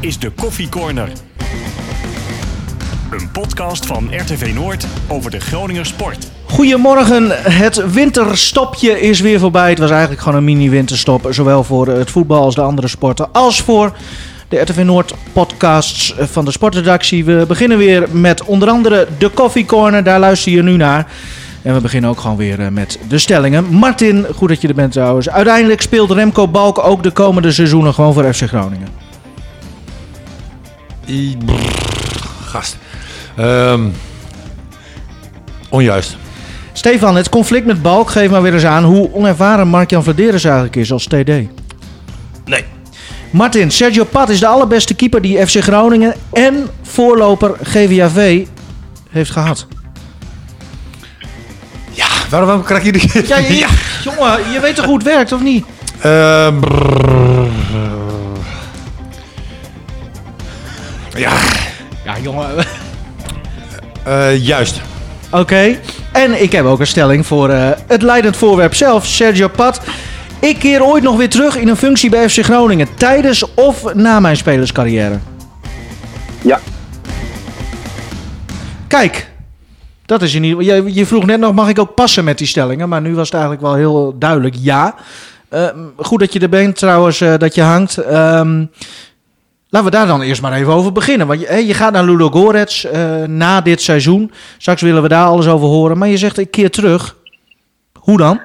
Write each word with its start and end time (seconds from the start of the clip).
is 0.00 0.18
de 0.18 0.30
Koffie 0.30 0.68
Corner. 0.68 1.08
Een 3.10 3.30
podcast 3.30 3.86
van 3.86 4.08
RTV 4.16 4.52
Noord 4.54 4.86
over 5.08 5.30
de 5.30 5.40
Groninger 5.40 5.86
sport. 5.86 6.30
Goedemorgen, 6.44 7.28
het 7.52 7.92
winterstopje 7.92 9.00
is 9.00 9.20
weer 9.20 9.38
voorbij. 9.38 9.70
Het 9.70 9.78
was 9.78 9.90
eigenlijk 9.90 10.20
gewoon 10.20 10.38
een 10.38 10.44
mini-winterstop, 10.44 11.26
zowel 11.30 11.64
voor 11.64 11.86
het 11.86 12.10
voetbal 12.10 12.42
als 12.42 12.54
de 12.54 12.60
andere 12.60 12.88
sporten, 12.88 13.32
als 13.32 13.60
voor 13.60 13.96
de 14.48 14.60
RTV 14.60 14.82
Noord 14.84 15.14
podcasts 15.32 16.14
van 16.18 16.44
de 16.44 16.50
sportredactie. 16.50 17.24
We 17.24 17.44
beginnen 17.48 17.78
weer 17.78 18.06
met 18.10 18.44
onder 18.44 18.68
andere 18.68 19.06
de 19.18 19.30
Coffee 19.30 19.64
Corner, 19.64 20.04
daar 20.04 20.20
luister 20.20 20.52
je 20.52 20.62
nu 20.62 20.76
naar. 20.76 21.10
En 21.62 21.74
we 21.74 21.80
beginnen 21.80 22.10
ook 22.10 22.20
gewoon 22.20 22.36
weer 22.36 22.60
eh, 22.60 22.68
met 22.68 22.98
de 23.08 23.18
stellingen. 23.18 23.64
Martin, 23.64 24.26
goed 24.34 24.48
dat 24.48 24.60
je 24.60 24.68
er 24.68 24.74
bent 24.74 24.92
trouwens. 24.92 25.28
Uiteindelijk 25.28 25.80
speelt 25.80 26.10
Remco 26.10 26.48
Balk 26.48 26.78
ook 26.78 27.02
de 27.02 27.10
komende 27.10 27.52
seizoenen 27.52 27.94
gewoon 27.94 28.14
voor 28.14 28.34
FC 28.34 28.42
Groningen. 28.42 29.05
I- 31.06 31.36
brrr, 31.44 31.58
gast. 32.46 32.76
Ehm, 33.36 33.80
onjuist. 35.68 36.16
Stefan, 36.72 37.16
het 37.16 37.28
conflict 37.28 37.66
met 37.66 37.82
Balk 37.82 38.10
geeft 38.10 38.30
maar 38.30 38.42
weer 38.42 38.54
eens 38.54 38.64
aan 38.64 38.84
hoe 38.84 39.12
onervaren 39.14 39.68
Mark-Jan 39.68 40.02
Vladeris 40.02 40.44
eigenlijk 40.44 40.76
is 40.76 40.92
als 40.92 41.04
TD. 41.04 41.26
Nee. 42.44 42.64
Martin, 43.30 43.70
Sergio 43.70 44.04
Pat 44.04 44.28
is 44.28 44.40
de 44.40 44.46
allerbeste 44.46 44.94
keeper 44.94 45.20
die 45.22 45.46
FC 45.46 45.56
Groningen 45.62 46.14
en 46.32 46.66
voorloper 46.82 47.54
GVAV 47.62 48.44
heeft 49.10 49.30
gehad. 49.30 49.66
Ja, 51.90 52.06
waarom, 52.30 52.48
waarom 52.48 52.64
krijg 52.64 52.84
je 52.84 52.92
die... 52.92 53.10
Ja, 53.26 53.36
je- 53.36 53.66
jongen, 54.04 54.52
je 54.52 54.60
weet 54.60 54.74
toch 54.76 54.84
hoe 54.84 54.94
het 54.94 55.04
werkt, 55.06 55.32
of 55.32 55.42
niet? 55.42 55.64
Ehm, 56.00 56.60
brrr. 56.60 58.05
Ja, 61.16 61.32
Ja, 62.04 62.18
jongen. 62.22 62.48
eh, 64.04 64.44
juist. 64.44 64.80
Oké. 65.30 65.78
En 66.12 66.42
ik 66.42 66.52
heb 66.52 66.64
ook 66.64 66.80
een 66.80 66.86
stelling 66.86 67.26
voor 67.26 67.50
eh, 67.50 67.70
het 67.86 68.02
leidend 68.02 68.36
voorwerp 68.36 68.74
zelf, 68.74 69.06
Sergio 69.06 69.48
Pat. 69.48 69.80
Ik 70.40 70.58
keer 70.58 70.84
ooit 70.84 71.02
nog 71.02 71.16
weer 71.16 71.28
terug 71.30 71.56
in 71.56 71.68
een 71.68 71.76
functie 71.76 72.10
bij 72.10 72.28
FC 72.28 72.38
Groningen, 72.44 72.88
tijdens 72.94 73.54
of 73.54 73.94
na 73.94 74.20
mijn 74.20 74.36
spelerscarrière. 74.36 75.18
Ja. 76.42 76.60
Kijk, 78.88 79.30
dat 80.06 80.22
is 80.22 80.34
in 80.34 80.44
ieder 80.44 80.64
geval. 80.64 80.84
Je, 80.84 80.94
je 80.94 81.06
vroeg 81.06 81.24
net 81.26 81.40
nog, 81.40 81.54
mag 81.54 81.68
ik 81.68 81.78
ook 81.78 81.94
passen 81.94 82.24
met 82.24 82.38
die 82.38 82.46
stellingen? 82.46 82.88
Maar 82.88 83.00
nu 83.00 83.14
was 83.14 83.24
het 83.24 83.32
eigenlijk 83.34 83.62
wel 83.62 83.74
heel 83.74 84.14
duidelijk 84.18 84.54
ja. 84.58 84.94
Eh, 85.48 85.66
goed 85.96 86.20
dat 86.20 86.32
je 86.32 86.38
er 86.40 86.48
bent 86.48 86.76
trouwens, 86.76 87.20
eh, 87.20 87.34
dat 87.38 87.54
je 87.54 87.62
hangt. 87.62 87.96
Ehm, 87.96 88.64
laten 89.68 89.90
we 89.90 89.96
daar 89.96 90.06
dan 90.06 90.20
eerst 90.20 90.42
maar 90.42 90.52
even 90.52 90.72
over 90.72 90.92
beginnen. 90.92 91.26
Want 91.26 91.40
je, 91.40 91.46
hè, 91.46 91.56
je 91.56 91.74
gaat 91.74 91.92
naar 91.92 92.04
Ludo 92.04 92.30
Gorets 92.30 92.84
eh, 92.84 93.22
na 93.22 93.60
dit 93.60 93.80
seizoen. 93.80 94.30
Straks 94.58 94.82
willen 94.82 95.02
we 95.02 95.08
daar 95.08 95.26
alles 95.26 95.48
over 95.48 95.66
horen. 95.68 95.98
Maar 95.98 96.08
je 96.08 96.16
zegt, 96.16 96.38
ik 96.38 96.50
keer 96.50 96.70
terug. 96.70 97.16
Hoe 98.00 98.16
dan? 98.16 98.40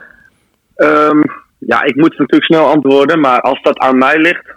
Ehm, 0.75 1.21
ja, 1.57 1.83
ik 1.83 1.95
moet 1.95 2.09
natuurlijk 2.17 2.43
snel 2.43 2.65
antwoorden, 2.67 3.19
maar 3.19 3.41
als 3.41 3.61
dat 3.61 3.77
aan 3.79 3.97
mij 3.97 4.17
ligt, 4.17 4.53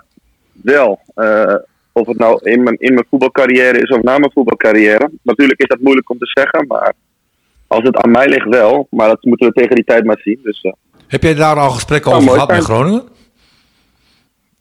wel. 0.53 1.01
Eh, 1.15 1.55
of 1.93 2.06
het 2.06 2.19
nou 2.19 2.51
in 2.51 2.62
mijn, 2.62 2.77
in 2.78 2.95
mijn 2.95 3.06
voetbalcarrière 3.11 3.78
is 3.78 3.91
of 3.91 4.03
na 4.03 4.19
mijn 4.19 4.33
voetbalcarrière. 4.33 5.11
Natuurlijk 5.23 5.61
is 5.61 5.69
dat 5.69 5.81
moeilijk 5.81 6.11
om 6.11 6.19
te 6.19 6.27
zeggen, 6.27 6.65
maar 6.67 6.93
als 7.67 7.83
het 7.83 7.97
aan 7.97 8.11
mij 8.11 8.28
ligt 8.28 8.49
wel. 8.49 8.87
Maar 8.91 9.09
dat 9.09 9.25
moeten 9.25 9.47
we 9.47 9.53
tegen 9.53 9.75
die 9.75 9.84
tijd 9.84 10.05
maar 10.05 10.19
zien. 10.23 10.39
Dus 10.43 10.61
eh, 10.61 10.73
Heb 11.06 11.23
jij 11.23 11.34
daar 11.34 11.56
al 11.56 11.71
gesprekken 11.71 12.12
over 12.12 12.31
gehad 12.31 12.49
met. 12.51 12.65
Groningen? 12.65 13.03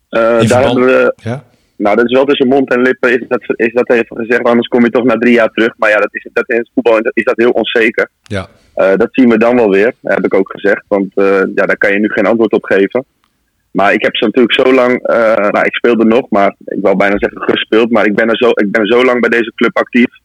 eh, 0.10 0.22
In 0.22 0.28
daar 0.30 0.40
verband- 0.48 0.64
hebben 0.78 0.86
we, 0.86 1.14
Ja. 1.24 1.44
Nou 1.78 1.96
dat 1.96 2.06
is 2.06 2.12
wel 2.12 2.26
tussen 2.26 2.48
mond 2.48 2.74
en 2.74 2.82
lippen 2.82 3.20
is 3.20 3.28
dat, 3.28 3.42
is 3.56 3.74
dat 3.74 3.90
even 3.90 4.18
gezegd, 4.18 4.44
anders 4.44 4.68
kom 4.68 4.84
je 4.84 4.90
toch 4.90 5.04
na 5.04 5.18
drie 5.18 5.34
jaar 5.34 5.50
terug. 5.50 5.74
Maar 5.78 5.90
ja, 5.90 5.98
dat 5.98 6.14
is, 6.16 6.28
dat 6.34 6.50
in 6.50 6.58
het 6.58 6.70
voetbal 6.74 6.98
is 7.14 7.24
dat 7.24 7.38
heel 7.38 7.52
onzeker. 7.52 8.10
Ja. 8.24 8.48
Eh, 8.74 8.96
dat 8.96 9.08
zien 9.12 9.30
we 9.30 9.38
dan 9.38 9.56
wel 9.56 9.70
weer, 9.70 9.94
heb 10.02 10.26
ik 10.26 10.34
ook 10.34 10.52
gezegd. 10.52 10.84
Want 10.88 11.12
eh, 11.16 11.42
ja, 11.56 11.66
daar 11.66 11.78
kan 11.78 11.92
je 11.92 12.00
nu 12.00 12.10
geen 12.10 12.26
antwoord 12.26 12.54
op 12.54 12.64
geven. 12.64 13.06
Maar 13.72 13.94
ik 13.94 14.02
heb 14.02 14.16
ze 14.16 14.26
natuurlijk 14.26 14.54
zo 14.54 14.74
lang, 14.74 15.04
eh, 15.04 15.36
nou 15.36 15.66
ik 15.66 15.76
speelde 15.76 16.06
nog, 16.06 16.30
maar 16.30 16.56
ik 16.66 16.82
wil 16.82 16.96
bijna 16.96 17.16
zeggen 17.18 17.42
gespeeld. 17.42 17.92
Maar 17.92 18.06
ik 18.06 18.16
ben 18.16 18.30
er 18.30 18.38
zo, 18.38 18.50
ik 18.50 18.72
ben 18.72 18.82
er 18.82 18.88
zo 18.88 19.04
lang 19.04 19.20
bij 19.20 19.30
deze 19.30 19.52
club 19.56 19.78
actief. 19.78 20.22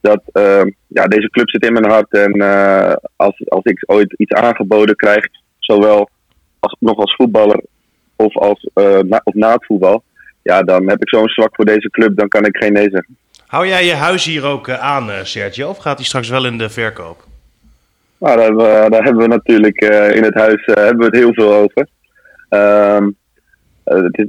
Dat 0.00 0.22
ja, 0.86 1.06
deze 1.06 1.30
club 1.30 1.50
zit 1.50 1.66
in 1.66 1.72
mijn 1.72 1.90
hart. 1.90 2.12
En 2.12 2.40
als, 3.16 3.48
als 3.48 3.64
ik 3.64 3.82
ooit 3.86 4.14
iets 4.16 4.32
aangeboden 4.32 4.96
krijg, 4.96 5.26
zowel 5.58 6.08
als, 6.58 6.76
nog 6.78 6.96
als 6.96 7.14
voetballer 7.14 7.60
of, 8.16 8.36
als, 8.36 8.68
na, 9.02 9.20
of 9.24 9.34
na 9.34 9.52
het 9.52 9.66
voetbal. 9.66 10.02
Ja, 10.42 10.62
dan 10.62 10.88
heb 10.88 11.02
ik 11.02 11.08
zo'n 11.08 11.28
zwak 11.28 11.54
voor 11.54 11.64
deze 11.64 11.90
club, 11.90 12.16
dan 12.16 12.28
kan 12.28 12.44
ik 12.44 12.56
geen 12.56 12.72
nee 12.72 12.90
zeggen. 12.90 13.16
Hou 13.46 13.66
jij 13.66 13.84
je 13.84 13.94
huis 13.94 14.24
hier 14.24 14.44
ook 14.44 14.68
eh, 14.68 14.80
aan, 14.80 15.10
eh, 15.10 15.24
Sergio? 15.24 15.68
Of 15.68 15.78
gaat 15.78 15.96
hij 15.96 16.06
straks 16.06 16.28
wel 16.28 16.46
in 16.46 16.58
de 16.58 16.70
verkoop? 16.70 17.24
Nou, 18.18 18.36
daar 18.36 18.44
hebben 18.44 18.64
we, 18.64 18.90
daar 18.90 19.02
hebben 19.02 19.22
we 19.22 19.28
natuurlijk 19.28 19.80
eh, 19.80 20.16
in 20.16 20.22
het 20.22 20.34
huis 20.34 20.62
hebben 20.64 20.98
we 20.98 21.04
het 21.04 21.14
heel 21.14 21.34
veel 21.34 21.54
over. 21.54 21.88
Ehm, 22.48 23.10
eh, 23.84 24.02
het 24.02 24.18
is, 24.18 24.24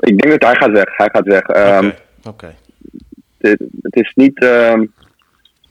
ik 0.00 0.18
denk 0.18 0.40
dat 0.40 0.42
hij 0.42 0.54
gaat 0.54 0.70
weg. 0.70 0.96
Hij 0.96 1.08
gaat 1.12 1.26
weg. 1.26 1.42
Ehm, 1.42 1.86
Oké. 1.86 1.94
Oké. 2.28 2.54
het, 3.38 3.62
het 3.82 3.96
is 3.96 4.12
niet 4.14 4.38
ehm 4.42 4.84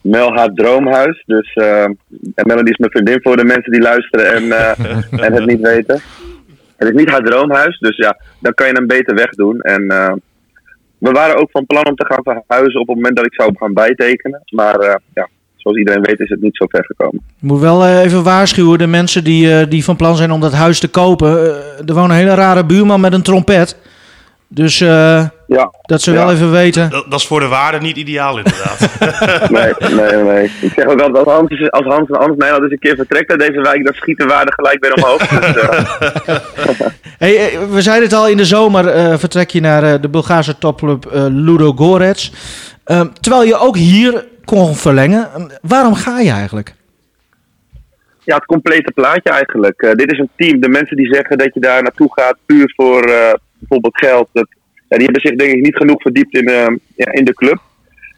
Mel 0.01 0.33
haar 0.33 0.53
droomhuis. 0.53 1.23
Dus, 1.25 1.53
ehm, 1.53 1.93
en 2.35 2.47
Melanie 2.47 2.71
is 2.71 2.77
mijn 2.77 2.91
vriendin 2.91 3.19
voor 3.21 3.37
de 3.37 3.43
mensen 3.43 3.71
die 3.71 3.81
luisteren 3.81 4.33
en, 4.33 4.51
en 5.25 5.33
het 5.33 5.45
niet 5.45 5.61
weten. 5.61 6.01
Het 6.77 6.87
is 6.87 6.93
niet 6.93 7.09
haar 7.09 7.23
droomhuis, 7.23 7.79
dus 7.79 7.97
ja, 7.97 8.17
dan 8.39 8.53
kan 8.53 8.67
je 8.67 8.73
hem 8.73 8.87
beter 8.87 9.15
wegdoen. 9.15 9.61
En 9.61 9.89
eh, 9.89 10.13
we 10.97 11.11
waren 11.11 11.35
ook 11.35 11.51
van 11.51 11.65
plan 11.65 11.87
om 11.87 11.95
te 11.95 12.05
gaan 12.05 12.23
verhuizen 12.23 12.79
op 12.81 12.87
het 12.87 12.95
moment 12.95 13.15
dat 13.15 13.25
ik 13.25 13.33
zou 13.33 13.51
gaan 13.57 13.73
bijtekenen. 13.73 14.41
Maar 14.49 14.79
eh, 14.79 14.95
ja, 15.13 15.27
zoals 15.55 15.77
iedereen 15.77 16.01
weet 16.01 16.19
is 16.19 16.29
het 16.29 16.41
niet 16.41 16.55
zo 16.55 16.65
ver 16.67 16.85
gekomen. 16.85 17.21
Ik 17.41 17.47
moet 17.47 17.59
wel 17.59 17.83
eh, 17.83 18.03
even 18.03 18.23
waarschuwen, 18.23 18.77
de 18.77 18.87
mensen 18.87 19.23
die, 19.23 19.67
die 19.67 19.83
van 19.83 19.95
plan 19.95 20.15
zijn 20.15 20.31
om 20.31 20.41
dat 20.41 20.53
huis 20.53 20.79
te 20.79 20.87
kopen. 20.87 21.29
er 21.87 21.93
woont 21.93 22.09
een 22.09 22.15
hele 22.15 22.35
rare 22.35 22.65
buurman 22.65 23.01
met 23.01 23.13
een 23.13 23.21
trompet. 23.21 23.77
Dus 24.49 24.81
eh, 24.81 25.25
Ja, 25.47 25.71
dat 25.81 26.01
ze 26.01 26.11
Ja. 26.11 26.17
wel 26.17 26.31
even 26.33 26.51
weten. 26.51 26.89
Dat, 26.89 27.05
dat 27.09 27.19
is 27.19 27.27
voor 27.27 27.39
de 27.39 27.47
waarde 27.47 27.79
niet 27.79 27.97
ideaal, 27.97 28.37
inderdaad. 28.37 28.79
nee, 29.51 29.73
nee, 29.95 30.23
nee. 30.23 30.51
Ik 30.61 30.71
zeg 30.75 30.85
ook 30.85 31.01
altijd, 31.01 31.25
als 31.25 31.35
Hans, 31.35 31.49
is- 31.49 31.71
als 31.71 31.85
Hans 31.85 32.09
en 32.09 32.15
Hans 32.19 32.37
Nijland 32.37 32.63
eens 32.63 32.71
een 32.71 32.79
keer 32.79 32.95
vertrekt 32.95 33.31
uit 33.31 33.39
deze 33.39 33.61
wijk, 33.61 33.83
dan 33.85 33.93
schiet 33.93 34.17
de 34.17 34.25
waarde 34.25 34.53
gelijk 34.53 34.77
weer 34.83 34.93
omhoog. 34.93 35.27
Dus, 35.27 35.55
eh, 35.55 36.35
Hey, 37.17 37.35
eh, 37.49 37.59
we 37.69 37.81
zeiden 37.81 38.03
het 38.09 38.17
al, 38.17 38.27
in 38.27 38.37
de 38.37 38.45
zomer 38.45 38.87
eh, 38.87 39.17
vertrek 39.17 39.49
je 39.49 39.61
naar 39.61 39.83
eh, 39.83 40.01
de 40.01 40.09
Bulgaarse 40.09 40.57
topclub 40.57 41.05
eh, 41.05 41.25
Ludo 41.29 41.71
Gorets. 41.73 42.31
Ehm, 42.83 43.07
terwijl 43.21 43.43
je 43.43 43.57
ook 43.57 43.75
hier 43.77 44.25
kon 44.45 44.75
verlengen. 44.75 45.29
Ehm, 45.35 45.47
waarom 45.61 45.93
ga 45.95 46.19
je 46.19 46.31
eigenlijk? 46.31 46.75
ja, 48.23 48.35
het 48.35 48.45
complete 48.45 48.91
plaatje 48.91 49.29
eigenlijk. 49.29 49.81
Eh, 49.81 49.91
dit 49.91 50.11
is 50.11 50.19
een 50.19 50.29
team. 50.35 50.59
De 50.61 50.69
mensen 50.69 50.97
die 50.97 51.13
zeggen 51.13 51.37
dat 51.37 51.53
je 51.53 51.59
daar 51.59 51.81
naartoe 51.83 52.13
gaat 52.13 52.35
puur 52.45 52.73
voor 52.75 53.03
eh, 53.03 53.33
bijvoorbeeld 53.59 53.97
geld, 53.97 54.29
dat, 54.33 54.47
die 54.87 55.03
hebben 55.03 55.21
zich 55.21 55.35
denk 55.35 55.53
ik 55.53 55.61
niet 55.61 55.75
genoeg 55.75 56.01
verdiept 56.01 56.37
in, 56.37 56.47
eh, 56.47 56.75
ja, 56.95 57.11
in 57.11 57.25
de 57.25 57.33
club. 57.33 57.59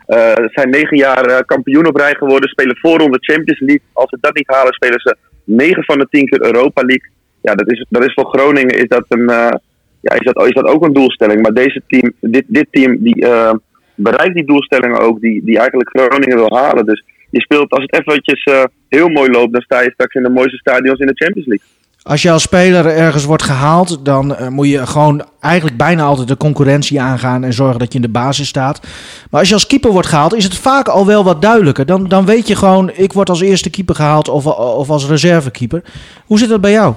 Eh, 0.06 0.36
Ze 0.36 0.50
zijn 0.52 0.70
negen 0.70 0.98
jaar 0.98 1.26
eh, 1.26 1.40
kampioen 1.46 1.88
op 1.88 1.96
rij 1.96 2.16
geworden, 2.16 2.50
spelen 2.50 2.78
voorronde 2.78 3.18
Champions 3.20 3.60
League. 3.60 3.86
Als 3.94 4.10
ze 4.10 4.18
dat 4.22 4.36
niet 4.36 4.48
halen, 4.48 4.74
spelen 4.74 5.00
ze 5.00 5.16
negen 5.44 5.84
van 5.84 6.00
de 6.00 6.08
tien 6.10 6.26
keer 6.26 6.42
Europa 6.42 6.82
League. 6.82 7.10
Ja, 7.42 7.56
dat 7.56 7.72
is, 7.72 7.86
dat 7.90 8.04
is 8.04 8.14
voor 8.14 8.26
Groningen 8.26 8.78
is 8.78 8.88
dat, 8.88 9.06
een, 9.08 9.30
eh, 9.30 9.54
ja, 10.02 10.14
is, 10.14 10.32
dat, 10.34 10.46
is 10.46 10.54
dat 10.54 10.66
ook 10.66 10.84
een 10.86 10.94
doelstelling. 10.94 11.42
Maar 11.42 11.54
deze 11.54 11.82
team, 11.88 12.14
dit, 12.20 12.44
dit 12.48 12.68
team 12.72 12.98
die, 13.04 13.26
eh, 13.26 13.54
bereikt 13.96 14.36
die 14.36 14.46
doelstellingen 14.46 15.00
ook, 15.00 15.22
die, 15.22 15.44
die 15.44 15.58
eigenlijk 15.58 15.90
Groningen 15.90 16.38
wil 16.38 16.58
halen. 16.58 16.86
Dus 16.86 17.04
je 17.30 17.42
speelt, 17.42 17.72
als 17.72 17.84
het 17.88 17.94
eventjes 17.94 18.44
eh, 18.44 18.64
heel 18.90 19.10
mooi 19.10 19.30
loopt, 19.32 19.54
dan 19.54 19.62
sta 19.62 19.82
je 19.82 19.92
straks 19.92 20.16
in 20.16 20.24
de 20.24 20.30
mooiste 20.30 20.58
stadions 20.58 21.00
in 21.00 21.08
de 21.08 21.24
Champions 21.24 21.48
League. 21.48 21.68
Als 22.09 22.22
je 22.22 22.31
als 22.31 22.42
speler 22.42 22.86
ergens 22.86 23.25
wordt 23.25 23.44
gehaald, 23.44 24.06
dan 24.06 24.36
eh, 24.36 24.47
moet 24.47 24.70
je 24.70 24.88
gewoon 24.88 25.25
eigenlijk 25.40 25.78
bijna 25.78 26.03
altijd 26.03 26.28
de 26.28 26.38
concurrentie 26.38 27.02
aangaan 27.02 27.44
en 27.44 27.53
zorgen 27.53 27.79
dat 27.79 27.91
je 27.91 28.00
in 28.00 28.06
de 28.06 28.11
basis 28.11 28.47
staat. 28.47 28.88
Maar 29.32 29.40
als 29.40 29.50
je 29.50 29.53
als 29.53 29.67
keeper 29.67 29.91
wordt 29.91 30.08
gehaald, 30.08 30.35
is 30.35 30.44
het 30.44 30.58
vaak 30.58 30.88
al 30.88 31.06
wel 31.06 31.23
wat 31.23 31.41
duidelijker. 31.41 31.85
Dan, 31.85 32.08
dan 32.08 32.26
weet 32.26 32.47
je 32.47 32.56
gewoon, 32.56 32.91
ik 32.94 33.14
word 33.14 33.29
als 33.29 33.41
eerste 33.41 33.70
keeper 33.70 33.96
gehaald 33.96 34.29
of, 34.29 34.46
of 34.58 34.90
als 34.90 35.08
reservekeeper. 35.08 35.84
Hoe 36.26 36.40
zit 36.40 36.50
dat 36.50 36.61
bij 36.61 36.72
jou? 36.72 36.94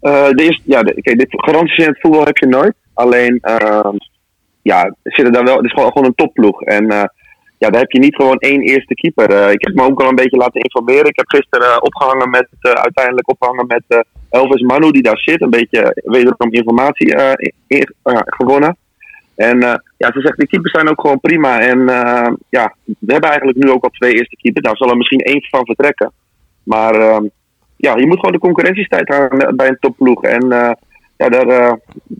Eh, 0.00 0.28
de 0.28 0.42
eerste, 0.42 0.62
ja, 0.64 0.82
de, 0.82 0.94
dit, 1.02 1.26
garanties 1.28 1.78
in 1.78 1.88
het 1.88 2.00
voetbal 2.00 2.24
heb 2.24 2.36
je 2.36 2.46
nooit. 2.46 2.74
Alleen, 2.94 3.38
ehm, 3.40 3.96
ja, 4.62 4.94
zitten 5.02 5.32
daar 5.32 5.44
wel, 5.44 5.56
het 5.56 5.64
is 5.64 5.72
gewoon, 5.72 5.92
gewoon 5.92 6.06
een 6.06 6.14
topploeg. 6.14 6.62
En 6.62 6.90
eh, 6.90 7.04
ja, 7.58 7.70
daar 7.70 7.80
heb 7.80 7.90
je 7.90 7.98
niet 7.98 8.14
gewoon 8.14 8.38
één 8.38 8.60
eerste 8.60 8.94
keeper. 8.94 9.30
Eh, 9.30 9.52
ik 9.52 9.64
heb 9.64 9.74
me 9.74 9.82
ook 9.82 10.00
al 10.02 10.08
een 10.08 10.14
beetje 10.14 10.36
laten 10.36 10.60
informeren. 10.60 11.04
Ik 11.06 11.16
heb 11.16 11.28
gisteren 11.28 11.66
eh, 11.66 11.76
opgehangen 11.80 12.30
met, 12.30 12.48
eh, 12.60 12.70
uiteindelijk 12.72 13.30
opgehangen 13.30 13.66
met 13.66 14.04
Elvis 14.30 14.62
Manu, 14.62 14.90
die 14.90 15.02
daar 15.02 15.18
zit. 15.18 15.42
Een 15.42 15.50
beetje 15.50 16.00
wederom 16.04 16.52
informatie 16.52 17.06
in- 17.36 17.52
in- 17.66 17.94
gewonnen. 18.26 18.76
En 19.34 19.58
ja, 19.96 20.12
ze 20.12 20.20
zegt, 20.20 20.38
de 20.38 20.46
keepers 20.46 20.72
zijn 20.72 20.88
ook 20.90 21.00
gewoon 21.00 21.20
prima. 21.20 21.60
En 21.60 21.78
ja, 22.48 22.74
we 22.84 23.12
hebben 23.12 23.30
eigenlijk 23.30 23.58
nu 23.58 23.70
ook 23.70 23.84
al 23.84 23.90
twee 23.90 24.12
eerste 24.12 24.36
keepers. 24.36 24.64
Daar 24.64 24.76
zal 24.76 24.90
er 24.90 24.96
misschien 24.96 25.20
één 25.20 25.42
van 25.50 25.64
vertrekken. 25.66 26.12
Maar 26.62 26.94
ehm, 26.94 27.24
ja, 27.76 27.96
je 27.96 28.06
moet 28.06 28.18
gewoon 28.18 28.32
de 28.32 28.38
concurrentiestijd 28.38 29.08
aan 29.08 29.56
bij 29.56 29.68
een 29.68 29.78
topploeg. 29.80 30.22
En 30.22 30.48
ja, 31.16 31.28
daar, 31.28 31.46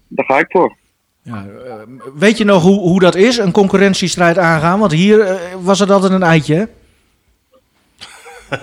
daar 0.08 0.24
ga 0.26 0.38
ik 0.38 0.46
voor. 0.48 0.76
Ja, 1.26 1.44
eh, 1.64 1.74
weet 2.14 2.38
je 2.38 2.44
nog 2.44 2.62
hoe, 2.62 2.78
hoe 2.78 3.00
dat 3.00 3.14
is, 3.14 3.38
een 3.38 3.52
concurrentiestrijd 3.52 4.38
aangaan? 4.38 4.78
Want 4.78 4.92
hier 4.92 5.20
eh, 5.20 5.34
was 5.62 5.78
het 5.78 5.90
altijd 5.90 6.12
een 6.12 6.22
eitje? 6.22 6.68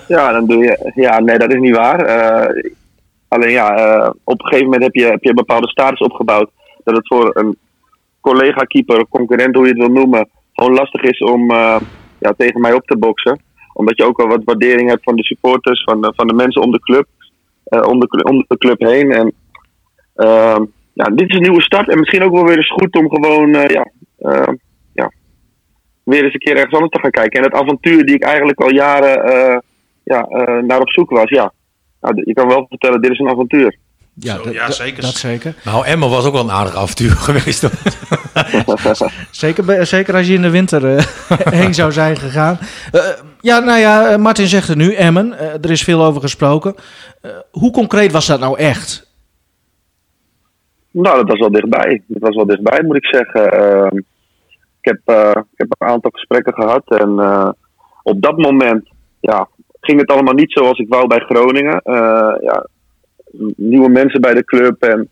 Ja, 0.08 0.32
dan 0.32 0.46
doe 0.46 0.64
je, 0.64 0.92
ja, 0.94 1.20
nee, 1.20 1.38
dat 1.38 1.52
is 1.52 1.60
niet 1.60 1.76
waar. 1.76 2.00
Eh, 2.00 2.72
alleen 3.28 3.50
ja, 3.50 3.68
op 4.24 4.40
een 4.40 4.46
gegeven 4.46 4.64
moment 4.64 4.82
heb 4.82 4.94
je, 4.94 5.04
heb 5.04 5.22
je 5.22 5.28
een 5.28 5.34
bepaalde 5.34 5.68
status 5.68 5.98
opgebouwd. 5.98 6.50
Dat 6.84 6.96
het 6.96 7.06
voor 7.06 7.30
een 7.36 7.56
collega-keeper, 8.20 9.08
concurrent, 9.08 9.54
hoe 9.54 9.64
je 9.64 9.70
het 9.70 9.78
wil 9.78 9.88
noemen, 9.88 10.28
gewoon 10.52 10.74
lastig 10.74 11.02
is 11.02 11.18
om 11.18 11.50
ja, 12.18 12.34
tegen 12.36 12.60
mij 12.60 12.72
op 12.72 12.86
te 12.86 12.96
boksen. 12.96 13.42
Omdat 13.72 13.96
je 13.96 14.04
ook 14.04 14.20
al 14.20 14.28
wat 14.28 14.44
waardering 14.44 14.88
hebt 14.88 15.04
van 15.04 15.16
de 15.16 15.24
supporters, 15.24 15.82
van 15.82 16.00
de, 16.00 16.12
van 16.16 16.26
de 16.26 16.34
mensen 16.34 16.62
om 16.62 16.70
de 16.70 16.80
club, 16.80 17.06
om, 17.64 18.00
de, 18.00 18.24
om 18.24 18.44
de 18.48 18.58
club 18.58 18.80
heen. 18.80 19.12
En 19.12 19.32
ehm, 20.14 20.64
ja, 20.94 21.04
dit 21.04 21.28
is 21.28 21.36
een 21.36 21.42
nieuwe 21.42 21.62
start 21.62 21.88
en 21.90 21.98
misschien 21.98 22.22
ook 22.22 22.32
wel 22.32 22.46
weer 22.46 22.56
eens 22.56 22.72
goed 22.72 22.96
om 22.96 23.10
gewoon 23.10 23.54
eh, 23.54 23.68
ja, 23.68 23.90
eh, 24.18 24.54
ja, 24.92 25.12
weer 26.02 26.24
eens 26.24 26.32
een 26.32 26.40
keer 26.40 26.56
ergens 26.56 26.74
anders 26.74 26.92
te 26.92 27.00
gaan 27.00 27.10
kijken. 27.10 27.38
En 27.38 27.44
het 27.44 27.60
avontuur 27.62 28.04
die 28.04 28.14
ik 28.14 28.22
eigenlijk 28.22 28.60
al 28.60 28.72
jaren 28.72 29.24
eh, 29.24 29.58
ja, 30.04 30.22
eh, 30.22 30.62
naar 30.62 30.80
op 30.80 30.90
zoek 30.90 31.10
was, 31.10 31.28
ja. 31.28 31.52
Nou, 32.00 32.22
je 32.24 32.32
kan 32.32 32.48
wel 32.48 32.66
vertellen, 32.68 33.02
dit 33.02 33.10
is 33.10 33.18
een 33.18 33.28
avontuur. 33.28 33.78
Ja, 34.14 34.34
Zo, 34.42 34.72
zeker. 34.72 35.02
Dat 35.02 35.14
zeker. 35.14 35.54
Nou, 35.64 35.86
Emma 35.86 36.08
was 36.08 36.26
ook 36.26 36.32
wel 36.32 36.42
een 36.42 36.50
aardig 36.50 36.76
avontuur 36.76 37.10
geweest. 37.28 37.68
Zeker, 39.30 39.86
zeker 39.86 40.14
als 40.14 40.26
je 40.26 40.34
in 40.34 40.42
de 40.42 40.50
winter 40.50 40.96
eh, 40.96 41.04
heen 41.60 41.74
zou 41.74 41.92
zijn 41.92 42.16
gegaan. 42.16 42.58
Eh, 42.92 43.00
ja, 43.40 43.58
nou 43.58 43.78
ja, 43.78 44.16
Martin 44.16 44.46
zegt 44.46 44.68
het 44.68 44.76
nu, 44.76 44.94
Emmen. 44.94 45.38
Er 45.62 45.70
is 45.70 45.82
veel 45.82 46.04
over 46.04 46.20
gesproken. 46.20 46.74
Eh, 47.20 47.30
hoe 47.50 47.70
concreet 47.70 48.12
was 48.12 48.26
dat 48.26 48.40
nou 48.40 48.58
echt? 48.58 49.12
Nou, 50.94 51.16
dat 51.16 51.28
was 51.28 51.38
wel 51.38 51.50
dichtbij. 51.50 52.02
Dat 52.06 52.22
was 52.22 52.36
wel 52.36 52.46
dichtbij, 52.46 52.82
moet 52.82 52.96
ik 52.96 53.06
zeggen. 53.06 53.52
Ehm, 53.52 53.96
ik, 53.96 54.04
heb, 54.80 55.00
eh, 55.04 55.30
ik 55.30 55.58
heb 55.58 55.74
een 55.78 55.88
aantal 55.88 56.10
gesprekken 56.10 56.54
gehad. 56.54 56.82
En 56.86 57.18
eh, 57.18 57.50
op 58.02 58.22
dat 58.22 58.36
moment 58.36 58.88
ja, 59.20 59.48
ging 59.80 60.00
het 60.00 60.10
allemaal 60.10 60.34
niet 60.34 60.52
zoals 60.52 60.78
ik 60.78 60.88
wou 60.88 61.06
bij 61.06 61.18
Groningen. 61.18 61.80
Eh, 61.82 62.34
ja, 62.40 62.66
nieuwe 63.56 63.88
mensen 63.88 64.20
bij 64.20 64.34
de 64.34 64.44
club. 64.44 64.82
En 64.82 65.08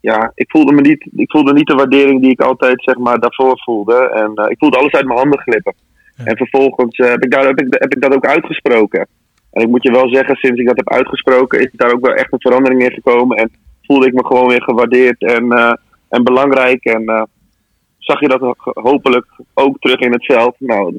ja, 0.00 0.32
ik 0.34 0.50
voelde, 0.50 0.72
me 0.72 0.80
niet, 0.80 1.08
ik 1.16 1.30
voelde 1.30 1.52
niet 1.52 1.66
de 1.66 1.74
waardering 1.74 2.20
die 2.20 2.30
ik 2.30 2.40
altijd 2.40 2.82
zeg 2.82 2.96
maar, 2.96 3.18
daarvoor 3.18 3.60
voelde. 3.62 4.10
En 4.10 4.50
ik 4.50 4.58
voelde 4.58 4.78
alles 4.78 4.92
uit 4.92 5.06
mijn 5.06 5.18
handen 5.18 5.40
glippen. 5.40 5.74
En 6.16 6.36
vervolgens 6.36 6.96
heb, 6.96 7.24
ik 7.24 7.30
daar, 7.30 7.46
heb, 7.46 7.60
ik, 7.60 7.66
heb 7.78 7.94
ik 7.94 8.02
dat 8.02 8.14
ook 8.14 8.26
uitgesproken. 8.26 9.06
En 9.52 9.62
ik 9.62 9.68
moet 9.68 9.82
je 9.82 9.90
wel 9.90 10.08
zeggen, 10.08 10.36
sinds 10.36 10.60
ik 10.60 10.66
dat 10.66 10.76
heb 10.76 10.90
uitgesproken, 10.90 11.60
is 11.60 11.70
daar 11.72 11.92
ook 11.92 12.06
wel 12.06 12.14
echt 12.14 12.32
een 12.32 12.40
verandering 12.40 12.82
in 12.82 12.92
gekomen. 12.92 13.36
En 13.36 13.50
voelde 13.86 14.06
ik 14.06 14.12
me 14.12 14.26
gewoon 14.26 14.48
weer 14.48 14.62
gewaardeerd 14.62 15.22
en, 15.22 15.52
eh, 15.52 15.72
en 16.08 16.24
belangrijk. 16.24 16.84
En 16.84 17.06
eh, 17.06 17.22
zag 17.98 18.20
je 18.20 18.28
dat 18.28 18.40
ho- 18.40 18.54
hopelijk 18.82 19.26
ook 19.54 19.78
terug 19.78 20.00
in 20.00 20.12
het 20.12 20.24
veld. 20.24 20.54
Nou, 20.58 20.98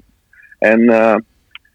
en 0.59 0.79
eh, 0.81 1.15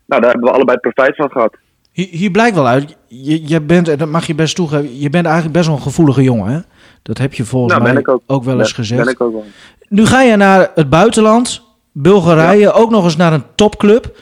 nou, 0.07 0.21
daar 0.21 0.31
hebben 0.31 0.43
we 0.43 0.51
allebei 0.51 0.79
profijt 0.79 1.17
van 1.17 1.31
gehad. 1.31 1.57
Hier, 1.93 2.09
hier 2.11 2.31
blijkt 2.31 2.55
wel 2.55 2.67
uit, 2.67 2.97
je, 3.09 3.49
je 3.49 3.61
bent, 3.61 3.89
en 3.89 3.99
dat 3.99 4.09
mag 4.09 4.27
je 4.27 4.35
best 4.35 4.57
toegeven, 4.57 4.99
je 5.01 5.11
bent 5.11 5.25
eigenlijk 5.25 5.55
best 5.55 5.67
wel 5.67 5.77
een 5.77 5.83
gevoelige 5.83 6.23
jongen. 6.23 6.53
Hè? 6.53 6.59
Dat 7.03 7.19
heb 7.19 7.35
je 7.35 7.45
volgens 7.45 7.73
Nou, 7.79 7.93
mij 7.95 8.03
ook. 8.27 8.45
wel 8.45 8.59
eens 8.59 8.75
Ben- 8.75 8.85
gezegd. 8.85 9.05
Ben 9.05 9.13
ik 9.13 9.21
ook 9.21 9.33
wel. 9.33 9.45
Nu 9.89 10.07
ga 10.07 10.23
je 10.23 10.37
naar 10.37 10.71
het 10.75 10.89
buitenland, 10.91 11.63
Bulgarije, 11.93 12.73
ook 12.73 12.91
nog 12.91 13.05
eens 13.05 13.17
naar 13.17 13.33
een 13.33 13.45
topclub. 13.55 14.17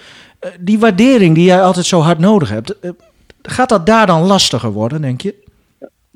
Die 0.60 0.78
waardering 0.78 1.34
die 1.34 1.44
jij 1.44 1.62
altijd 1.62 1.86
zo 1.86 2.00
hard 2.00 2.18
nodig 2.18 2.48
hebt, 2.48 2.74
gaat 3.42 3.68
dat 3.68 3.86
daar 3.86 4.06
dan 4.06 4.22
lastiger 4.26 4.70
worden, 4.72 5.00
denk 5.02 5.20
je? 5.20 5.34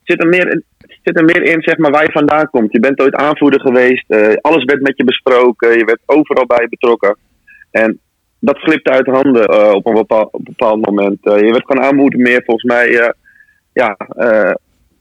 Zit 0.04 0.22
er 0.22 0.28
meer, 0.28 0.62
zit 1.02 1.18
er 1.18 1.24
meer 1.24 1.42
in 1.42 1.62
zeg 1.62 1.76
maar, 1.76 1.90
waar 1.90 2.04
je 2.04 2.12
vandaan 2.12 2.50
komt. 2.50 2.72
Je 2.72 2.80
bent 2.80 3.00
ooit 3.00 3.14
aanvoerder 3.14 3.60
geweest. 3.60 4.10
eh, 4.10 4.34
alles 4.40 4.64
werd 4.64 4.80
met 4.80 4.96
je 4.96 5.04
besproken. 5.04 5.78
Je 5.78 5.84
werd 5.84 6.00
overal 6.06 6.46
bij 6.46 6.66
betrokken. 6.68 7.16
En 7.70 8.00
dat 8.38 8.58
glipte 8.58 8.90
uit 8.90 9.06
handen 9.06 9.46
eh, 9.46 9.70
op, 9.70 9.86
een 9.86 10.06
bepaald, 10.42 10.86
moment. 10.86 11.26
Eh, 11.26 11.38
je 11.38 11.50
werd 11.50 11.64
gewoon 11.66 11.84
aanmoedig 11.84 12.20
meer. 12.20 12.42
Volgens 12.44 12.72
mij 12.72 13.12
ja, 13.72 13.96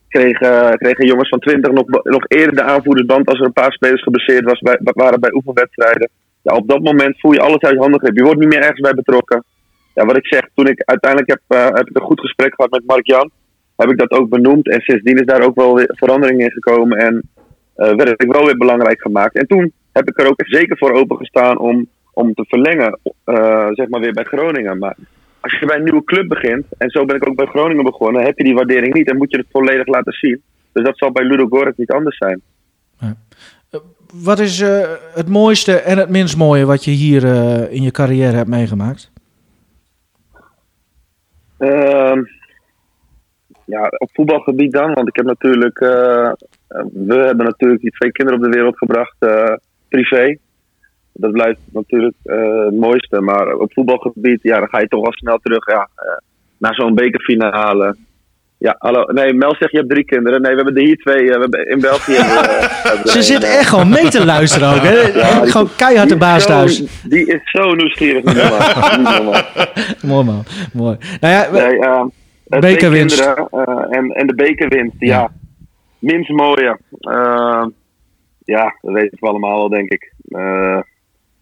kregen, 0.07 0.77
kregen 0.77 1.07
jongens 1.07 1.29
van 1.29 1.39
20 1.39 1.71
nog, 1.71 1.85
nog 2.03 2.25
eerder 2.27 2.55
de 2.55 2.63
aanvoerdersband 2.63 3.27
als 3.27 3.39
er 3.39 3.45
een 3.45 3.53
paar 3.53 3.71
spelers 3.71 4.03
geblesseerd 4.03 4.43
was, 4.43 4.59
bij, 4.59 4.79
waren 4.81 5.19
bij 5.19 5.33
oefenwedstrijden. 5.33 6.09
Ja, 6.41 6.55
op 6.55 6.67
dat 6.67 6.81
moment 6.81 7.19
voel 7.19 7.33
je 7.33 7.39
alles 7.39 7.61
uit 7.61 7.77
handen 7.77 7.99
grip. 7.99 8.17
Je 8.17 8.23
wordt 8.23 8.39
niet 8.39 8.49
meer 8.49 8.61
ergens 8.61 8.79
bij 8.79 8.93
betrokken. 8.93 9.43
Ja, 9.93 10.05
wat 10.05 10.17
ik 10.17 10.27
zeg, 10.27 10.41
toen 10.55 10.67
ik 10.67 10.83
uiteindelijk 10.85 11.31
heb, 11.31 11.73
heb 11.75 11.89
ik 11.89 11.95
een 11.95 12.05
goed 12.05 12.19
gesprek 12.19 12.53
gehad 12.55 12.71
met 12.71 12.85
Mark 12.85 13.07
Jan 13.07 13.31
heb 13.75 13.89
ik 13.89 13.97
dat 13.97 14.11
ook 14.11 14.29
benoemd. 14.29 14.69
En 14.69 14.81
sindsdien 14.81 15.19
is 15.19 15.25
daar 15.25 15.41
ook 15.41 15.55
wel 15.55 15.75
weer 15.75 15.89
verandering 15.95 16.41
in 16.41 16.51
gekomen. 16.51 16.97
En 16.97 17.21
eh, 17.75 17.95
werd 17.95 18.23
ik 18.23 18.31
wel 18.31 18.45
weer 18.45 18.57
belangrijk 18.57 19.01
gemaakt. 19.01 19.35
En 19.35 19.47
toen 19.47 19.71
heb 19.91 20.07
ik 20.07 20.19
er 20.19 20.27
ook 20.27 20.43
zeker 20.45 20.77
voor 20.77 20.91
opengestaan 20.91 21.57
om, 21.57 21.87
om 22.13 22.33
te 22.33 22.45
verlengen. 22.47 22.99
eh, 23.23 23.67
zeg 23.71 23.87
maar 23.87 23.99
weer 23.99 24.13
bij 24.13 24.23
Groningen. 24.23 24.77
Maar 24.77 24.95
als 25.39 25.59
je 25.59 25.65
bij 25.65 25.77
een 25.77 25.83
nieuwe 25.83 26.03
club 26.03 26.27
begint. 26.27 26.65
En 26.77 26.89
zo 26.89 27.05
ben 27.05 27.15
ik 27.15 27.27
ook 27.27 27.35
bij 27.35 27.45
Groningen 27.45 27.83
begonnen. 27.83 28.23
Heb 28.23 28.37
je 28.37 28.43
die 28.43 28.53
waardering 28.53 28.93
niet. 28.93 29.09
En 29.09 29.17
moet 29.17 29.31
je 29.31 29.37
het 29.37 29.47
volledig 29.51 29.87
laten 29.87 30.13
zien. 30.13 30.41
Dus 30.71 30.83
dat 30.83 30.97
zal 30.97 31.11
bij 31.11 31.23
Ludo 31.23 31.47
Goretz 31.47 31.77
niet 31.77 31.91
anders 31.91 32.17
zijn. 32.17 32.41
Wat 34.13 34.39
is 34.39 34.59
eh, 34.59 34.91
het 35.13 35.29
mooiste 35.29 35.75
en 35.75 35.97
het 35.97 36.09
minst 36.09 36.37
mooie 36.37 36.65
wat 36.65 36.83
je 36.85 36.91
hier 36.91 37.25
eh, 37.25 37.71
in 37.71 37.81
je 37.81 37.91
carrière 37.91 38.35
hebt 38.35 38.49
meegemaakt? 38.49 39.11
Ja, 43.73 43.87
op 43.97 44.09
voetbalgebied 44.13 44.71
dan. 44.71 44.93
Want 44.93 45.07
ik 45.07 45.15
heb 45.15 45.25
natuurlijk. 45.25 45.79
eh, 45.79 46.25
eh, 46.27 46.33
we 46.93 47.15
hebben 47.15 47.45
natuurlijk 47.45 47.81
die 47.81 47.91
twee 47.91 48.11
kinderen 48.11 48.39
op 48.39 48.45
de 48.45 48.51
wereld 48.57 48.77
gebracht. 48.77 49.15
eh, 49.19 49.53
privé. 49.89 50.37
Dat 51.13 51.31
blijft 51.31 51.59
natuurlijk 51.71 52.15
eh, 52.23 52.65
het 52.65 52.75
mooiste. 52.75 53.21
Maar 53.21 53.53
op 53.53 53.73
voetbalgebied, 53.73 54.39
ja, 54.41 54.59
dan 54.59 54.67
ga 54.69 54.79
je 54.79 54.87
toch 54.87 55.01
wel 55.01 55.13
snel 55.13 55.37
terug. 55.37 55.65
Ja, 55.67 55.89
naar 56.57 56.73
zo'n 56.75 56.95
bekerfinale. 56.95 57.95
Ja, 58.57 58.75
hallo. 58.77 59.03
Nee, 59.11 59.33
Mel 59.33 59.55
zegt 59.55 59.71
je 59.71 59.77
hebt 59.77 59.89
drie 59.89 60.05
kinderen. 60.05 60.41
Nee, 60.41 60.51
we 60.55 60.61
hebben 60.61 60.75
er 60.75 60.87
hier 60.87 60.97
twee. 60.97 61.15
eh, 61.29 61.33
we 61.35 61.39
hebben 61.41 61.67
in 61.69 61.79
België. 61.79 62.13
hebben 62.21 63.03
eh, 63.13 63.21
Ze 63.21 63.37
eh, 63.37 63.57
echt 63.59 63.69
gewoon 63.69 63.89
mee 63.89 64.07
te 64.09 64.25
luisteren 64.25 64.69
ook. 64.69 64.81
Hè? 64.81 64.99
Ja, 65.19 65.45
gewoon 65.45 65.69
keihard 65.77 66.09
de 66.09 66.17
baas 66.17 66.41
zo- 66.43 66.47
thuis. 66.49 66.83
Die 67.03 67.25
is 67.25 67.41
zo 67.51 67.73
nieuwsgierig. 67.73 68.23
Mooi 70.03 70.25
man, 70.25 70.43
mooi. 70.73 70.97
Nou 71.19 71.33
ja, 71.33 71.51
we- 71.51 71.59
Nee, 71.59 71.79
ehm, 71.79 71.91
eh, 71.91 72.03
Bekerwinst. 72.61 73.19
kinderen, 73.19 73.47
eh, 73.65 73.97
en, 73.97 74.09
en 74.11 74.27
de 74.27 74.35
bekerwinst, 74.35 74.95
ja. 74.99 75.07
Ja. 75.19 75.31
Minst 75.99 76.29
mooie. 76.29 76.79
Ja, 78.45 78.75
dat 78.81 78.93
weten 78.93 79.17
we 79.19 79.27
allemaal 79.27 79.57
wel, 79.57 79.69
denk 79.69 79.89
ik. 79.89 80.13
Eh 80.27 80.79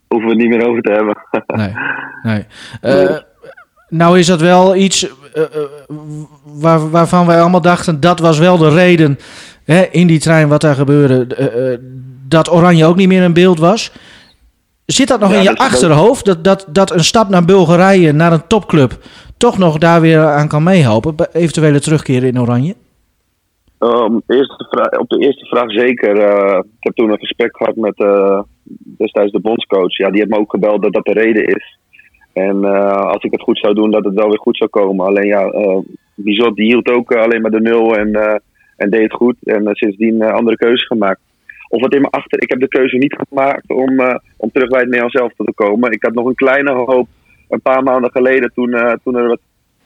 hoeven 0.08 0.30
we 0.30 0.36
het 0.36 0.44
niet 0.48 0.58
meer 0.58 0.68
over 0.68 0.82
te 0.82 0.92
hebben. 0.92 1.18
nee, 1.62 1.74
nee. 2.24 2.46
Eh, 2.82 3.18
nou 3.90 4.20
is 4.20 4.26
dat 4.28 4.42
wel 4.42 4.76
iets 4.76 5.10
eh, 5.34 5.44
eh, 5.44 5.50
waar, 6.44 6.90
waarvan 6.90 7.26
wij 7.26 7.42
allemaal 7.42 7.62
dachten, 7.62 8.00
dat 8.00 8.20
was 8.20 8.40
wel 8.40 8.58
de 8.58 8.70
reden 8.70 9.20
hè, 9.64 9.82
in 9.92 10.08
die 10.08 10.20
trein 10.20 10.48
wat 10.48 10.62
daar 10.62 10.76
gebeurde, 10.76 11.36
eh, 11.36 11.74
eh, 11.74 11.80
dat 12.28 12.52
Oranje 12.52 12.86
ook 12.86 12.96
niet 12.96 13.08
meer 13.08 13.24
in 13.24 13.34
beeld 13.34 13.60
was. 13.60 13.92
Zit 14.86 15.08
dat 15.08 15.20
nog 15.20 15.30
Ja, 15.32 15.36
in 15.38 15.42
je 15.44 15.48
dat 15.50 15.58
is- 15.60 15.66
achterhoofd, 15.74 16.26
dat, 16.26 16.44
dat, 16.44 16.66
dat 16.70 16.92
een 16.92 17.04
stap 17.04 17.30
naar 17.30 17.46
Bulgarije, 17.46 18.12
naar 18.12 18.32
een 18.34 18.48
topclub, 18.48 18.98
toch 19.42 19.58
nog 19.58 19.78
daar 19.78 20.02
weer 20.02 20.20
aan 20.20 20.48
kan 20.48 20.64
meehelpen, 20.64 21.16
bij 21.16 21.28
eventuele 21.34 21.80
terugkeren 21.80 22.30
in 22.30 22.40
Oranje? 22.40 22.76
Ehm, 23.80 24.14
eerste 24.28 24.98
op 25.00 25.10
de 25.10 25.20
eerste 25.20 25.46
vraag 25.46 25.72
zeker. 25.72 26.18
Eh, 26.18 26.58
ik 26.58 26.84
heb 26.84 26.96
toen 26.96 27.12
een 27.12 27.20
gesprek 27.20 27.58
gehad 27.58 27.76
met 27.76 27.98
eh, 27.98 28.40
destijds 28.98 29.32
de 29.32 29.40
bondscoach. 29.40 29.98
Ja, 29.98 30.10
die 30.10 30.20
heeft 30.20 30.32
me 30.32 30.38
ook 30.38 30.52
gebeld 30.52 30.82
dat 30.82 30.94
dat 30.94 31.06
de 31.06 31.14
reden 31.14 31.44
is. 31.46 31.78
En 32.34 32.64
eh, 32.64 33.02
als 33.02 33.24
ik 33.24 33.32
het 33.32 33.42
goed 33.42 33.60
zou 33.60 33.74
doen, 33.74 33.92
dat 33.92 34.04
het 34.04 34.14
wel 34.14 34.28
weer 34.28 34.40
goed 34.40 34.58
zou 34.58 34.70
komen. 34.70 35.06
Alleen 35.06 35.28
ja, 35.28 35.52
Bizot 36.16 36.56
die 36.56 36.66
hield 36.66 36.90
ook 36.90 37.16
alleen 37.16 37.42
maar 37.42 37.52
de 37.52 37.62
nul 37.62 37.96
en, 37.96 38.42
en 38.78 38.90
deed 38.90 39.02
het 39.02 39.14
goed. 39.14 39.36
En 39.44 39.70
sindsdien 39.72 40.22
eh, 40.22 40.34
andere 40.34 40.58
keuzes 40.58 40.88
gemaakt. 40.88 41.20
Of 41.70 41.82
wat 41.82 41.94
in 41.94 42.02
mijn 42.02 42.14
achter... 42.14 42.42
Ik 42.42 42.50
heb 42.50 42.60
de 42.60 42.68
keuze 42.68 42.98
niet 42.98 43.22
gemaakt 43.28 43.70
om, 43.70 44.00
om 44.38 44.52
terug 44.52 44.70
bij 44.70 44.80
het 44.80 44.90
Nederlands 44.90 45.18
zelf 45.18 45.34
te 45.38 45.54
komen. 45.56 45.92
Ik 45.92 46.04
had 46.04 46.14
nog 46.14 46.26
een 46.26 46.36
kleine 46.36 46.72
hoop 46.72 47.08
een 47.52 47.62
paar 47.62 47.84
maanden 47.84 48.12
geleden 48.12 48.52
toen, 48.54 48.74
eh, 48.74 48.94
toen 49.04 49.16
er 49.16 49.28
wat 49.28 49.40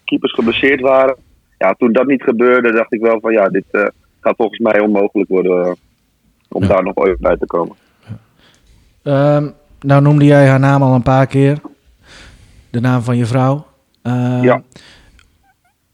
keepers 0.03 0.33
geblesseerd 0.33 0.81
waren. 0.81 1.15
Ja, 1.57 1.73
toen 1.73 1.91
dat 1.93 2.07
niet 2.07 2.23
gebeurde, 2.23 2.71
dacht 2.71 2.93
ik 2.93 3.01
wel 3.01 3.19
van 3.19 3.31
ja, 3.33 3.49
dit 3.49 3.63
eh, 3.71 3.85
gaat 4.21 4.35
volgens 4.37 4.59
mij 4.59 4.79
onmogelijk 4.79 5.29
worden 5.29 5.65
eh, 5.65 5.71
om 6.49 6.61
Ja. 6.61 6.67
daar 6.67 6.83
nog 6.83 6.95
ooit 6.95 7.19
bij 7.19 7.37
te 7.37 7.45
komen. 7.45 7.75
Ehm, 9.03 9.49
nou 9.79 10.01
noemde 10.01 10.25
jij 10.25 10.47
haar 10.47 10.59
naam 10.59 10.83
al 10.83 10.93
een 10.93 11.01
paar 11.01 11.27
keer. 11.27 11.57
De 12.69 12.79
naam 12.79 13.01
van 13.01 13.17
je 13.17 13.25
vrouw. 13.25 13.65
Ehm, 14.01 14.43
Ja. 14.43 14.61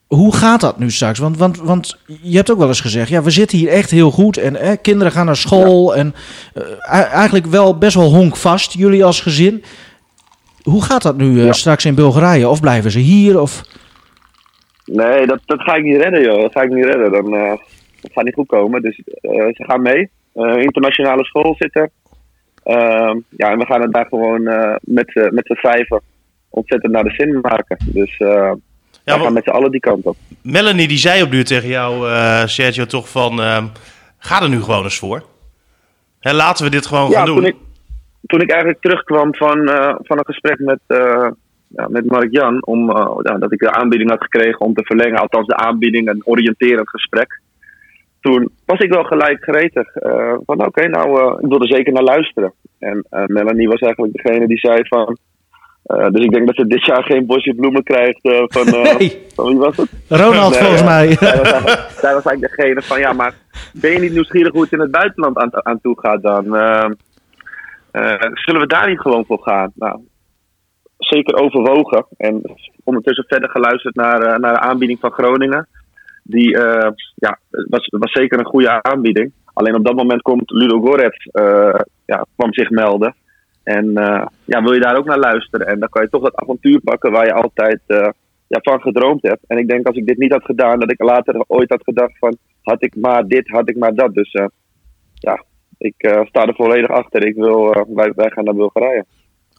Hoe 0.08 0.36
gaat 0.36 0.62
dat 0.62 0.80
nu 0.80 0.92
straks? 0.92 1.20
Want, 1.20 1.38
want, 1.38 1.58
want 1.58 1.98
je 2.22 2.36
hebt 2.36 2.52
ook 2.52 2.58
wel 2.58 2.68
eens 2.68 2.82
gezegd, 2.82 3.10
ja, 3.10 3.22
we 3.24 3.30
zitten 3.30 3.58
hier 3.58 3.70
echt 3.70 3.92
heel 3.92 4.12
goed. 4.12 4.38
En 4.38 4.56
eh, 4.56 4.78
kinderen 4.82 5.12
gaan 5.14 5.26
naar 5.26 5.36
school. 5.36 5.96
En 5.96 6.14
eigenlijk 7.12 7.46
wel 7.46 7.78
best 7.78 7.96
wel 7.96 8.10
honkvast, 8.14 8.74
jullie 8.74 9.06
als 9.06 9.22
gezin. 9.22 9.64
Hoe 10.64 10.84
gaat 10.84 11.02
dat 11.02 11.18
nu 11.18 11.40
eh, 11.40 11.46
Ja. 11.46 11.54
straks 11.54 11.86
in 11.86 11.96
Bulgarije? 11.96 12.50
Of 12.50 12.60
blijven 12.60 12.92
ze 12.92 13.00
hier? 13.00 13.40
Of... 13.42 13.62
Nee, 14.86 15.26
dat, 15.28 15.40
dat 15.46 15.62
ga 15.62 15.76
ik 15.76 15.84
niet 15.84 16.02
redden, 16.02 16.22
joh. 16.24 16.42
Dat 16.42 16.52
ga 16.52 16.62
ik 16.62 16.70
niet 16.70 16.86
redden. 16.86 17.12
Dan, 17.12 17.34
eh, 17.36 17.54
dat 18.02 18.12
gaat 18.12 18.24
niet 18.24 18.34
goed 18.34 18.48
komen. 18.48 18.82
Dus 18.82 19.02
eh, 19.06 19.32
ze 19.32 19.64
gaan 19.68 19.82
mee. 19.82 20.10
Internationale 20.64 21.24
school 21.26 21.56
zitten. 21.58 21.92
Ehm, 22.64 23.18
ja, 23.30 23.52
en 23.52 23.58
we 23.58 23.66
gaan 23.66 23.82
het 23.82 23.94
daar 23.94 24.06
gewoon 24.06 24.48
eh, 24.48 24.76
met, 24.82 25.12
z'n- 25.12 25.30
met 25.36 25.46
z'n 25.46 25.68
vijven 25.68 26.02
ontzettend 26.50 26.94
naar 26.94 27.04
de 27.04 27.14
zin 27.18 27.40
maken. 27.42 27.78
Dus 27.86 28.18
eh 28.18 28.52
Ja, 29.06 29.18
we 29.18 29.24
gaan 29.24 29.34
met 29.34 29.44
z'n 29.44 29.50
allen 29.50 29.72
die 29.72 29.80
kant 29.80 30.06
op. 30.06 30.16
Melanie 30.42 30.88
die 30.88 30.98
zei 30.98 31.22
op 31.24 31.32
duur 31.32 31.46
tegen 31.46 31.70
jou, 31.70 32.10
eh, 32.12 32.46
Sergio, 32.46 32.86
toch 32.86 33.10
van... 33.10 33.42
ehm, 33.42 33.66
ga 34.18 34.42
er 34.42 34.50
nu 34.50 34.62
gewoon 34.62 34.84
eens 34.84 34.98
voor. 35.00 35.24
Hè, 36.20 36.34
laten 36.34 36.66
we 36.66 36.72
dit 36.72 36.86
gewoon 36.86 37.10
Ja, 37.10 37.18
gaan 37.18 37.26
doen. 37.26 37.36
toen 37.36 37.46
ik, 37.46 37.56
toen 38.26 38.42
ik 38.42 38.50
eigenlijk 38.50 38.82
terugkwam 38.82 39.36
van, 39.36 39.70
eh, 39.70 39.96
van 40.02 40.18
een 40.18 40.26
gesprek 40.26 40.60
met, 40.60 40.80
eh, 40.88 41.28
ja, 41.68 41.88
met 41.88 42.06
Mark 42.06 42.32
Jan, 42.32 42.66
om, 42.66 42.90
eh, 42.90 43.18
ja, 43.22 43.38
dat 43.38 43.52
ik 43.52 43.60
de 43.60 43.72
aanbieding 43.72 44.10
had 44.10 44.22
gekregen 44.22 44.60
om 44.60 44.74
te 44.74 44.86
verlengen, 44.86 45.20
althans 45.20 45.48
de 45.48 45.56
aanbieding, 45.56 46.10
een 46.10 46.22
oriënterend 46.26 46.90
gesprek. 46.90 47.42
Toen 48.22 48.50
was 48.66 48.80
ik 48.80 48.94
wel 48.94 49.04
gelijk 49.04 49.44
gretig. 49.44 49.88
van 50.46 50.66
oké, 50.66 50.88
nou, 50.88 51.40
ik 51.42 51.48
wil 51.50 51.62
er 51.62 51.68
zeker 51.68 51.94
naar 51.94 52.04
luisteren. 52.04 52.54
En 52.80 53.06
Melanie 53.10 53.68
was 53.68 53.80
eigenlijk 53.80 54.14
degene 54.14 54.48
die 54.48 54.58
zei 54.58 54.80
van. 54.88 55.18
dus 56.12 56.24
ik 56.26 56.32
denk 56.32 56.46
dat 56.46 56.56
ze 56.56 56.68
dit 56.68 56.86
jaar 56.86 57.04
geen 57.04 57.26
bosje 57.26 57.54
bloemen 57.54 57.84
krijgt 57.84 58.20
van, 58.48 58.66
Nee. 58.70 59.22
van 59.36 59.46
wie 59.46 59.58
was 59.58 59.78
het? 59.78 59.90
Ronald, 60.08 60.52
Nee, 60.52 60.60
volgens 60.60 60.84
mij. 60.84 61.12
Zij 61.12 61.38
was, 61.38 61.52
eigenlijk, 61.52 61.90
zij 61.90 62.14
was 62.14 62.26
eigenlijk 62.26 62.56
degene 62.56 62.82
van, 62.82 63.00
ja, 63.00 63.14
maar 63.14 63.34
ben 63.74 63.92
je 63.92 64.00
niet 64.00 64.14
nieuwsgierig 64.14 64.52
hoe 64.52 64.62
het 64.62 64.72
in 64.72 64.80
het 64.80 64.92
buitenland 64.92 65.38
aan, 65.38 65.66
aan 65.66 65.82
toe 65.82 66.00
gaat 66.00 66.22
dan? 66.22 66.46
Eh, 67.92 68.32
zullen 68.34 68.62
we 68.62 68.68
daar 68.68 68.90
niet 68.90 69.00
gewoon 69.00 69.26
voor 69.26 69.42
gaan? 69.42 69.72
Nou, 69.76 70.00
zeker 70.98 71.36
overwogen. 71.36 72.06
En 72.18 72.42
ondertussen 72.84 73.26
verder 73.28 73.50
geluisterd 73.50 73.96
naar, 73.96 74.22
eh, 74.22 74.38
naar 74.38 74.54
de 74.54 74.60
aanbieding 74.60 75.00
van 75.00 75.12
Groningen. 75.12 75.68
Die 76.24 76.58
eh, 76.58 76.92
ja, 77.16 77.40
was, 77.50 77.88
was 77.88 78.12
zeker 78.12 78.40
een 78.40 78.46
goede 78.46 78.84
aanbieding. 78.84 79.32
Alleen 79.54 79.76
op 79.76 79.86
dat 79.86 79.96
moment 79.96 80.22
komt 80.22 80.52
Ludo 80.52 80.80
Goretz, 80.80 81.26
ja, 82.06 82.26
kwam 82.36 82.54
zich 82.54 82.70
melden. 82.70 83.16
En 83.64 83.92
ja, 84.46 84.64
wil 84.64 84.74
je 84.74 84.80
daar 84.80 84.98
ook 84.98 85.06
naar 85.06 85.20
luisteren? 85.20 85.68
En 85.68 85.80
dan 85.80 85.90
kan 85.90 86.02
je 86.02 86.10
toch 86.10 86.24
dat 86.24 86.36
avontuur 86.36 86.80
pakken 86.80 87.12
waar 87.12 87.26
je 87.26 87.34
altijd 87.34 87.82
ja, 88.48 88.60
van 88.62 88.82
gedroomd 88.82 89.22
hebt. 89.22 89.44
En 89.48 89.58
ik 89.58 89.68
denk 89.68 89.88
als 89.88 89.96
ik 89.96 90.06
dit 90.06 90.18
niet 90.18 90.32
had 90.32 90.44
gedaan, 90.44 90.80
dat 90.80 90.92
ik 90.92 91.02
later 91.02 91.44
ooit 91.48 91.70
had 91.70 91.84
gedacht 91.84 92.18
van... 92.18 92.38
had 92.62 92.84
ik 92.84 92.96
maar 92.96 93.28
dit, 93.28 93.48
had 93.48 93.70
ik 93.70 93.78
maar 93.78 93.94
dat. 93.94 94.14
Dus 94.14 94.32
ja, 95.14 95.44
ik 95.82 95.96
eh, 95.98 96.26
sta 96.26 96.46
er 96.46 96.56
volledig 96.56 96.90
achter. 96.90 97.26
Ik 97.26 97.36
wil, 97.36 97.74
eh, 97.74 97.82
wij, 97.88 98.12
wij 98.16 98.30
gaan 98.30 98.44
naar 98.44 98.54
Bulgarije. 98.54 99.06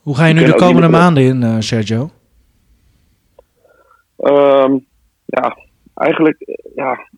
Hoe 0.02 0.16
ga 0.16 0.26
je 0.26 0.34
nu 0.34 0.44
de 0.44 0.54
komende 0.54 0.88
maanden 0.88 1.22
in, 1.22 1.42
eh, 1.42 1.56
Sergio? 1.58 2.10
Ehm, 4.16 4.78
ja, 5.24 5.56
eigenlijk, 5.94 6.36
ja. 6.74 7.08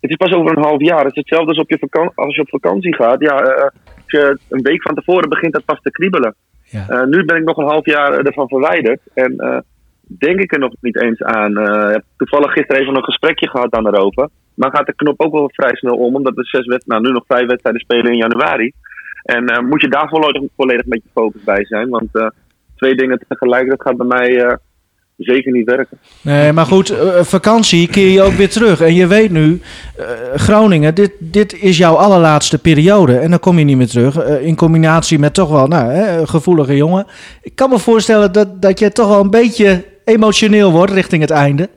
Het 0.00 0.10
is 0.10 0.16
pas 0.16 0.32
over 0.32 0.56
een 0.56 0.64
half 0.64 0.80
jaar. 0.80 1.04
Het 1.04 1.16
is 1.16 1.22
hetzelfde 1.24 1.48
als, 1.48 1.58
op 1.58 1.70
je 1.70 2.10
als 2.14 2.34
je 2.34 2.40
op 2.40 2.48
vakantie 2.48 2.94
gaat. 2.94 3.20
Ja, 3.20 3.34
als 3.34 4.04
je 4.06 4.38
een 4.48 4.62
week 4.62 4.82
van 4.82 4.94
tevoren 4.94 5.28
begint 5.28 5.52
dat 5.52 5.64
pas 5.64 5.80
te 5.80 5.90
kriebelen. 5.90 6.34
Ja. 6.64 7.04
Nu 7.04 7.24
ben 7.24 7.36
ik 7.36 7.44
nog 7.44 7.56
een 7.56 7.68
half 7.68 7.86
jaar 7.86 8.12
ervan 8.12 8.48
verwijderd. 8.48 9.00
En 9.14 9.64
denk 10.00 10.40
ik 10.40 10.52
er 10.52 10.58
nog 10.58 10.74
niet 10.80 11.00
eens 11.00 11.22
aan. 11.22 11.50
Ik 11.50 11.92
heb 11.92 12.04
toevallig 12.16 12.52
gisteren 12.52 12.82
even 12.82 12.96
een 12.96 13.04
gesprekje 13.04 13.48
gehad 13.48 13.70
dan 13.70 13.86
erover. 13.86 14.28
Maar 14.56 14.70
gaat 14.70 14.86
de 14.86 14.94
knop 14.94 15.20
ook 15.20 15.32
wel 15.32 15.50
vrij 15.52 15.76
snel 15.76 15.96
om. 15.96 16.14
Omdat 16.14 16.34
we 16.34 16.44
zes 16.44 16.66
wedstrijden, 16.66 17.02
nou, 17.02 17.02
nu 17.02 17.12
nog 17.12 17.24
vijf 17.26 17.46
wedstrijden 17.46 17.82
spelen 17.82 18.12
in 18.12 18.18
januari. 18.18 18.72
En 19.22 19.46
eh, 19.46 19.62
moet 19.62 19.80
je 19.80 19.88
daar 19.88 20.08
volledig, 20.08 20.42
volledig 20.56 20.86
met 20.86 21.00
je 21.02 21.08
focus 21.14 21.42
bij 21.44 21.64
zijn. 21.64 21.88
Want 21.88 22.08
eh, 22.12 22.26
twee 22.76 22.94
dingen 22.94 23.20
tegelijk, 23.28 23.68
dat 23.68 23.82
gaat 23.82 23.96
bij 23.96 24.06
mij 24.06 24.44
eh, 24.44 24.56
zeker 25.16 25.52
niet 25.52 25.66
werken. 25.66 25.98
Nee, 26.22 26.52
maar 26.52 26.66
goed, 26.66 26.94
vakantie 27.20 27.88
keer 27.88 28.08
je 28.08 28.22
ook 28.22 28.32
weer 28.32 28.48
terug. 28.48 28.80
En 28.80 28.94
je 28.94 29.06
weet 29.06 29.30
nu, 29.30 29.60
Groningen, 30.34 30.94
dit, 30.94 31.12
dit 31.18 31.62
is 31.62 31.78
jouw 31.78 31.94
allerlaatste 31.94 32.58
periode. 32.58 33.18
En 33.18 33.30
dan 33.30 33.38
kom 33.38 33.58
je 33.58 33.64
niet 33.64 33.76
meer 33.76 33.88
terug. 33.88 34.26
in 34.26 34.56
combinatie 34.56 35.18
met 35.18 35.34
toch 35.34 35.50
wel 35.50 35.66
nou, 35.66 35.90
hè, 35.90 36.26
gevoelige 36.26 36.76
jongen. 36.76 37.06
Ik 37.42 37.54
kan 37.54 37.70
me 37.70 37.78
voorstellen 37.78 38.32
dat, 38.32 38.62
dat 38.62 38.78
je 38.78 38.92
toch 38.92 39.08
wel 39.08 39.20
een 39.20 39.30
beetje 39.30 39.84
emotioneel 40.04 40.70
wordt 40.70 40.92
richting 40.92 41.22
het 41.22 41.30
einde. 41.30 41.68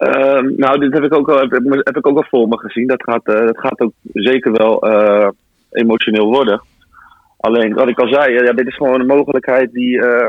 Ehm, 0.00 0.52
nou, 0.56 0.78
dit 0.78 0.92
heb 0.92 1.02
ik, 1.04 1.14
ook 1.14 1.28
al, 1.30 1.38
heb, 1.38 1.50
heb 1.84 1.96
ik 1.96 2.06
ook 2.06 2.16
al 2.16 2.24
voor 2.28 2.48
me 2.48 2.58
gezien. 2.58 2.86
Dat 2.86 3.02
gaat, 3.02 3.26
eh, 3.26 3.46
dat 3.46 3.58
gaat 3.58 3.80
ook 3.80 3.92
zeker 4.12 4.52
wel 4.52 4.80
eh, 4.82 5.28
emotioneel 5.70 6.26
worden. 6.26 6.60
Alleen, 7.36 7.74
wat 7.74 7.88
ik 7.88 7.98
al 7.98 8.08
zei, 8.12 8.32
ja, 8.32 8.52
dit 8.52 8.66
is 8.66 8.76
gewoon 8.76 9.00
een 9.00 9.06
mogelijkheid 9.06 9.72
die. 9.72 10.00
eh, 10.06 10.28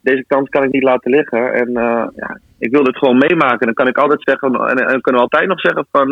deze 0.00 0.24
kans 0.26 0.48
kan 0.48 0.62
ik 0.62 0.70
niet 0.72 0.82
laten 0.82 1.10
liggen. 1.10 1.52
En 1.54 1.70
ja, 2.16 2.40
ik 2.58 2.70
wil 2.70 2.82
dit 2.84 2.96
gewoon 2.96 3.18
meemaken. 3.18 3.66
Dan 3.66 3.74
kan 3.74 3.88
ik 3.88 3.98
altijd 3.98 4.22
zeggen, 4.22 4.54
en, 4.54 4.76
en 4.78 5.00
kunnen 5.00 5.20
we 5.22 5.28
altijd 5.30 5.48
nog 5.48 5.60
zeggen 5.60 5.86
van. 5.92 6.10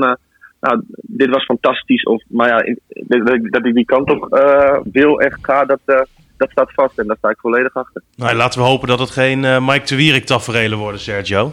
nou, 0.61 0.81
dit 1.03 1.29
was 1.31 1.45
fantastisch. 1.45 2.03
Of, 2.03 2.23
maar 2.29 2.49
ja, 2.49 2.75
dat, 3.07 3.65
ik- 3.67 3.75
die 3.75 3.85
kant 3.85 4.11
op 4.11 4.29
wil 4.93 5.21
echt 5.21 5.39
ga, 5.43 5.65
dat, 5.65 5.81
dat 6.37 6.51
staat 6.51 6.73
vast. 6.75 6.99
En 6.99 7.07
daar 7.07 7.17
sta 7.17 7.29
ik 7.29 7.39
volledig 7.41 7.75
achter. 7.75 8.03
Nou, 8.17 8.37
laten 8.37 8.61
we 8.61 8.67
hopen 8.67 8.89
dat 8.89 8.99
het 8.99 9.11
geen 9.11 9.41
Mike 9.41 9.87
de 9.87 9.97
Wierik 9.97 10.25
taferelen 10.25 10.79
worden, 10.79 11.01
Sergio. 11.01 11.53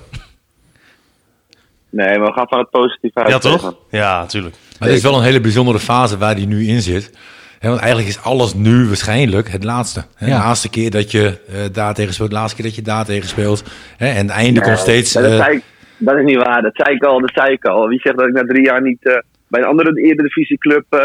Nee, 1.96 2.18
maar 2.20 2.28
we 2.28 2.34
gaan 2.34 2.48
van 2.48 2.60
het 2.60 2.70
positieve 2.70 3.20
uit. 3.20 3.30
Ja, 3.30 3.38
toch? 3.40 3.76
Ja, 3.90 4.20
natuurlijk. 4.20 4.56
Maar 4.80 4.88
het 4.88 4.98
is 4.98 5.04
wel 5.04 5.18
een 5.18 5.24
hele 5.24 5.42
bijzondere 5.42 5.80
fase 5.80 6.18
waar 6.18 6.36
hij 6.36 6.46
nu 6.46 6.68
in 6.68 6.82
zit. 6.82 7.12
Hè, 7.60 7.68
want 7.70 7.82
eigenlijk 7.82 8.10
is 8.10 8.24
alles 8.24 8.54
nu 8.54 8.88
waarschijnlijk 8.88 9.50
het 9.52 9.64
laatste. 9.64 10.04
Ja. 10.18 10.26
De 10.26 10.32
laatste 10.32 10.70
keer 10.70 10.92
dat 10.92 11.12
je 11.12 11.40
eh, 11.48 11.56
daar 11.72 11.94
tegen 11.94 12.14
speelt, 12.14 12.30
de 12.30 12.36
laatste 12.36 12.56
keer 12.56 12.66
dat 12.66 12.76
je 12.76 12.82
daar 12.82 13.06
tegen 13.06 13.28
speelt. 13.30 13.64
Hè? 13.98 14.08
En 14.08 14.16
het 14.28 14.30
einde 14.30 14.62
komt 14.62 14.78
steeds... 14.80 15.14
dat, 15.14 15.24
eh, 15.24 15.36
zei 15.38 15.56
ik- 15.56 15.64
dat 15.98 16.16
is 16.18 16.24
niet 16.24 16.38
waar. 16.44 16.62
Dat 16.62 16.76
zei 16.76 16.96
ik 16.96 17.04
al. 17.04 17.20
Dat 17.22 17.32
zei 17.34 17.52
ik 17.54 17.66
al. 17.66 17.88
Wie 17.88 18.00
zegt 18.00 18.18
dat 18.18 18.28
ik 18.28 18.34
na 18.34 18.44
drie 18.44 18.64
jaar 18.66 18.82
niet 18.82 19.06
eh, 19.06 19.18
bij 19.48 19.62
een 19.62 19.68
andere 19.68 20.02
eredivisieclub 20.02 20.86
eh 20.90 21.00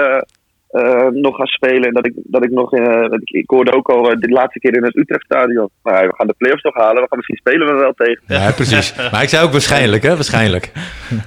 eh 0.68 1.06
nog 1.10 1.37
ga 1.37 1.44
spelen. 1.44 1.88
En 1.88 1.94
dat 1.94 2.06
ik, 2.06 2.12
dat 2.16 2.44
ik 2.44 2.50
nog... 2.50 2.72
eh, 2.72 3.00
dat 3.00 3.20
ik, 3.20 3.30
ik 3.30 3.50
hoorde 3.50 3.72
ook 3.72 3.88
al 3.88 4.10
eh, 4.10 4.16
de 4.18 4.28
laatste 4.28 4.58
keer 4.58 4.76
in 4.76 4.84
het 4.84 4.96
Utrechtstadion. 4.96 5.70
Nou, 5.82 6.06
we 6.06 6.14
gaan 6.16 6.26
de 6.26 6.34
play-offs 6.38 6.62
toch 6.62 6.75
halen. 6.75 7.02
We 7.02 7.06
gaan 7.08 7.16
misschien 7.18 7.37
spelen 7.37 7.66
we 7.66 7.72
wel 7.72 7.92
tegen. 7.92 8.22
Ja, 8.26 8.52
precies. 8.52 8.94
Maar 9.12 9.22
ik 9.22 9.28
zei 9.28 9.44
ook 9.44 9.52
waarschijnlijk, 9.52 10.02
hè? 10.02 10.14
Waarschijnlijk. 10.14 10.72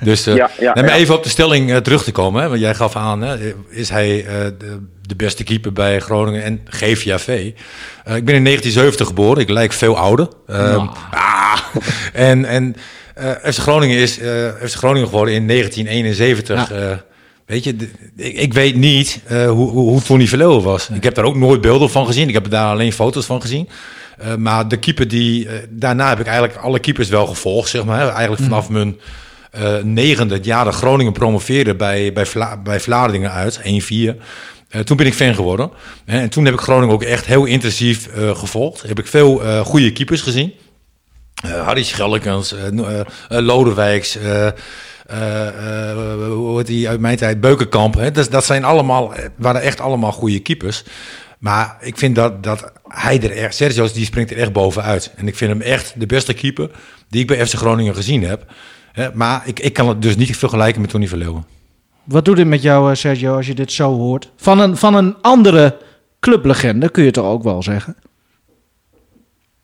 Dus 0.02 0.28
eh 0.28 0.36
Ja, 0.36 0.50
ja, 0.60 0.72
ja. 0.76 0.94
even 0.96 1.16
op 1.16 1.24
de 1.24 1.30
stelling 1.30 1.72
eh, 1.72 1.78
terug 1.78 2.04
te 2.04 2.12
komen. 2.12 2.42
Hè? 2.42 2.48
Want 2.50 2.62
jij 2.62 2.74
gaf 2.76 2.96
aan, 2.96 3.22
hè? 3.22 3.36
is 3.70 3.90
hij 3.90 4.26
eh, 4.26 4.34
de, 4.58 4.88
de 5.02 5.16
beste 5.16 5.44
keeper 5.44 5.74
bij 5.74 6.00
Groningen 6.00 6.44
en 6.44 6.62
GVAV? 6.66 7.28
Eh 7.28 8.16
ik 8.16 8.26
ben 8.26 8.36
in 8.36 8.44
1970 8.44 9.08
geboren. 9.08 9.42
Ik 9.42 9.50
lijk 9.50 9.72
veel 9.74 9.98
ouder. 9.98 10.28
Ehm, 10.48 10.88
ah, 11.12 11.58
en 12.14 12.46
en 12.46 12.76
eh 13.16 13.30
FC 13.32 13.58
Groningen 13.60 13.98
is 13.98 14.20
eh 14.20 14.48
FC 14.48 14.76
Groningen 14.76 15.08
geworden 15.08 15.34
in 15.34 15.48
1971. 15.48 17.10
Weet 17.52 17.64
je, 17.64 17.76
ik, 18.16 18.36
ik 18.36 18.54
weet 18.54 18.76
niet 18.76 19.22
eh, 19.26 19.50
hoe, 19.50 19.70
hoe, 19.70 19.90
hoe 19.90 20.02
Tony 20.02 20.28
Verleeuwen 20.28 20.64
was. 20.64 20.90
Ik 20.90 21.04
heb 21.04 21.16
daar 21.16 21.26
ook 21.26 21.36
nooit 21.36 21.62
beelden 21.62 21.90
van 21.90 22.06
gezien. 22.06 22.28
Ik 22.28 22.34
heb 22.34 22.50
daar 22.50 22.72
alleen 22.72 22.94
foto's 22.94 23.26
van 23.26 23.42
gezien. 23.42 23.70
Eh, 24.18 24.36
maar 24.36 24.68
de 24.68 24.78
keeper 24.78 25.08
die... 25.08 25.48
eh, 25.48 25.54
daarna 25.70 26.10
heb 26.10 26.20
ik 26.20 26.26
eigenlijk 26.26 26.58
alle 26.58 26.80
keepers 26.80 27.10
wel 27.10 27.28
gevolgd, 27.28 27.70
zeg 27.70 27.86
maar. 27.86 28.10
Eigenlijk 28.10 28.42
vanaf 28.42 28.70
mijn 28.70 29.00
negende 29.84 30.34
het 30.34 30.46
jaar 30.46 30.66
dat 30.66 30.76
Groningen 30.76 31.14
promoveerde 31.14 31.76
bij, 31.76 32.14
bij, 32.14 32.26
Vla, 32.26 32.58
bij 32.58 32.80
Vlaardingen 32.80 33.32
uit, 33.32 33.60
1-4. 33.60 33.64
Eh, 33.64 34.82
toen 34.82 34.98
ben 34.98 35.06
ik 35.06 35.14
fan 35.14 35.36
geworden. 35.36 35.72
Hè, 36.06 36.20
en 36.20 36.30
toen 36.30 36.46
heb 36.46 36.54
ik 36.54 36.60
Groningen 36.60 36.94
ook 36.94 37.04
echt 37.04 37.26
heel 37.26 37.46
intensief 37.46 38.10
gevolgd. 38.16 38.82
Heb 38.82 39.00
ik 39.00 39.08
veel 39.08 39.64
goede 39.64 39.92
keepers 39.92 40.22
gezien. 40.22 40.54
Harry 41.64 41.84
Schellekens, 41.84 42.56
Lodewijks, 43.28 44.18
hoe 46.28 46.58
heet 46.58 46.68
die 46.68 46.90
uit 46.90 47.00
mijn 47.00 47.18
tijd, 47.18 47.42
Beukenkamp. 47.42 47.94
Hè? 47.94 48.12
Dat, 48.12 48.46
zijn 48.46 48.64
allemaal, 48.64 49.14
eh, 49.14 49.26
waren 49.38 49.62
echt 49.62 49.80
allemaal 49.80 50.12
goede 50.12 50.40
keepers. 50.40 50.84
Maar 51.40 51.78
ik 51.82 51.98
vind 51.98 52.16
dat, 52.16 52.44
dat 52.44 52.72
hij 52.88 53.22
er 53.22 53.32
echt, 53.32 53.56
Sergio 53.56 53.88
die 53.94 54.06
springt 54.06 54.32
er 54.32 54.38
echt 54.38 54.54
bovenuit. 54.54 55.14
En 55.16 55.28
ik 55.28 55.36
vind 55.36 55.52
hem 55.52 55.62
echt 55.62 55.94
de 55.98 56.06
beste 56.06 56.34
keeper 56.34 56.70
die 57.10 57.22
ik 57.22 57.28
bij 57.28 57.48
FC 57.48 57.54
Groningen 57.54 57.96
gezien 57.96 58.24
heb. 58.24 58.46
Maar 59.14 59.42
ik, 59.46 59.60
ik 59.60 59.74
kan 59.74 59.88
het 59.88 60.02
dus 60.02 60.16
niet 60.16 60.38
vergelijken 60.38 60.82
met 60.82 60.90
Tony 60.90 61.08
Verleeuwen. 61.08 61.46
Wat 62.04 62.26
doet 62.26 62.36
dit 62.36 62.48
met 62.48 62.62
jou, 62.62 62.90
eh, 62.90 62.96
Sergio, 62.96 63.36
als 63.36 63.48
je 63.48 63.54
dit 63.54 63.72
zo 63.72 63.98
hoort? 63.98 64.32
Van 64.36 64.60
een, 64.60 64.78
van 64.78 64.96
een 64.96 65.16
andere 65.22 65.78
clublegende, 66.20 66.90
kun 66.90 67.04
je 67.04 67.12
toch 67.12 67.26
ook 67.26 67.44
wel 67.44 67.64
zeggen? 67.64 67.96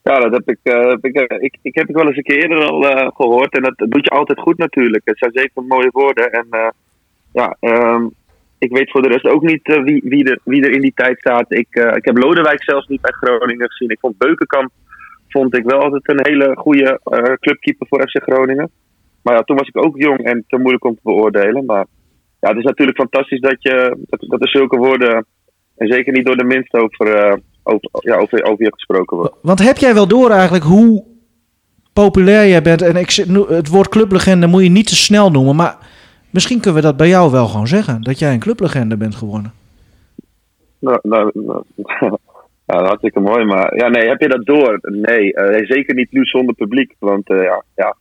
Ja, 0.07 0.19
dat 0.19 0.31
heb 0.31 0.49
ik, 0.49 0.59
eh, 0.63 0.89
heb 0.89 1.05
ik, 1.05 1.15
eh, 1.15 1.43
ik, 1.43 1.57
ik 1.61 1.75
heb 1.75 1.87
het 1.87 1.95
wel 1.95 2.07
eens 2.07 2.17
een 2.17 2.23
keer 2.23 2.41
eerder 2.41 2.63
al 2.63 2.89
eh, 2.89 3.07
gehoord. 3.13 3.55
En 3.55 3.61
dat, 3.61 3.73
doet 3.77 4.05
je 4.05 4.09
altijd 4.09 4.39
goed 4.39 4.57
natuurlijk. 4.57 5.01
Het 5.05 5.17
zijn 5.17 5.31
zeker 5.33 5.63
mooie 5.63 5.89
woorden. 5.91 6.31
En 6.31 6.73
ja, 7.33 7.57
ehm, 7.59 8.05
ik 8.57 8.71
weet 8.71 8.91
voor 8.91 9.01
de 9.01 9.07
rest 9.07 9.27
ook 9.27 9.41
niet 9.41 9.81
wie, 9.83 10.01
wie, 10.03 10.29
er, 10.29 10.39
wie 10.43 10.63
er 10.63 10.71
in 10.71 10.81
die 10.81 10.93
tijd 10.95 11.17
staat. 11.19 11.51
Ik, 11.53 11.67
ik 11.71 12.05
heb 12.05 12.17
Lodewijk 12.17 12.63
zelfs 12.63 12.87
niet 12.87 13.01
bij 13.01 13.11
Groningen 13.11 13.69
gezien. 13.69 13.89
Ik 13.89 13.99
vond 13.99 14.17
Beukenkamp 14.17 14.71
vond 15.29 15.57
ik 15.57 15.63
wel 15.63 15.79
altijd 15.79 16.09
een 16.09 16.31
hele 16.31 16.55
goede 16.55 16.99
clubkeeper 17.39 17.87
voor 17.87 18.09
FC 18.09 18.21
Groningen. 18.23 18.69
Maar 19.23 19.35
ja, 19.35 19.41
toen 19.41 19.57
was 19.57 19.67
ik 19.67 19.85
ook 19.85 19.97
jong 19.97 20.19
en 20.19 20.43
te 20.47 20.57
moeilijk 20.57 20.85
om 20.85 20.95
te 20.95 21.01
beoordelen. 21.03 21.65
Maar 21.65 21.85
ja, 22.39 22.49
het 22.49 22.57
is 22.57 22.63
natuurlijk 22.63 22.97
fantastisch 22.97 23.39
dat, 23.39 23.57
je, 23.59 23.97
dat, 24.09 24.25
dat 24.29 24.41
er 24.41 24.49
zulke 24.49 24.77
woorden... 24.77 25.25
en 25.77 25.87
zeker 25.87 26.13
niet 26.13 26.25
door 26.25 26.37
de 26.37 26.43
minst 26.43 26.73
over, 26.73 27.39
over, 27.67 27.89
ja, 27.91 28.15
over, 28.15 28.43
over 28.43 28.63
je 28.63 28.71
gesproken 28.73 29.17
wordt. 29.17 29.35
Want 29.41 29.59
heb 29.59 29.77
jij 29.77 29.93
wel 29.93 30.07
door 30.07 30.29
eigenlijk 30.29 30.63
hoe 30.63 31.03
populair 31.93 32.47
jij 32.47 32.61
bent? 32.61 32.81
En 32.81 32.95
ik, 32.95 33.09
het 33.47 33.67
woord 33.67 33.89
clublegende 33.89 34.47
moet 34.47 34.63
je 34.63 34.69
niet 34.69 34.87
te 34.87 34.95
snel 34.95 35.31
noemen, 35.31 35.55
maar 35.55 35.77
Misschien 36.29 36.61
kunnen 36.61 36.81
we 36.81 36.87
dat 36.87 36.97
bij 36.97 37.07
jou 37.07 37.31
wel 37.31 37.47
gewoon 37.47 37.67
zeggen. 37.67 38.03
Dat 38.03 38.19
jij 38.19 38.33
een 38.33 38.39
clublegende 38.39 38.97
bent 38.97 39.15
geworden. 39.15 39.51
Nou, 40.79 40.99
nou, 41.01 41.31
nou, 41.33 41.63
ja, 42.69 42.83
hartstikke 42.83 43.19
mooi. 43.19 43.45
Maar 43.45 43.75
ja, 43.75 43.87
nee, 43.87 44.07
heb 44.07 44.21
je 44.21 44.27
dat 44.27 44.45
door? 44.45 44.79
Nee, 44.81 45.33
eh, 45.33 45.65
zeker 45.67 45.95
niet 45.95 46.11
nu 46.11 46.23
zonder 46.23 46.55
publiek. 46.55 46.95
Want 46.99 47.29
eh, 47.29 47.43
ja, 47.43 47.63
ja, 47.75 47.95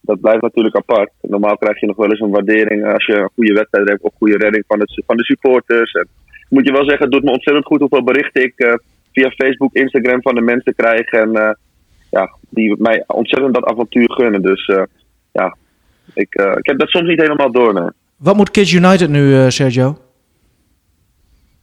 dat 0.00 0.20
blijft 0.20 0.42
natuurlijk 0.42 0.76
apart. 0.76 1.10
Normaal 1.20 1.56
krijg 1.56 1.80
je 1.80 1.86
nog 1.86 1.96
wel 1.96 2.10
eens 2.10 2.20
een 2.20 2.30
waardering 2.30 2.92
als 2.92 3.06
je 3.06 3.16
een 3.16 3.30
goede 3.34 3.52
wedstrijd 3.52 3.88
hebt 3.88 4.02
of 4.02 4.14
goede 4.18 4.36
redding 4.36 4.64
van, 4.66 4.80
het, 4.80 5.02
van 5.06 5.16
de 5.16 5.24
supporters. 5.24 5.92
En 5.92 6.08
moet 6.52 6.66
je 6.66 6.72
wel 6.72 6.84
zeggen, 6.84 7.02
het 7.02 7.12
doet 7.12 7.24
me 7.24 7.30
ontzettend 7.30 7.66
goed 7.66 7.80
hoeveel 7.80 8.04
berichten 8.04 8.42
ik 8.42 8.52
eh, 8.56 8.74
via 9.12 9.30
Facebook, 9.30 9.74
Instagram 9.74 10.22
van 10.22 10.34
de 10.34 10.40
mensen 10.40 10.74
krijg. 10.74 11.10
En 11.10 11.34
eh, 11.34 11.50
ja, 12.10 12.36
die 12.48 12.74
mij 12.78 13.04
ontzettend 13.06 13.54
dat 13.54 13.64
avontuur 13.64 14.12
gunnen. 14.12 14.42
Dus 14.42 14.66
eh, 14.66 14.82
ja, 15.32 15.56
ik, 16.14 16.34
ik 16.34 16.66
heb 16.66 16.78
dat 16.78 16.88
soms 16.88 17.08
niet 17.08 17.20
helemaal 17.20 17.52
door. 17.52 17.74
nee. 17.74 17.90
Wat 18.16 18.36
moet 18.36 18.50
Kids 18.50 18.72
United 18.72 19.08
nu, 19.08 19.50
Sergio? 19.50 19.98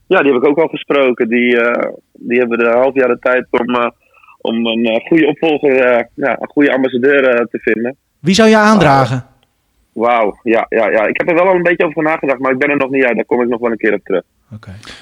Ja, 0.07 0.21
die 0.21 0.33
heb 0.33 0.41
ik 0.41 0.47
ook 0.49 0.59
al 0.59 0.67
gesproken. 0.67 1.27
Die, 1.29 1.57
die 2.13 2.39
hebben 2.39 2.65
een 2.65 2.77
half 2.77 2.93
jaar 2.93 3.07
de 3.07 3.19
tijd 3.19 3.47
om, 3.49 3.93
om 4.41 4.65
een 4.65 5.01
goede 5.07 5.27
opvolger, 5.27 5.75
ja, 6.13 6.39
een 6.39 6.49
goede 6.49 6.73
ambassadeur 6.73 7.47
te 7.51 7.59
vinden. 7.59 7.95
Wie 8.19 8.33
zou 8.33 8.49
je 8.49 8.57
aandragen? 8.57 9.25
Wauw, 9.93 10.39
ja, 10.43 10.65
ja, 10.69 10.89
ja. 10.89 11.07
Ik 11.07 11.17
heb 11.17 11.29
er 11.29 11.35
wel 11.35 11.47
al 11.47 11.55
een 11.55 11.63
beetje 11.63 11.85
over 11.85 12.03
nagedacht, 12.03 12.39
maar 12.39 12.51
ik 12.51 12.57
ben 12.57 12.69
er 12.69 12.77
nog 12.77 12.89
niet 12.89 13.05
uit. 13.05 13.15
Daar 13.15 13.25
kom 13.25 13.41
ik 13.41 13.47
nog 13.47 13.59
wel 13.59 13.71
een 13.71 13.77
keer 13.77 13.93
op 13.93 14.03
terug. 14.03 14.23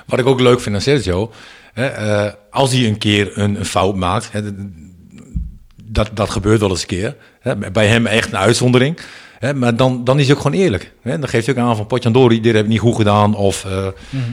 Wat 0.05 0.19
ik 0.19 0.25
ook 0.25 0.39
leuk 0.39 0.59
vind 0.61 0.75
aan 0.75 0.81
Sergio, 0.81 1.31
hè, 1.73 1.85
eh, 1.85 2.33
als 2.51 2.71
hij 2.71 2.87
een 2.87 2.97
keer 2.97 3.37
een, 3.37 3.55
een 3.59 3.65
fout 3.65 3.95
maakt, 3.95 4.31
hè, 4.31 4.41
dat, 5.83 6.09
dat 6.13 6.29
gebeurt 6.29 6.59
wel 6.59 6.69
eens 6.69 6.81
een 6.81 6.87
keer. 6.87 7.15
Hè, 7.39 7.55
bij 7.71 7.87
hem 7.87 8.05
echt 8.05 8.31
een 8.31 8.37
uitzondering. 8.37 8.99
Hè, 9.39 9.53
maar 9.53 9.75
dan, 9.75 10.03
dan 10.03 10.19
is 10.19 10.27
hij 10.27 10.35
ook 10.35 10.41
gewoon 10.41 10.59
eerlijk. 10.59 10.93
Hè. 11.01 11.19
Dan 11.19 11.29
geeft 11.29 11.45
hij 11.45 11.55
ook 11.55 11.61
aan 11.61 11.75
van 11.75 11.87
Potjandori, 11.87 12.41
dit 12.41 12.53
heb 12.53 12.63
ik 12.63 12.69
niet 12.69 12.79
goed 12.79 12.95
gedaan. 12.95 13.35
Of, 13.35 13.65
eh, 13.65 13.85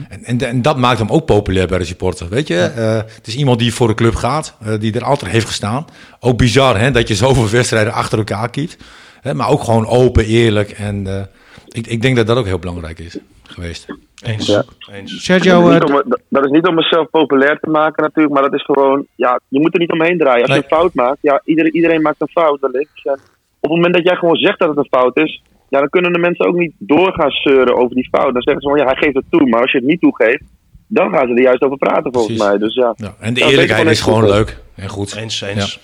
en, 0.09 0.23
en, 0.23 0.41
en 0.41 0.61
dat 0.61 0.77
maakt 0.77 0.99
hem 0.99 1.09
ook 1.09 1.25
populair 1.25 1.67
bij 1.67 1.77
de 1.77 1.85
supporter. 1.85 2.29
Weet 2.29 2.47
je, 2.47 2.59
Eh, 2.59 2.95
het 2.95 3.27
is 3.27 3.35
iemand 3.35 3.59
die 3.59 3.73
voor 3.73 3.87
de 3.87 3.93
club 3.93 4.15
gaat, 4.15 4.55
die 4.79 4.93
er 4.93 5.03
altijd 5.03 5.31
heeft 5.31 5.47
gestaan. 5.47 5.85
Ook 6.19 6.37
bizar 6.37 6.79
hè, 6.79 6.91
dat 6.91 7.07
je 7.07 7.15
zoveel 7.15 7.49
wedstrijden 7.49 7.93
achter 7.93 8.17
elkaar 8.17 8.49
kiet. 8.49 8.77
Hè, 9.21 9.33
maar 9.33 9.49
ook 9.49 9.63
gewoon 9.63 9.87
open, 9.87 10.25
eerlijk. 10.25 10.71
En 10.71 11.27
ik, 11.67 11.87
ik 11.87 12.01
denk 12.01 12.15
dat 12.15 12.27
dat 12.27 12.37
ook 12.37 12.45
heel 12.45 12.59
belangrijk 12.59 12.99
is 12.99 13.17
geweest. 13.43 13.85
Eens. 14.27 14.47
Ja. 14.47 14.63
Eens. 14.91 15.23
Sergio, 15.23 15.61
dat, 15.61 15.83
is 15.83 15.89
eh, 15.89 15.95
niet 15.95 16.03
om, 16.03 16.15
dat 16.29 16.45
is 16.45 16.51
niet 16.51 16.67
om 16.67 16.75
mezelf 16.75 17.09
populair 17.09 17.59
te 17.59 17.69
maken 17.69 18.03
natuurlijk, 18.03 18.33
maar 18.33 18.43
dat 18.43 18.53
is 18.53 18.63
gewoon, 18.63 19.05
ja, 19.15 19.39
je 19.47 19.59
moet 19.59 19.73
er 19.73 19.79
niet 19.79 19.91
omheen 19.91 20.17
draaien. 20.17 20.41
Als 20.41 20.49
Nee. 20.49 20.57
je 20.57 20.63
een 20.63 20.77
fout 20.77 20.93
maakt, 20.93 21.17
ja, 21.21 21.41
iedereen, 21.45 21.75
iedereen 21.75 22.01
maakt 22.01 22.21
een 22.21 22.27
fout 22.27 22.59
wellicht. 22.59 23.01
En 23.03 23.13
op 23.59 23.71
het 23.71 23.71
moment 23.71 23.93
dat 23.93 24.03
jij 24.03 24.15
gewoon 24.15 24.35
zegt 24.35 24.59
dat 24.59 24.69
het 24.69 24.77
een 24.77 24.99
fout 24.99 25.17
is, 25.17 25.41
ja, 25.69 25.79
dan 25.79 25.89
kunnen 25.89 26.13
de 26.13 26.19
mensen 26.19 26.45
ook 26.45 26.55
niet 26.55 26.73
doorgaan 26.77 27.31
zeuren 27.31 27.75
over 27.77 27.95
die 27.95 28.07
fout. 28.11 28.33
Dan 28.33 28.41
zeggen 28.41 28.61
ze 28.61 28.69
van, 28.69 28.77
ja, 28.77 28.85
hij 28.85 28.95
geeft 28.95 29.15
het 29.15 29.25
toe, 29.29 29.49
maar 29.49 29.61
als 29.61 29.71
je 29.71 29.77
het 29.77 29.87
niet 29.87 30.01
toegeeft, 30.01 30.43
dan 30.87 31.09
gaan 31.11 31.27
ze 31.27 31.33
er 31.33 31.41
juist 31.41 31.61
over 31.61 31.77
praten 31.77 32.13
volgens 32.13 32.25
Precies. 32.37 32.43
mij. 32.49 32.57
Dus 32.57 32.75
ja. 32.75 32.93
Ja, 32.95 33.15
en 33.19 33.33
de 33.33 33.39
Ja, 33.39 33.49
eerlijkheid 33.49 33.89
is 33.89 34.01
gewoon 34.01 34.19
gewoon 34.19 34.35
leuk 34.35 34.57
en 34.75 34.89
goed. 34.89 35.15
Eens, 35.15 35.41
eens. 35.41 35.79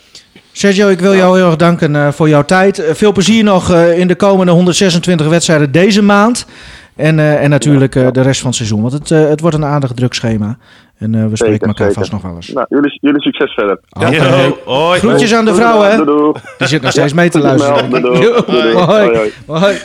Sergio, 0.52 0.88
ik 0.90 1.00
wil 1.00 1.16
jou 1.16 1.38
heel 1.38 1.46
erg 1.46 1.56
danken 1.56 1.96
eh, 1.96 2.12
voor 2.12 2.30
jouw 2.30 2.46
tijd. 2.46 2.80
Eh, 2.80 2.94
veel 2.94 3.12
plezier 3.12 3.44
nog 3.44 3.72
eh, 3.72 4.00
in 4.00 4.08
de 4.08 4.16
komende 4.16 4.52
126 4.52 5.28
wedstrijden 5.28 5.72
deze 5.72 6.02
maand. 6.02 6.46
En, 7.02 7.20
eh, 7.20 7.44
en 7.44 7.50
natuurlijk 7.50 7.96
eh, 7.96 8.08
de 8.12 8.22
rest 8.22 8.40
van 8.40 8.48
het 8.48 8.56
seizoen. 8.58 8.82
Want 8.82 8.94
het, 8.94 9.12
eh, 9.12 9.28
het 9.30 9.40
wordt 9.40 9.56
een 9.56 9.66
aardig 9.66 9.92
druk 9.92 10.14
schema. 10.14 10.58
En 10.98 11.16
eh, 11.16 11.22
we 11.22 11.36
spreken 11.36 11.48
Zeker, 11.54 11.68
elkaar 11.68 11.86
zeker. 11.88 12.00
vast 12.00 12.12
nog 12.12 12.22
wel 12.22 12.36
eens. 12.36 12.48
Nou, 12.48 12.66
jullie, 12.70 12.98
jullie 13.02 13.22
succes 13.22 13.54
verder. 13.54 13.80
Yo, 13.90 14.58
hoi. 14.66 15.00
Groetjes 15.00 15.34
aan 15.34 15.46
de 15.46 15.56
vrouw, 15.56 15.82
hè? 15.82 16.06
Doei. 16.06 16.32
Die 16.58 16.68
zit 16.68 16.82
nog 16.82 16.92
steeds 16.92 17.14
mee 17.14 17.30
te 17.30 17.40
luisteren. 17.40 18.02
doei. 18.02 18.34
Hoi. 19.48 19.78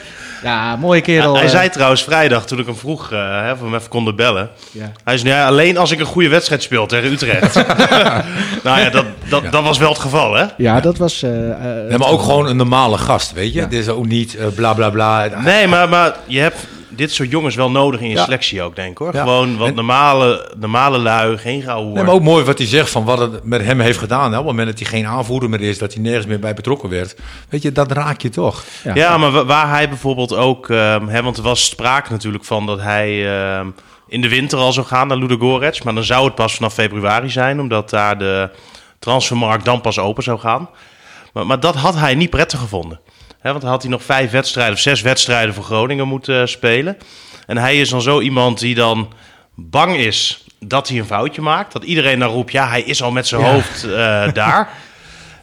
Ja, 0.42 0.76
mooie 0.76 1.00
kerel. 1.00 1.36
hij 1.36 1.48
zei 1.48 1.68
trouwens 1.68 2.02
vrijdag, 2.04 2.46
toen 2.46 2.58
ik 2.58 2.66
hem 2.66 2.76
vroeg, 2.76 3.12
eh, 3.12 3.18
hè, 3.42 3.52
of 3.52 3.58
we 3.58 3.64
hem 3.64 3.74
even 3.74 3.88
konden 3.88 4.16
bellen. 4.16 4.48
Ja. 4.72 4.92
Hij 5.04 5.18
zei, 5.18 5.32
ja, 5.34 5.46
alleen 5.46 5.76
als 5.78 5.90
ik 5.90 6.00
een 6.00 6.06
goede 6.06 6.28
wedstrijd 6.28 6.62
speel 6.62 6.86
tegen 6.86 7.12
Utrecht. 7.12 7.54
nou 8.64 8.80
ja, 8.80 8.90
dat, 8.90 9.04
dat, 9.28 9.42
dat 9.50 9.62
was 9.62 9.78
wel 9.78 9.88
het 9.88 9.98
geval, 9.98 10.34
hè? 10.34 10.44
Ja, 10.56 10.80
dat 10.80 10.96
was... 10.96 11.22
eh, 11.22 11.50
eh, 11.50 11.90
Ja, 11.90 11.96
maar 11.98 12.08
ook 12.08 12.22
gewoon 12.22 12.46
een 12.46 12.56
normale 12.56 12.98
gast, 12.98 13.32
weet 13.32 13.52
je. 13.52 13.58
Ja. 13.58 13.64
Het 13.64 13.72
is 13.72 13.88
ook 13.88 14.06
niet 14.06 14.36
eh, 14.36 14.46
bla 14.54 14.74
bla 14.74 14.90
bla. 14.90 15.28
Nee, 15.44 15.66
maar, 15.66 15.88
maar 15.88 16.16
je 16.26 16.40
hebt 16.40 16.66
dit 16.88 17.12
soort 17.12 17.30
jongens 17.30 17.54
wel 17.54 17.70
nodig 17.70 18.00
in 18.00 18.08
je 18.08 18.14
Ja. 18.14 18.24
selectie 18.24 18.62
ook, 18.62 18.76
denk 18.76 18.90
ik, 18.90 18.98
hoor. 18.98 19.14
Ja. 19.14 19.22
Gewoon 19.22 19.56
wat 19.56 19.68
En- 19.68 19.74
normale, 19.74 20.52
normale 20.58 20.98
lui, 20.98 21.38
geen 21.38 21.62
gouden 21.62 21.92
Nee, 21.92 22.04
maar 22.04 22.14
ook 22.14 22.22
mooi 22.22 22.44
wat 22.44 22.58
hij 22.58 22.66
zegt 22.66 22.90
van 22.90 23.04
wat 23.04 23.18
het 23.18 23.44
met 23.44 23.64
hem 23.64 23.80
heeft 23.80 23.98
gedaan. 23.98 24.32
Hè. 24.32 24.38
Op 24.38 24.44
het 24.46 24.56
moment 24.56 24.68
dat 24.68 24.78
hij 24.78 24.98
geen 24.98 25.06
aanvoerder 25.06 25.48
meer 25.48 25.60
is, 25.60 25.78
dat 25.78 25.92
hij 25.94 26.02
nergens 26.02 26.26
meer 26.26 26.38
bij 26.40 26.54
betrokken 26.54 26.88
werd. 26.88 27.16
Weet 27.48 27.62
je, 27.62 27.72
dat 27.72 27.92
raak 27.92 28.20
je 28.20 28.28
toch. 28.28 28.64
Ja. 28.84 28.94
Ja, 28.94 29.18
maar 29.18 29.30
wa- 29.30 29.44
waar 29.44 29.68
hij 29.68 29.88
bijvoorbeeld 29.88 30.34
ook... 30.34 30.70
ehm, 30.70 31.06
hè, 31.06 31.22
want 31.22 31.36
er 31.36 31.42
was 31.42 31.64
sprake 31.64 32.10
natuurlijk 32.12 32.44
van 32.44 32.66
dat 32.66 32.80
hij 32.80 33.36
ehm, 33.38 33.66
in 34.08 34.20
de 34.20 34.28
winter 34.28 34.58
al 34.58 34.72
zou 34.72 34.86
gaan 34.86 35.08
naar 35.08 35.16
Ludogorets. 35.16 35.82
Maar 35.82 35.94
dan 35.94 36.04
zou 36.04 36.24
het 36.24 36.34
pas 36.34 36.54
vanaf 36.54 36.74
februari 36.74 37.30
zijn, 37.30 37.60
omdat 37.60 37.90
daar 37.90 38.18
de 38.18 38.50
transfermarkt 38.98 39.64
dan 39.64 39.80
pas 39.80 39.98
open 39.98 40.22
zou 40.22 40.38
gaan. 40.38 40.68
Maar, 41.32 41.46
maar 41.46 41.60
dat 41.60 41.74
had 41.74 41.94
hij 41.94 42.14
niet 42.14 42.30
prettig 42.30 42.58
gevonden. 42.60 43.00
Hè, 43.40 43.50
want 43.50 43.62
dan 43.62 43.70
had 43.70 43.82
hij 43.82 43.90
nog 43.90 44.02
vijf 44.02 44.30
wedstrijden 44.30 44.74
of 44.74 44.80
zes 44.80 45.00
wedstrijden 45.02 45.54
voor 45.54 45.64
Groningen 45.64 46.08
moeten 46.08 46.40
eh, 46.40 46.46
spelen. 46.46 46.96
En 47.46 47.56
hij 47.58 47.80
is 47.80 47.88
dan 47.88 48.02
zo 48.02 48.20
iemand 48.20 48.58
die 48.58 48.74
dan 48.74 49.12
bang 49.54 49.96
is 49.96 50.44
dat 50.60 50.88
hij 50.88 50.98
een 50.98 51.06
foutje 51.06 51.40
maakt. 51.42 51.72
Dat 51.72 51.82
iedereen 51.84 52.18
dan 52.18 52.30
roept, 52.30 52.52
ja, 52.52 52.68
hij 52.68 52.82
is 52.82 53.02
al 53.02 53.10
met 53.10 53.26
zijn 53.26 53.40
Ja. 53.40 53.50
hoofd 53.52 53.84
eh, 53.84 54.32
daar. 54.42 54.68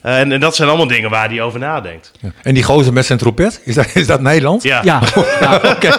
En, 0.01 0.32
en 0.32 0.39
dat 0.39 0.56
zijn 0.56 0.67
allemaal 0.69 0.88
dingen 0.88 1.10
waar 1.10 1.29
hij 1.29 1.41
over 1.41 1.60
nadenkt. 1.60 2.12
En 2.41 2.53
die 2.53 2.63
gozer 2.63 2.93
met 2.93 3.06
zijn 3.06 3.17
trompet, 3.19 3.62
is 3.65 3.75
dat, 3.75 3.95
is 3.95 4.08
dat 4.08 4.21
Nederland? 4.21 4.63
Ja, 4.63 4.82
Ja, 4.84 5.01
ja. 5.41 5.56
Oké. 5.75 5.95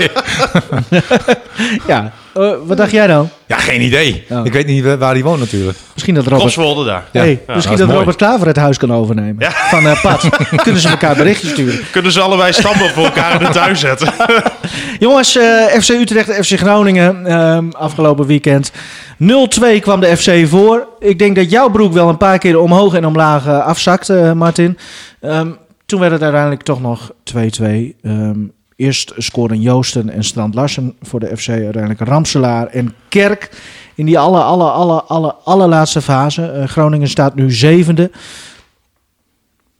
ja. 1.86 2.12
Eh, 2.34 2.50
wat 2.66 2.76
dacht 2.76 2.90
jij 2.90 3.06
dan? 3.06 3.28
Ja, 3.46 3.56
geen 3.56 3.80
idee. 3.80 4.24
Ik 4.44 4.52
weet 4.52 4.66
niet 4.66 4.84
waar 4.84 5.12
hij 5.12 5.22
woont 5.22 5.40
natuurlijk. 5.40 5.78
Misschien 5.92 6.14
dat 6.14 6.24
Robert, 6.24 6.42
Koswolde 6.42 6.84
daar. 6.84 7.04
Ja. 7.12 7.20
hey, 7.20 7.42
Ja, 7.46 7.54
misschien 7.54 7.76
dat. 7.76 7.90
Robert 7.90 8.16
Klaver 8.16 8.46
het 8.46 8.56
huis 8.56 8.78
kan 8.78 8.92
overnemen. 8.92 9.36
Ja. 9.38 9.50
Van 9.50 9.86
eh 9.86 10.02
Pat. 10.02 10.28
Kunnen 10.62 10.80
ze 10.80 10.88
elkaar 10.88 11.16
berichtjes 11.16 11.50
sturen. 11.50 11.80
Kunnen 11.90 12.12
ze 12.12 12.20
allebei 12.20 12.52
stammen 12.52 12.90
voor 12.90 13.04
elkaar 13.04 13.40
in 13.40 13.46
de 13.46 13.52
tuin 13.52 13.76
zetten? 13.86 14.12
Jongens, 14.98 15.36
eh, 15.36 15.44
FC 15.80 15.88
Utrecht, 15.88 16.46
FC 16.46 16.58
Groningen. 16.58 17.26
ehm, 17.26 17.68
afgelopen 17.70 18.26
weekend 18.26 18.72
0-2 19.18 19.80
kwam 19.80 20.00
de 20.00 20.16
FC 20.16 20.46
voor. 20.48 20.88
Ik 20.98 21.18
denk 21.18 21.36
dat 21.36 21.50
jouw 21.50 21.70
broek 21.70 21.92
wel 21.92 22.08
een 22.08 22.16
paar 22.16 22.38
keer 22.38 22.58
omhoog 22.58 22.94
en 22.94 23.06
omlaag 23.06 23.48
afzakte, 23.48 24.32
Martin. 24.36 24.78
Ehm, 25.20 25.50
toen 25.86 26.00
werd 26.00 26.12
het 26.12 26.22
uiteindelijk 26.22 26.62
toch 26.62 26.80
nog 26.80 27.12
2-2. 27.22 27.96
Ehm, 28.02 28.38
eerst 28.76 29.12
scoren 29.16 29.60
Joosten 29.60 30.10
en 30.10 30.24
Strand 30.24 30.54
Larsen 30.54 30.96
voor 31.02 31.20
de 31.20 31.36
FC. 31.36 31.48
Uiteindelijk 31.48 32.00
Ramselaar 32.00 32.66
en 32.66 32.94
Kerk. 33.08 33.50
In 33.94 34.06
die 34.06 34.18
alle, 34.18 34.40
alle, 34.42 34.70
alle, 34.70 35.02
alle, 35.02 35.34
allerlaatste 35.34 36.02
fase. 36.02 36.46
Eh, 36.50 36.66
Groningen 36.68 37.08
staat 37.08 37.34
nu 37.34 37.52
zevende. 37.52 38.10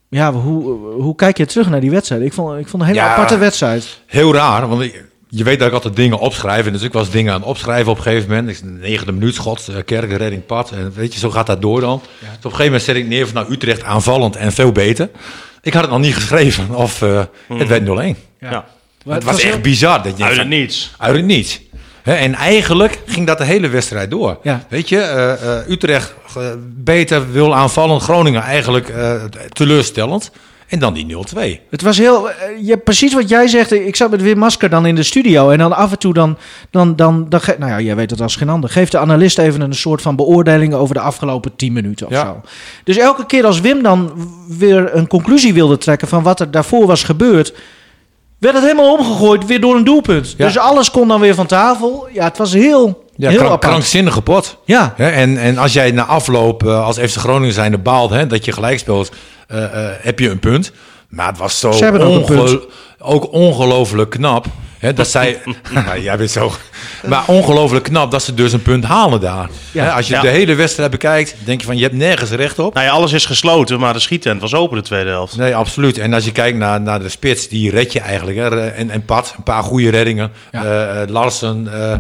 Ja, 0.09 0.33
hoe, 0.33 0.63
hoe 1.01 1.15
kijk 1.15 1.37
je 1.37 1.47
terug 1.47 1.71
naar 1.71 1.81
die 1.81 1.91
wedstrijd? 1.91 2.23
Ik 2.23 2.33
vond, 2.33 2.59
ik 2.59 2.69
vond 2.69 2.83
een 2.83 2.89
hele 2.89 3.01
Ja. 3.01 3.13
aparte 3.13 3.39
wedstrijd. 3.39 4.01
Heel 4.07 4.35
raar, 4.35 4.69
want 4.69 4.83
ik- 4.83 5.05
je 5.29 5.45
weet 5.45 5.59
dat 5.59 5.69
ik 5.69 5.75
altijd 5.75 5.97
dingen 5.97 6.19
opschrijf. 6.19 6.67
En 6.67 6.73
dus 6.73 6.83
ik 6.83 6.93
was 6.93 7.11
dingen 7.11 7.33
aan 7.33 7.41
het 7.41 7.49
opschrijven 7.49 7.91
op 7.93 7.97
een 7.97 8.03
gegeven 8.03 8.29
moment. 8.29 8.49
Ik 8.49 8.63
de 8.63 8.69
negende 8.69 9.13
minuut 9.13 9.35
schot, 9.35 9.69
eh, 9.69 9.77
kerk, 9.85 10.11
redding, 10.13 10.47
pad. 10.47 10.71
En 10.71 10.93
weet 10.95 11.13
je, 11.13 11.19
zo 11.19 11.31
gaat 11.31 11.47
dat 11.47 11.63
door 11.63 11.81
dan. 11.81 12.01
Dus 12.01 12.29
op 12.29 12.35
een 12.35 12.41
gegeven 12.43 12.65
moment 12.65 12.83
zet 12.83 12.97
ik 12.97 13.07
neer 13.07 13.27
van 13.27 13.35
nou, 13.35 13.53
Utrecht 13.53 13.83
aanvallend 13.83 14.37
en 14.37 14.53
veel 14.53 14.73
beter. 14.73 15.11
Ik 15.63 15.73
had 15.73 15.83
het 15.83 15.91
nog 15.91 16.01
niet 16.01 16.15
geschreven 16.15 16.75
of 16.75 17.03
eh, 17.03 17.23
het 17.49 17.69
werd 17.69 17.83
0-1. 17.85 18.17
Ja. 18.41 18.65
Het 19.09 19.25
was 19.25 19.41
echt 19.43 19.63
bizar. 19.63 20.03
Dat 20.03 20.19
je 20.19 20.25
Uit 20.25 20.37
het 20.37 20.49
niets. 20.49 20.95
Uit 20.99 21.17
het 21.17 21.25
niets. 21.25 21.61
Hè, 22.03 22.15
en 22.15 22.35
eigenlijk 22.35 23.01
ging 23.07 23.27
dat 23.27 23.39
de 23.39 23.45
hele 23.45 23.69
wedstrijd 23.69 24.11
door. 24.11 24.39
Ja. 24.43 24.65
Weet 24.69 24.89
je, 24.89 24.99
eh, 25.01 25.59
eh, 25.59 25.69
Utrecht 25.69 26.15
eh, 26.37 26.43
beter 26.77 27.33
wil 27.33 27.55
aanvallen. 27.55 28.01
Groningen 28.01 28.43
eigenlijk 28.43 28.89
eh, 28.89 29.23
teleurstellend. 29.53 30.31
En 30.69 30.79
dan 30.79 30.95
die 30.95 31.07
0-2. 31.07 31.61
Het 31.71 31.83
was 31.83 31.99
heel, 31.99 32.29
je, 32.63 32.77
precies 32.77 33.15
wat 33.15 33.29
jij 33.29 33.49
zegt. 33.49 33.73
Ik 33.73 33.97
zat 33.97 34.11
met 34.11 34.23
Wim 34.23 34.39
Masker 34.39 34.71
dan 34.71 34.87
in 34.87 34.95
de 34.95 35.03
studio. 35.03 35.51
En 35.51 35.59
dan 35.59 35.73
af 35.73 35.91
en 35.91 35.99
toe 35.99 36.15
dan, 36.15 36.39
dan, 36.71 36.97
dan, 36.97 37.27
dan 37.29 37.41
ge- 37.41 37.57
nou 37.59 37.71
ja, 37.71 37.81
jij 37.81 37.97
weet 37.97 38.11
het 38.11 38.21
als 38.21 38.37
geen 38.37 38.49
ander. 38.49 38.71
Geeft 38.71 38.93
de 38.93 38.99
analist 38.99 39.39
even 39.39 39.61
een 39.61 39.75
soort 39.75 40.03
van 40.03 40.17
beoordeling 40.17 40.75
over 40.75 40.95
de 40.95 41.01
afgelopen 41.01 41.57
10 41.57 41.73
minuten 41.73 42.07
of 42.07 42.13
Ja. 42.13 42.25
zo. 42.25 42.41
Dus 42.85 42.97
elke 42.97 43.27
keer 43.27 43.45
als 43.47 43.61
Wim 43.61 43.83
dan 43.83 44.13
weer 44.59 44.95
een 44.95 45.07
conclusie 45.07 45.55
wilde 45.55 45.79
trekken 45.79 46.09
van 46.09 46.23
wat 46.23 46.41
er 46.41 46.51
daarvoor 46.51 46.87
was 46.87 47.03
gebeurd. 47.03 47.55
Werd 48.45 48.57
het 48.57 48.65
helemaal 48.65 48.93
omgegooid 48.97 49.47
weer 49.47 49.61
door 49.61 49.77
een 49.77 49.85
doelpunt. 49.85 50.35
Ja. 50.37 50.47
Dus 50.47 50.59
alles 50.59 50.91
kon 50.91 51.09
dan 51.09 51.21
weer 51.21 51.35
van 51.35 51.47
tafel. 51.47 52.09
Ja, 52.13 52.25
het 52.25 52.39
was 52.39 52.53
heel, 52.53 53.05
Ja, 53.17 53.31
heel 53.31 53.39
krank- 53.39 53.61
krankzinnige 53.61 54.23
pot. 54.23 54.57
Ja, 54.65 54.95
en, 54.97 55.39
en 55.39 55.59
als 55.59 55.73
jij 55.73 55.91
na 55.91 56.05
afloop 56.05 56.67
eh, 56.67 56.85
als 56.85 56.99
FC 56.99 57.17
Groningen 57.17 57.55
zijnde 57.55 57.79
baalt 57.79 58.11
hè, 58.11 58.27
dat 58.27 58.45
je 58.45 58.53
gelijk 58.53 58.79
speelt, 58.79 59.11
eh, 59.49 59.65
eh, 59.65 59.91
heb 60.01 60.19
je 60.19 60.31
een 60.31 60.39
punt. 60.39 60.73
Maar 61.09 61.27
het 61.27 61.39
was 61.39 61.59
zo 61.59 61.69
ook 61.69 62.69
ook 62.99 63.33
ongelooflijk 63.33 64.11
knap. 64.11 64.47
Hè, 64.85 64.93
dat 64.93 65.09
zij, 65.09 65.43
ja, 65.73 65.97
jij 66.09 66.17
bent 66.17 66.31
zo. 66.31 66.53
Maar 67.07 67.25
ongelooflijk 67.27 67.85
knap 67.85 68.11
dat 68.11 68.23
ze 68.23 68.35
dus 68.35 68.53
een 68.53 68.63
punt 68.63 68.85
halen 68.85 69.21
daar. 69.21 69.49
Ja. 69.73 69.85
Hè, 69.85 69.93
als 69.93 70.07
je 70.07 70.15
Ja. 70.15 70.21
de 70.21 70.29
hele 70.29 70.55
wedstrijd 70.55 70.91
bekijkt, 70.91 71.37
denk 71.45 71.61
je 71.61 71.67
van 71.67 71.77
je 71.77 71.83
hebt 71.83 71.95
nergens 71.95 72.31
recht 72.31 72.59
op. 72.59 72.75
Nou 72.75 72.87
ja, 72.87 72.93
alles 72.93 73.13
is 73.13 73.27
gesloten, 73.27 73.81
maar 73.81 73.93
de 73.93 73.99
schietent 73.99 74.41
was 74.41 74.55
open 74.55 74.77
de 74.77 74.83
tweede 74.83 75.11
helft. 75.11 75.37
Nee, 75.37 75.57
absoluut. 75.57 75.99
En 75.99 76.13
als 76.13 76.25
je 76.25 76.33
kijkt 76.33 76.59
naar, 76.59 76.81
naar 76.81 76.99
de 77.01 77.09
spits, 77.09 77.49
die 77.49 77.71
red 77.71 77.93
je 77.93 78.01
eigenlijk. 78.01 78.37
Hè. 78.37 78.69
En, 78.69 78.91
en 78.91 79.05
Pat, 79.05 79.35
een 79.37 79.43
paar 79.43 79.63
goede 79.63 79.91
reddingen. 79.91 80.33
Ja. 80.53 80.65
Eh, 80.65 81.03
eh, 81.03 81.09
Larsen, 81.09 81.91
eh, 81.91 81.99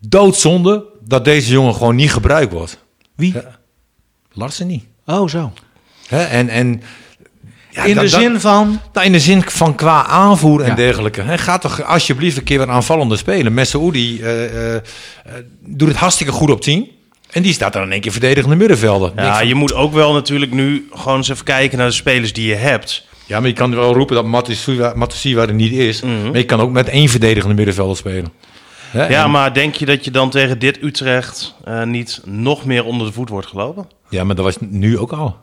doodzonde 0.00 0.84
dat 1.04 1.24
deze 1.24 1.52
jongen 1.52 1.74
gewoon 1.74 1.96
niet 1.96 2.12
gebruikt 2.12 2.52
wordt. 2.52 2.78
Wie? 3.16 3.34
Larsen 4.32 4.66
niet. 4.66 4.84
Oh, 5.06 5.28
zo. 5.28 5.52
Hè? 6.08 6.22
En, 6.22 6.48
en, 6.48 6.82
ja, 7.78 7.84
In 7.88 7.94
de 7.94 8.00
dat- 8.00 8.10
zin 8.10 8.40
van... 8.40 8.80
Nou, 8.92 9.06
in 9.06 9.12
de 9.12 9.20
zin 9.20 9.42
van 9.46 9.74
qua 9.74 10.06
aanvoer 10.06 10.60
en 10.60 10.66
Ja. 10.68 10.74
dergelijke. 10.74 11.20
Hè, 11.22 11.38
ga 11.38 11.58
toch 11.58 11.82
alsjeblieft 11.84 12.36
een 12.36 12.42
keer 12.44 12.58
wat 12.58 12.68
aanvallende 12.68 13.16
spelen. 13.16 13.54
Messaoudi 13.54 14.20
eh 14.22 14.44
eh, 14.44 14.74
eh, 14.76 14.82
doet 15.66 15.88
het 15.88 15.96
hartstikke 15.96 16.32
goed 16.32 16.50
op 16.50 16.60
10. 16.60 16.88
En 17.30 17.42
die 17.42 17.52
staat 17.52 17.72
dan 17.72 17.82
in 17.82 17.92
één 17.92 18.00
keer 18.00 18.12
verdedigende 18.12 18.56
middenvelden. 18.56 19.12
Ja, 19.16 19.36
van, 19.38 19.46
je 19.48 19.54
moet 19.54 19.74
ook 19.74 19.92
wel 19.92 20.12
natuurlijk 20.12 20.52
nu 20.52 20.88
gewoon 20.92 21.16
eens 21.16 21.28
even 21.28 21.44
kijken 21.44 21.78
naar 21.78 21.86
de 21.86 21.92
spelers 21.92 22.32
die 22.32 22.46
je 22.48 22.54
hebt. 22.54 23.06
ja, 23.26 23.38
maar 23.40 23.48
je 23.48 23.54
kan 23.54 23.74
wel 23.74 23.94
roepen 23.94 24.14
dat 24.14 24.24
Matusiwa 24.96 25.42
er 25.46 25.54
niet 25.54 25.72
is. 25.72 26.02
Mhm. 26.02 26.24
Maar 26.26 26.36
je 26.36 26.44
kan 26.44 26.60
ook 26.60 26.70
met 26.70 26.88
één 26.88 27.08
verdedigende 27.08 27.54
middenvelder 27.54 27.96
spelen. 27.96 28.32
Hè, 28.90 29.06
Ja, 29.06 29.24
en- 29.24 29.30
maar 29.30 29.54
denk 29.54 29.74
je 29.74 29.86
dat 29.86 30.04
je 30.04 30.10
dan 30.10 30.30
tegen 30.30 30.58
dit 30.58 30.82
Utrecht 30.82 31.54
eh, 31.64 31.82
niet 31.82 32.20
nog 32.24 32.64
meer 32.64 32.84
onder 32.84 33.06
de 33.06 33.12
voet 33.12 33.28
wordt 33.28 33.46
gelopen? 33.46 33.86
ja, 34.08 34.24
maar 34.24 34.34
dat 34.34 34.44
was 34.44 34.56
nu 34.60 34.98
ook 34.98 35.12
al. 35.12 35.36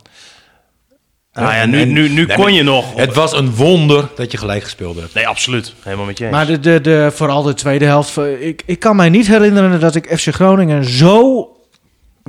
Nou 1.36 1.54
ja, 1.54 1.66
nu, 1.66 1.84
nu, 1.84 2.08
nu 2.08 2.26
Nee, 2.26 2.36
kon 2.36 2.54
je 2.54 2.62
nog. 2.62 2.96
Het 2.96 3.14
was 3.14 3.32
een 3.32 3.54
wonder 3.54 4.08
dat 4.14 4.32
je 4.32 4.38
gelijk 4.38 4.62
gespeeld 4.62 4.96
hebt. 4.96 5.14
Nee, 5.14 5.28
absoluut. 5.28 5.74
Helemaal 5.82 6.06
met 6.06 6.18
je 6.18 6.24
eens. 6.24 6.32
Maar 6.32 6.46
de, 6.46 6.60
de, 6.60 6.80
de, 6.80 7.10
vooral 7.14 7.42
de 7.42 7.54
tweede 7.54 7.84
helft. 7.84 8.16
Ik, 8.40 8.62
ik 8.66 8.78
kan 8.78 8.96
mij 8.96 9.08
niet 9.08 9.26
herinneren 9.26 9.80
dat 9.80 9.94
ik 9.94 10.18
FC 10.18 10.34
Groningen 10.34 10.84
zo 10.84 11.48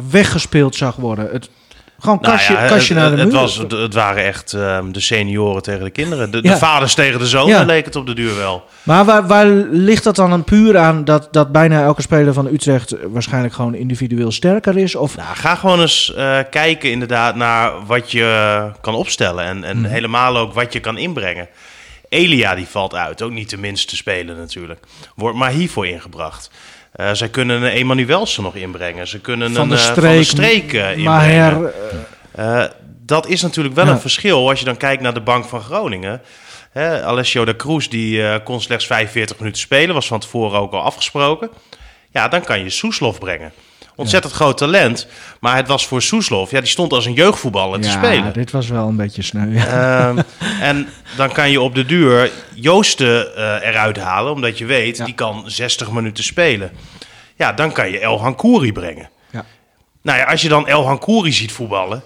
weggespeeld 0.10 0.76
zag 0.76 0.96
worden. 0.96 1.30
Het, 1.32 1.50
gewoon 2.00 2.18
Nou 2.22 2.34
kastje, 2.36 2.54
ja, 2.54 2.68
kastje 2.68 2.94
het, 2.94 3.04
naar 3.04 3.12
de 3.12 3.18
het, 3.22 3.32
muur. 3.32 3.40
was, 3.42 3.58
het, 3.68 3.94
waren 3.94 4.24
echt 4.24 4.54
ehm, 4.54 4.92
de 4.92 5.00
senioren 5.00 5.62
tegen 5.62 5.84
de 5.84 5.90
kinderen. 5.90 6.32
De, 6.32 6.40
Ja. 6.42 6.52
de 6.52 6.58
vaders 6.58 6.94
tegen 6.94 7.20
de 7.20 7.28
zonen 7.28 7.56
Ja. 7.58 7.64
leek 7.64 7.86
het 7.86 7.96
op 7.96 8.06
de 8.06 8.14
duur 8.14 8.36
wel. 8.36 8.64
Maar 8.84 9.06
waar, 9.06 9.28
waar 9.28 9.46
ligt 9.72 10.04
dat 10.04 10.16
dan 10.16 10.32
een 10.32 10.44
puur 10.44 10.78
aan 10.78 11.04
dat, 11.06 11.28
dat 11.32 11.52
bijna 11.52 11.84
elke 11.84 12.02
speler 12.02 12.34
van 12.34 12.48
Utrecht 12.48 12.96
waarschijnlijk 13.08 13.54
gewoon 13.54 13.76
individueel 13.76 14.32
sterker 14.32 14.78
is? 14.78 14.96
Of 14.96 15.16
Nou, 15.18 15.36
ga 15.36 15.56
gewoon 15.56 15.82
eens 15.82 16.14
eh, 16.14 16.38
kijken 16.50 16.92
inderdaad 16.92 17.36
naar 17.36 17.86
wat 17.86 18.12
je 18.12 18.72
kan 18.82 18.96
opstellen. 18.96 19.46
En, 19.46 19.64
en 19.64 19.78
Mhm. 19.80 19.90
helemaal 19.90 20.38
ook 20.38 20.54
wat 20.54 20.74
je 20.74 20.80
kan 20.80 20.98
inbrengen. 20.98 21.48
Elia 22.10 22.56
die 22.56 22.68
valt 22.68 22.96
uit. 22.96 23.22
Ook 23.22 23.32
niet 23.32 23.50
de 23.50 23.58
minste 23.58 23.96
speler 23.96 24.36
natuurlijk. 24.36 24.80
Wordt 25.16 25.38
maar 25.38 25.52
hiervoor 25.52 25.88
ingebracht. 25.88 26.50
Eh, 26.98 27.10
zij 27.14 27.30
kunnen 27.30 27.62
een 27.62 27.70
Emanuelsen 27.72 28.44
nog 28.44 28.56
inbrengen. 28.56 29.08
Ze 29.08 29.20
kunnen 29.20 29.54
van 29.54 29.62
een 29.62 29.70
de 29.70 29.76
eh, 29.76 29.82
streek, 29.82 30.06
van 30.06 30.18
de 30.18 30.24
streek 30.24 30.74
inbrengen. 30.74 31.04
Maher, 31.04 31.74
eh, 32.32 32.64
dat 33.06 33.28
is 33.28 33.42
natuurlijk 33.42 33.76
wel 33.76 33.86
Ja. 33.86 33.92
een 33.92 34.00
verschil 34.00 34.50
als 34.50 34.60
je 34.60 34.66
dan 34.66 34.78
kijkt 34.78 35.02
naar 35.02 35.14
de 35.14 35.22
bank 35.22 35.46
van 35.46 35.62
Groningen. 35.62 36.22
Hè, 36.72 37.04
Alessio 37.04 37.46
da 37.46 37.54
Cruz 37.56 37.88
die, 37.88 38.44
kon 38.44 38.62
slechts 38.62 38.86
45 38.86 39.40
minuten 39.40 39.62
spelen, 39.62 39.96
was 39.96 40.08
van 40.08 40.20
tevoren 40.20 40.60
ook 40.60 40.74
al 40.74 40.82
afgesproken. 40.82 41.50
Ja, 42.12 42.28
dan 42.28 42.44
kan 42.44 42.64
je 42.64 42.70
Soeslof 42.70 43.20
brengen. 43.20 43.52
Ontzettend 43.98 44.34
groot 44.34 44.58
talent, 44.58 45.08
maar 45.40 45.56
het 45.56 45.68
was 45.68 45.88
voor 45.88 46.02
Soeslof, 46.02 46.52
ja, 46.52 46.60
die 46.60 46.70
stond 46.70 46.94
als 46.94 47.06
een 47.06 47.14
jeugdvoetballer 47.14 47.80
te 47.82 47.88
ja, 47.88 47.94
spelen. 47.94 48.34
dit 48.34 48.52
was 48.52 48.68
wel 48.68 48.88
een 48.88 48.96
beetje 48.96 49.22
sneu. 49.22 49.54
Ja. 49.54 50.08
Ehm, 50.10 50.22
en 50.70 50.88
dan 51.16 51.32
kan 51.32 51.52
je 51.52 51.62
op 51.62 51.76
de 51.76 51.86
duur 51.86 52.32
Joosten 52.54 53.36
eh, 53.36 53.68
eruit 53.70 53.98
halen, 53.98 54.32
omdat 54.34 54.58
je 54.58 54.66
weet, 54.66 54.98
Ja. 54.98 55.06
die 55.06 55.14
kan 55.14 55.44
60 55.46 55.92
minuten 55.92 56.24
spelen. 56.24 56.72
Ja, 57.36 57.54
dan 57.54 57.72
kan 57.72 57.92
je 57.92 58.00
El 58.00 58.20
Hankouri 58.20 58.72
brengen. 58.72 59.10
Ja. 59.32 59.46
Nou 60.02 60.18
ja, 60.18 60.26
als 60.26 60.42
je 60.42 60.50
dan 60.50 60.68
El 60.68 60.86
Hankouri 60.86 61.32
ziet 61.32 61.52
voetballen, 61.52 62.04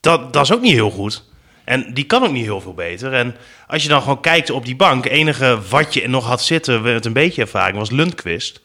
dat, 0.00 0.32
dat 0.32 0.42
is 0.44 0.52
ook 0.52 0.60
niet 0.62 0.72
heel 0.72 0.90
goed. 0.90 1.24
En 1.64 1.94
die 1.94 2.04
kan 2.04 2.22
ook 2.24 2.32
niet 2.32 2.44
heel 2.44 2.60
veel 2.60 2.74
beter. 2.74 3.12
En 3.12 3.36
als 3.66 3.82
je 3.82 3.88
dan 3.88 4.00
gewoon 4.00 4.20
kijkt 4.20 4.50
op 4.50 4.64
die 4.64 4.76
bank, 4.76 5.06
enige 5.06 5.58
wat 5.68 5.94
je 5.94 6.08
nog 6.08 6.26
had 6.26 6.42
zitten 6.42 6.82
met 6.82 7.04
een 7.06 7.12
beetje 7.12 7.42
ervaring 7.42 7.78
was 7.78 7.90
Lundqvist. 7.90 8.60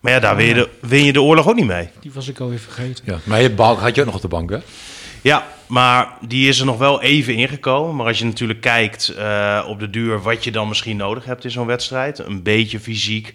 Maar 0.00 0.12
ja, 0.12 0.20
daar 0.20 0.36
win 0.36 0.46
je, 0.46 0.54
de, 0.54 0.68
win 0.80 1.04
je 1.04 1.12
de 1.12 1.22
oorlog 1.22 1.48
ook 1.48 1.56
niet 1.56 1.66
mee. 1.66 1.88
Die 2.00 2.12
was 2.14 2.28
ik 2.28 2.40
alweer 2.40 2.58
vergeten. 2.58 3.04
Ja. 3.06 3.18
Maar 3.24 3.42
je 3.42 3.54
had 3.54 3.94
je 3.94 4.00
ook 4.00 4.06
nog 4.06 4.14
op 4.14 4.22
de 4.22 4.28
bank, 4.28 4.50
hè? 4.50 4.58
Ja, 5.22 5.46
maar 5.66 6.16
die 6.26 6.48
is 6.48 6.58
er 6.58 6.66
nog 6.66 6.78
wel 6.78 7.02
even 7.02 7.34
ingekomen. 7.34 7.96
Maar 7.96 8.06
als 8.06 8.18
je 8.18 8.24
natuurlijk 8.24 8.60
kijkt 8.60 9.08
eh, 9.08 9.64
op 9.68 9.80
de 9.80 9.90
duur 9.90 10.22
wat 10.22 10.44
je 10.44 10.50
dan 10.50 10.68
misschien 10.68 10.96
nodig 10.96 11.24
hebt 11.24 11.44
in 11.44 11.50
zo'n 11.50 11.66
wedstrijd. 11.66 12.18
Een 12.18 12.42
beetje 12.42 12.80
fysiek, 12.80 13.34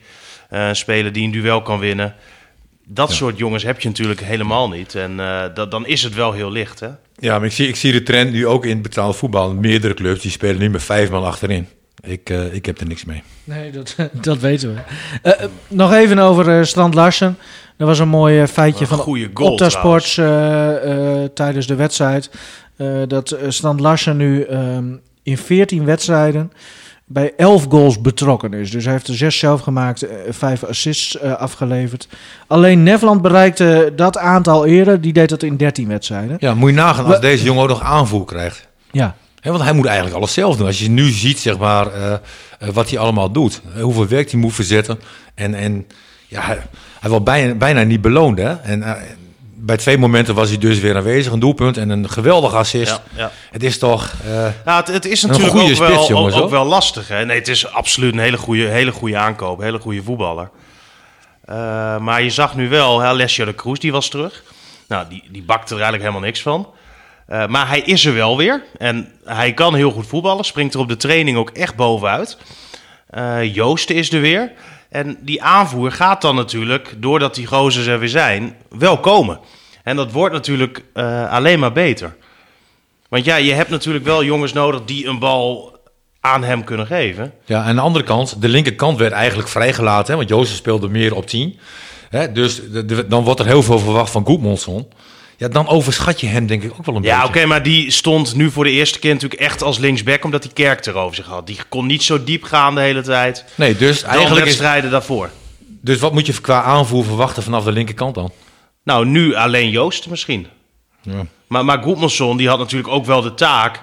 eh, 0.50 0.68
een 0.68 0.76
speler 0.76 1.12
die 1.12 1.26
een 1.26 1.32
duel 1.32 1.62
kan 1.62 1.80
winnen. 1.80 2.16
Dat 2.86 3.12
soort 3.12 3.38
jongens 3.38 3.64
heb 3.64 3.80
je 3.80 3.88
natuurlijk 3.88 4.22
helemaal 4.22 4.70
niet. 4.70 4.96
En 4.96 5.20
eh, 5.20 5.44
dat, 5.54 5.72
dan 5.72 5.86
is 5.86 6.04
het 6.04 6.14
wel 6.14 6.32
heel 6.32 6.52
licht, 6.52 6.80
hè? 6.80 6.90
Ja, 7.18 7.38
maar 7.38 7.48
ik 7.48 7.54
zie, 7.54 7.68
ik 7.68 7.76
zie 7.76 7.92
de 7.92 8.04
trend 8.04 8.32
nu 8.32 8.48
ook 8.48 8.66
in 8.66 8.82
betaalde 8.82 9.18
voetbal. 9.18 9.54
Meerdere 9.54 9.94
clubs 9.94 10.22
die 10.22 10.32
spelen 10.32 10.60
nu 10.60 10.70
met 10.70 10.84
vijf 10.84 11.10
man 11.10 11.24
achterin. 11.24 11.68
Ik, 12.02 12.30
eh, 12.30 12.54
ik 12.54 12.66
heb 12.66 12.80
er 12.80 12.88
niks 12.88 13.06
mee. 13.06 13.24
Nee, 13.44 13.72
dat, 13.72 13.96
dat 14.22 14.38
weten 14.38 14.74
we. 14.74 14.80
Eh, 15.22 15.44
eh, 15.44 15.50
nog 15.68 15.94
even 15.94 16.20
over 16.20 16.68
Strand 16.68 16.94
Larsen. 16.94 17.38
Er 17.78 17.86
was 17.86 18.00
een 18.00 18.08
mooi 18.10 18.48
feitje 18.48 18.82
Een 18.82 18.88
van 18.88 18.98
goal 19.00 19.52
Opta 19.52 19.70
Sports 19.70 20.14
tijdens 21.34 21.68
de 21.68 21.76
wedstrijd. 21.76 22.30
dat 23.08 23.38
Strand 23.48 23.80
Larsen 23.80 24.18
nu 24.18 24.44
ehm, 24.44 24.86
in 25.24 25.38
14 25.38 25.86
wedstrijden 25.86 26.52
bij 27.06 27.34
11 27.38 27.66
goals 27.70 28.02
betrokken 28.02 28.54
is. 28.54 28.72
Dus 28.72 28.84
hij 28.84 28.94
heeft 28.94 29.08
er 29.08 29.16
zes 29.16 29.38
zelf 29.38 29.62
gemaakt, 29.62 30.06
vijf 30.30 30.64
assists 30.64 31.22
afgeleverd. 31.22 32.08
Alleen 32.48 32.84
Nederland 32.84 33.22
bereikte 33.22 33.94
dat 33.96 34.18
aantal 34.18 34.66
eerder. 34.66 35.02
Die 35.02 35.14
deed 35.14 35.30
dat 35.30 35.44
in 35.44 35.58
13 35.58 35.88
wedstrijden. 35.88 36.36
Ja, 36.40 36.54
moet 36.54 36.70
je 36.70 36.76
nagaan 36.76 37.06
als 37.06 37.16
We- 37.16 37.22
deze 37.22 37.44
jongen 37.44 37.64
ook 37.64 37.70
nog 37.70 37.82
aanvoer 37.82 38.26
krijgt. 38.26 38.68
Ja, 38.92 39.16
Want 39.52 39.64
hij 39.64 39.74
moet 39.74 39.86
eigenlijk 39.86 40.16
alles 40.16 40.34
zelf 40.34 40.58
doen. 40.58 40.68
Als 40.68 40.80
je 40.80 40.90
nu 40.90 41.10
ziet, 41.10 41.40
zeg 41.40 41.58
maar, 41.58 41.94
eh, 41.94 42.14
eh, 42.14 42.20
wat 42.60 42.90
hij 42.90 43.00
allemaal 43.00 43.32
doet. 43.32 43.62
Hoeveel 43.82 44.08
werk 44.08 44.32
hij 44.32 44.40
moet 44.40 44.54
verzetten. 44.54 45.00
En, 45.36 45.54
en 45.54 45.88
ja, 46.28 46.42
hij, 46.42 46.62
hij 47.00 47.10
wordt 47.10 47.26
bijna, 47.26 47.54
bijna 47.54 47.84
niet 47.84 48.02
beloond. 48.02 48.38
Hè? 48.38 48.54
En 48.54 48.84
eh, 48.84 48.92
bij 49.56 49.78
twee 49.78 49.98
momenten 49.98 50.36
was 50.36 50.50
hij 50.50 50.58
dus 50.58 50.80
weer 50.80 50.96
aanwezig. 50.96 51.34
Een 51.34 51.40
doelpunt 51.40 51.78
en 51.78 51.90
een 51.90 52.10
geweldig 52.10 52.54
assist. 52.54 52.92
Ja, 52.92 53.02
ja. 53.16 53.32
Het 53.52 53.64
is 53.64 53.78
toch... 53.78 54.14
Nou, 54.66 54.78
het, 54.80 54.88
het 54.88 55.06
is 55.06 55.22
natuurlijk 55.22 55.56
ook, 55.56 55.78
wel, 55.78 56.08
jongens, 56.08 56.36
ook, 56.36 56.50
wel 56.50 56.66
lastig. 56.66 57.08
Hè? 57.08 57.26
Nee, 57.26 57.38
het 57.38 57.48
is 57.48 57.72
absoluut 57.72 58.14
een 58.14 58.20
hele 58.20 58.38
goede, 58.38 58.68
hele 58.68 58.92
goede 58.92 59.18
aankoop. 59.18 59.58
Een 59.58 59.64
hele 59.64 59.80
goede 59.80 60.04
voetballer. 60.04 60.50
Maar 62.00 62.24
je 62.24 62.30
zag 62.30 62.56
nu 62.56 62.70
wel, 62.70 63.00
hè, 63.00 63.08
Alessio 63.08 63.46
de 63.46 63.56
Cruz, 63.56 63.80
die 63.80 63.92
was 63.92 64.10
terug. 64.10 64.44
Nou, 64.88 65.06
die, 65.10 65.24
die 65.30 65.44
bakte 65.44 65.66
er 65.66 65.82
eigenlijk 65.82 66.04
helemaal 66.04 66.28
niks 66.28 66.42
van. 66.42 66.68
Eh, 67.28 67.48
maar 67.48 67.68
hij 67.68 67.80
is 67.80 68.06
er 68.06 68.14
wel 68.14 68.38
weer. 68.38 68.64
En 68.78 69.12
hij 69.26 69.54
kan 69.54 69.76
heel 69.76 69.92
goed 69.92 70.08
voetballen. 70.08 70.46
Springt 70.46 70.74
er 70.74 70.80
op 70.80 70.88
de 70.88 70.98
training 70.98 71.38
ook 71.38 71.50
echt 71.50 71.76
bovenuit. 71.76 72.38
Eh 73.10 73.54
Joosten 73.54 73.96
is 73.96 74.12
er 74.12 74.22
weer. 74.22 74.52
En 74.90 75.18
die 75.22 75.44
aanvoer 75.44 75.92
gaat 75.92 76.22
dan 76.22 76.36
natuurlijk, 76.36 76.96
doordat 76.98 77.36
die 77.36 77.46
gozers 77.46 77.86
er 77.86 78.00
weer 78.00 78.10
zijn, 78.10 78.56
wel 78.70 79.00
komen. 79.00 79.40
En 79.84 79.96
dat 79.96 80.12
wordt 80.12 80.34
natuurlijk 80.34 80.84
eh, 80.94 81.32
alleen 81.32 81.60
maar 81.60 81.72
beter. 81.72 82.16
Want 83.10 83.26
ja, 83.26 83.36
je 83.36 83.54
hebt 83.54 83.70
natuurlijk 83.70 84.06
wel 84.06 84.24
jongens 84.24 84.54
nodig 84.54 84.84
die 84.86 85.08
een 85.08 85.20
bal 85.20 85.78
aan 86.20 86.44
hem 86.44 86.64
kunnen 86.64 86.86
geven. 86.86 87.34
Ja, 87.46 87.64
aan 87.64 87.76
de 87.76 87.82
andere 87.82 88.06
kant, 88.06 88.42
de 88.42 88.50
linkerkant 88.50 88.98
werd 88.98 89.12
eigenlijk 89.12 89.50
vrijgelaten. 89.50 90.12
Hè, 90.12 90.18
want 90.18 90.30
Jozef 90.30 90.56
speelde 90.56 90.90
meer 90.90 91.16
op 91.16 91.28
10. 91.28 91.60
Hè, 92.10 92.32
dus 92.32 92.62
dan 93.08 93.24
wordt 93.24 93.40
er 93.40 93.46
heel 93.46 93.64
veel 93.64 93.80
verwacht 93.80 94.12
van 94.12 94.26
Goedmondson. 94.26 94.88
Ja, 95.38 95.48
dan 95.48 95.68
overschat 95.68 96.20
je 96.20 96.28
hem 96.28 96.46
denk 96.48 96.64
ik 96.64 96.72
ook 96.72 96.86
wel 96.86 96.96
een 96.96 97.04
Ja, 97.04 97.24
oké, 97.24 97.32
beetje. 97.32 97.48
maar 97.48 97.64
die 97.64 97.92
stond 97.92 98.36
nu 98.36 98.52
voor 98.52 98.64
de 98.64 98.70
eerste 98.72 99.00
keer 99.00 99.14
natuurlijk 99.14 99.42
echt 99.42 99.62
als 99.62 99.78
linksback, 99.78 100.24
omdat 100.24 100.42
die 100.42 100.54
Kerk 100.54 100.86
er 100.86 100.96
over 100.96 101.16
zich 101.16 101.26
had. 101.26 101.48
Die 101.48 101.58
kon 101.70 101.86
niet 101.86 102.04
zo 102.04 102.24
diep 102.24 102.44
gaan 102.44 102.76
de 102.76 102.82
hele 102.82 103.02
tijd. 103.02 103.46
Nee, 103.56 103.76
dus 103.78 104.02
Dan 104.02 104.10
eigenlijk 104.10 104.40
is, 104.40 104.46
wedstrijden 104.52 104.92
daarvoor. 104.92 105.30
Dus 105.82 106.00
wat 106.00 106.14
moet 106.14 106.26
je 106.26 106.42
qua 106.42 106.62
aanvoer 106.64 107.06
verwachten 107.06 107.44
vanaf 107.44 107.64
de 107.64 107.72
linkerkant 107.72 108.16
dan? 108.16 108.32
Nou, 108.84 109.06
nu 109.06 109.36
alleen 109.36 109.70
Joost 109.70 110.10
misschien. 110.10 110.48
Ja. 111.02 111.26
Maar, 111.48 111.66
maar 111.66 111.84
Goedmanson 111.84 112.38
die 112.38 112.48
had 112.50 112.60
natuurlijk 112.60 112.94
ook 112.94 113.06
wel 113.06 113.22
de 113.22 113.34
taak 113.34 113.82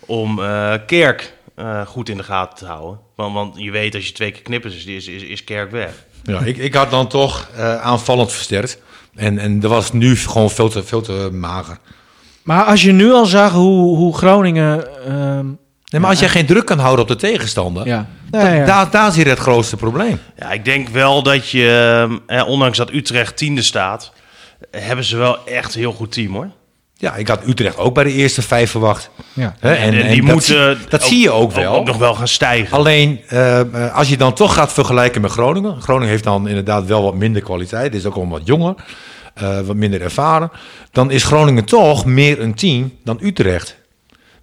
om 0.00 0.42
eh, 0.42 0.74
Kerk 0.86 1.34
eh, 1.54 1.86
goed 1.86 2.08
in 2.08 2.16
de 2.16 2.22
gaten 2.22 2.58
te 2.58 2.66
houden. 2.66 3.00
Want, 3.16 3.34
want 3.34 3.54
je 3.58 3.70
weet 3.70 3.94
als 3.94 4.06
je 4.06 4.12
twee 4.12 4.30
keer 4.30 4.42
knippert, 4.42 4.74
is, 4.74 4.84
is, 4.84 5.06
is, 5.06 5.22
is 5.22 5.44
Kerk 5.44 5.70
weg. 5.70 5.90
Ja, 6.22 6.40
ik, 6.40 6.56
ik 6.56 6.74
had 6.74 6.90
dan 6.90 7.08
toch 7.08 7.48
eh, 7.56 7.80
aanvallend 7.80 8.32
versterkt. 8.32 8.78
En, 9.14 9.38
en 9.38 9.60
dat 9.60 9.70
was 9.70 9.92
nu 9.92 10.16
gewoon 10.16 10.50
veel 10.50 10.68
te, 10.68 10.82
veel 10.82 11.00
te 11.00 11.28
mager. 11.32 11.78
maar 12.42 12.64
als 12.64 12.82
je 12.82 12.92
nu 12.92 13.12
al 13.12 13.26
zag 13.26 13.52
hoe, 13.52 13.96
hoe 13.96 14.16
Groningen... 14.16 15.04
ehm, 15.06 15.46
Nee, 15.90 16.00
maar 16.00 16.10
als 16.10 16.20
jij 16.20 16.28
geen 16.28 16.46
druk 16.46 16.66
kan 16.66 16.78
houden 16.78 17.02
op 17.02 17.08
de 17.10 17.16
tegenstander, 17.16 17.86
ja. 17.86 18.06
da- 18.30 18.40
Ja, 18.48 18.52
ja. 18.54 18.64
Daar, 18.64 18.90
daar 18.90 19.12
zit 19.12 19.26
het 19.26 19.38
grootste 19.38 19.76
probleem. 19.76 20.18
Ja, 20.38 20.50
ik 20.52 20.64
denk 20.64 20.88
wel 20.88 21.22
dat 21.22 21.48
je, 21.50 22.18
eh, 22.26 22.48
ondanks 22.48 22.76
dat 22.78 22.92
Utrecht 22.92 23.36
tiende 23.36 23.62
staat, 23.62 24.12
hebben 24.70 25.04
ze 25.04 25.16
wel 25.16 25.46
echt 25.46 25.74
een 25.74 25.80
heel 25.80 25.92
goed 25.92 26.12
team 26.12 26.32
hoor. 26.34 26.48
Ja, 27.00 27.14
ik 27.16 27.28
had 27.28 27.40
Utrecht 27.46 27.76
ook 27.76 27.94
bij 27.94 28.04
de 28.04 28.12
eerste 28.12 28.42
vijf 28.42 28.70
verwacht. 28.70 29.10
Ja. 29.32 29.54
Hè, 29.60 29.74
En, 29.74 29.90
die 30.08 30.22
dat 30.22 30.32
moeten 30.32 30.76
zie- 30.78 30.88
dat 30.88 31.02
zie 31.04 31.20
je 31.20 31.30
ook 31.30 31.52
wel. 31.52 31.74
Ook 31.74 31.86
nog 31.86 31.96
wel 31.96 32.14
gaan 32.14 32.28
stijgen. 32.28 32.76
Alleen, 32.76 33.20
eh, 33.28 33.60
eh, 33.60 33.94
als 33.96 34.08
je 34.08 34.16
dan 34.16 34.32
toch 34.34 34.54
gaat 34.54 34.72
vergelijken 34.72 35.20
met 35.20 35.30
Groningen. 35.30 35.80
Groningen 35.82 36.08
heeft 36.08 36.24
dan 36.24 36.48
inderdaad 36.48 36.86
wel 36.86 37.02
wat 37.02 37.14
minder 37.14 37.42
kwaliteit. 37.42 37.94
Is 37.94 38.06
ook 38.06 38.14
al 38.14 38.28
wat 38.28 38.40
jonger. 38.44 38.74
eh, 39.34 39.60
wat 39.60 39.76
minder 39.76 40.00
ervaren. 40.02 40.50
Dan 40.92 41.10
is 41.10 41.24
Groningen 41.24 41.64
toch 41.64 42.04
meer 42.04 42.40
een 42.40 42.54
team 42.54 42.92
dan 43.04 43.18
Utrecht. 43.22 43.76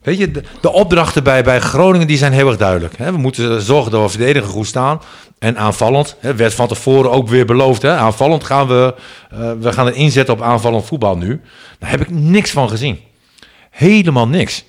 Weet 0.07 0.17
je, 0.17 0.31
de, 0.31 0.43
de 0.61 0.71
opdrachten 0.71 1.23
bij, 1.23 1.43
bij 1.43 1.59
Groningen 1.59 2.07
die 2.07 2.17
zijn 2.17 2.33
heel 2.33 2.47
erg 2.47 2.57
duidelijk. 2.57 2.97
Hè. 2.97 3.11
We 3.11 3.17
moeten 3.17 3.61
zorgen 3.61 3.91
dat 3.91 4.01
we 4.01 4.09
verdedigen 4.09 4.49
goed 4.49 4.67
staan. 4.67 5.01
En 5.39 5.57
aanvallend. 5.57 6.15
Hè, 6.19 6.35
werd 6.35 6.53
van 6.53 6.67
tevoren 6.67 7.11
ook 7.11 7.27
weer 7.27 7.45
beloofd. 7.45 7.81
Hè. 7.81 7.95
Aanvallend 7.95 8.43
gaan 8.43 8.67
we, 8.67 8.95
eh, 9.29 9.51
we 9.59 9.73
gaan 9.73 9.93
inzetten 9.93 10.33
op 10.33 10.41
aanvallend 10.41 10.85
voetbal 10.85 11.17
nu. 11.17 11.41
Daar 11.79 11.89
heb 11.89 12.01
ik 12.01 12.09
niks 12.09 12.51
van 12.51 12.69
gezien. 12.69 12.99
Helemaal 13.69 14.27
niks. 14.27 14.63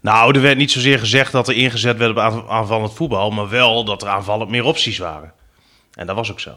Nou, 0.00 0.34
er 0.34 0.40
werd 0.40 0.58
niet 0.58 0.70
zozeer 0.70 0.98
gezegd 0.98 1.32
dat 1.32 1.48
er 1.48 1.54
ingezet 1.54 1.96
werd 1.96 2.10
op 2.10 2.18
aan- 2.18 2.48
aanvallend 2.48 2.94
voetbal, 2.94 3.30
maar 3.30 3.48
wel 3.48 3.84
dat 3.84 4.02
er 4.02 4.08
aanvallend 4.08 4.50
meer 4.50 4.64
opties 4.64 4.98
waren. 4.98 5.32
En 5.94 6.06
dat 6.06 6.16
was 6.16 6.30
ook 6.30 6.40
zo. 6.40 6.56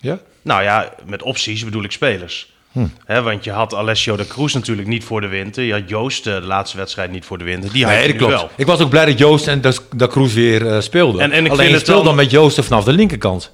Ja? 0.00 0.18
Nou 0.42 0.62
ja, 0.62 0.92
met 1.04 1.22
opties 1.22 1.64
bedoel 1.64 1.84
ik 1.84 1.92
spelers. 1.92 2.51
Hm. 2.72 2.86
Hè, 3.04 3.22
want 3.22 3.44
je 3.44 3.50
had 3.50 3.74
Alessio 3.74 4.16
de 4.16 4.26
Cruz 4.26 4.54
natuurlijk 4.54 4.88
niet 4.88 5.04
voor 5.04 5.20
de 5.20 5.26
winter. 5.26 5.62
Je 5.64 5.72
had 5.72 5.88
Joost 5.88 6.26
eh, 6.26 6.34
de 6.34 6.40
laatste 6.40 6.76
wedstrijd 6.76 7.10
niet 7.10 7.24
voor 7.24 7.38
de 7.38 7.44
winter. 7.44 7.72
Die 7.72 7.84
had 7.84 7.92
Nee, 7.94 8.02
je 8.02 8.08
dat 8.08 8.16
klopt. 8.16 8.32
wel. 8.32 8.50
Ik 8.56 8.66
was 8.66 8.80
ook 8.80 8.90
blij 8.90 9.04
dat 9.04 9.18
Joost 9.18 9.46
en 9.48 9.60
dat, 9.60 9.82
dat 9.96 10.10
Kroes 10.10 10.32
weer 10.34 10.66
eh, 10.74 10.80
speelden. 10.80 11.20
En- 11.20 11.32
en 11.32 11.44
ik 11.44 11.50
Alleen 11.50 11.56
vind 11.56 11.68
je 11.68 11.74
het 11.74 11.82
speelt 11.82 11.96
dan- 11.96 12.06
dan 12.06 12.16
met 12.16 12.30
Joost 12.30 12.64
vanaf 12.64 12.84
de 12.84 12.92
linkerkant. 12.92 13.52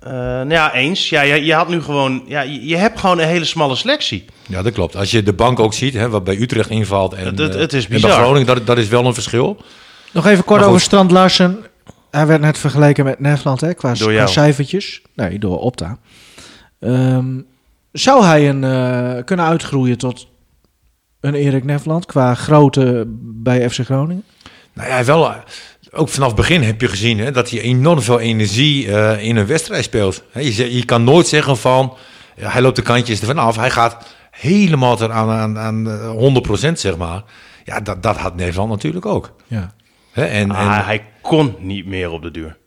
Eh, 0.00 0.10
nou 0.12 0.50
ja, 0.50 0.74
eens. 0.74 1.08
Ja, 1.08 1.22
je, 1.22 1.44
je 1.44 1.54
had 1.54 1.68
nu 1.68 1.82
gewoon... 1.82 2.22
Ja, 2.26 2.40
je, 2.40 2.66
je 2.66 2.76
hebt 2.76 3.00
gewoon 3.00 3.18
een 3.18 3.26
hele 3.28 3.44
smalle 3.44 3.74
selectie. 3.76 4.24
Ja, 4.46 4.62
dat 4.62 4.72
klopt. 4.72 4.96
Als 4.96 5.10
je 5.10 5.22
de 5.22 5.32
bank 5.32 5.60
ook 5.60 5.74
ziet, 5.74 5.94
hè, 5.94 6.08
wat 6.08 6.24
bij 6.24 6.36
Utrecht 6.36 6.70
invalt 6.70 7.14
en, 7.14 7.24
Het- 7.26 7.38
het- 7.38 7.54
het 7.54 7.72
is 7.72 7.84
en 7.84 7.90
bij 7.90 8.00
bizar. 8.00 8.18
Groningen, 8.22 8.46
dat, 8.46 8.66
dat 8.66 8.78
is 8.78 8.88
wel 8.88 9.06
een 9.06 9.14
verschil. 9.14 9.56
Nog 10.12 10.26
even 10.26 10.44
kort 10.44 10.62
over 10.62 10.80
Strand 10.80 11.10
Larsen. 11.10 11.58
Hij 12.10 12.26
werd 12.26 12.40
net 12.40 12.58
vergeleken 12.58 13.04
met 13.04 13.20
Nederland 13.20 13.60
hè, 13.60 13.74
qua, 13.74 13.94
cijfertjes. 14.26 15.00
Nee, 15.14 15.38
door 15.38 15.58
Opta. 15.58 15.98
Ehm, 16.80 17.26
zou 17.92 18.24
hij 18.24 18.48
een, 18.48 18.64
eh, 18.64 19.24
kunnen 19.24 19.46
uitgroeien 19.46 19.98
tot 19.98 20.28
een 21.20 21.34
Erik 21.34 21.64
Nefland 21.64 22.06
qua 22.06 22.34
grootte 22.34 23.04
bij 23.18 23.70
FC 23.70 23.78
Groningen? 23.84 24.24
Nou 24.72 24.88
ja, 24.88 25.04
wel, 25.04 25.30
eh, 25.30 25.36
ook 25.90 26.08
vanaf 26.08 26.28
het 26.28 26.36
begin 26.36 26.62
heb 26.62 26.80
je 26.80 26.88
gezien 26.88 27.18
hè, 27.18 27.30
dat 27.30 27.50
hij 27.50 27.60
enorm 27.60 28.02
veel 28.02 28.20
energie 28.20 28.92
eh, 28.92 29.24
in 29.24 29.36
een 29.36 29.46
wedstrijd 29.46 29.84
speelt. 29.84 30.22
Hè, 30.30 30.40
je, 30.40 30.76
je 30.76 30.84
kan 30.84 31.04
nooit 31.04 31.26
zeggen 31.26 31.56
van, 31.56 31.96
ja, 32.36 32.50
hij 32.50 32.62
loopt 32.62 32.76
de 32.76 32.82
kantjes 32.82 33.20
ervan 33.20 33.38
af. 33.38 33.56
Hij 33.56 33.70
gaat 33.70 34.14
helemaal 34.30 35.00
er 35.00 35.12
aan, 35.12 35.30
aan, 35.30 35.58
aan 35.58 35.90
eh, 35.90 36.70
100% 36.70 36.72
zeg 36.72 36.96
maar. 36.96 37.22
Ja, 37.64 37.80
dat, 37.80 38.02
dat 38.02 38.16
had 38.16 38.36
Nederland 38.36 38.70
natuurlijk 38.70 39.06
ook. 39.06 39.34
Ja. 39.46 39.74
Hè, 40.12 40.24
en, 40.24 40.50
en, 40.50 40.50
Ah, 40.50 40.86
hij 40.86 41.04
kon 41.22 41.56
niet 41.58 41.86
meer 41.86 42.10
op 42.10 42.22
de 42.22 42.30
duur. 42.30 42.58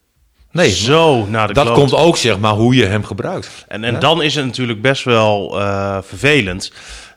Nee, 0.54 0.70
Zo 0.70 1.26
naar 1.26 1.48
de 1.48 1.54
dat 1.54 1.64
kloot. 1.64 1.78
komt 1.78 1.94
ook 1.94 2.18
zeg 2.18 2.40
maar 2.40 2.54
hoe 2.54 2.76
je 2.76 2.86
hem 2.86 3.04
gebruikt. 3.04 3.66
En, 3.68 3.84
en 3.84 4.00
dan 4.00 4.22
is 4.22 4.36
het 4.36 4.46
natuurlijk 4.46 4.82
best 4.82 5.04
wel 5.04 5.60
eh, 5.60 5.98
vervelend 6.02 6.72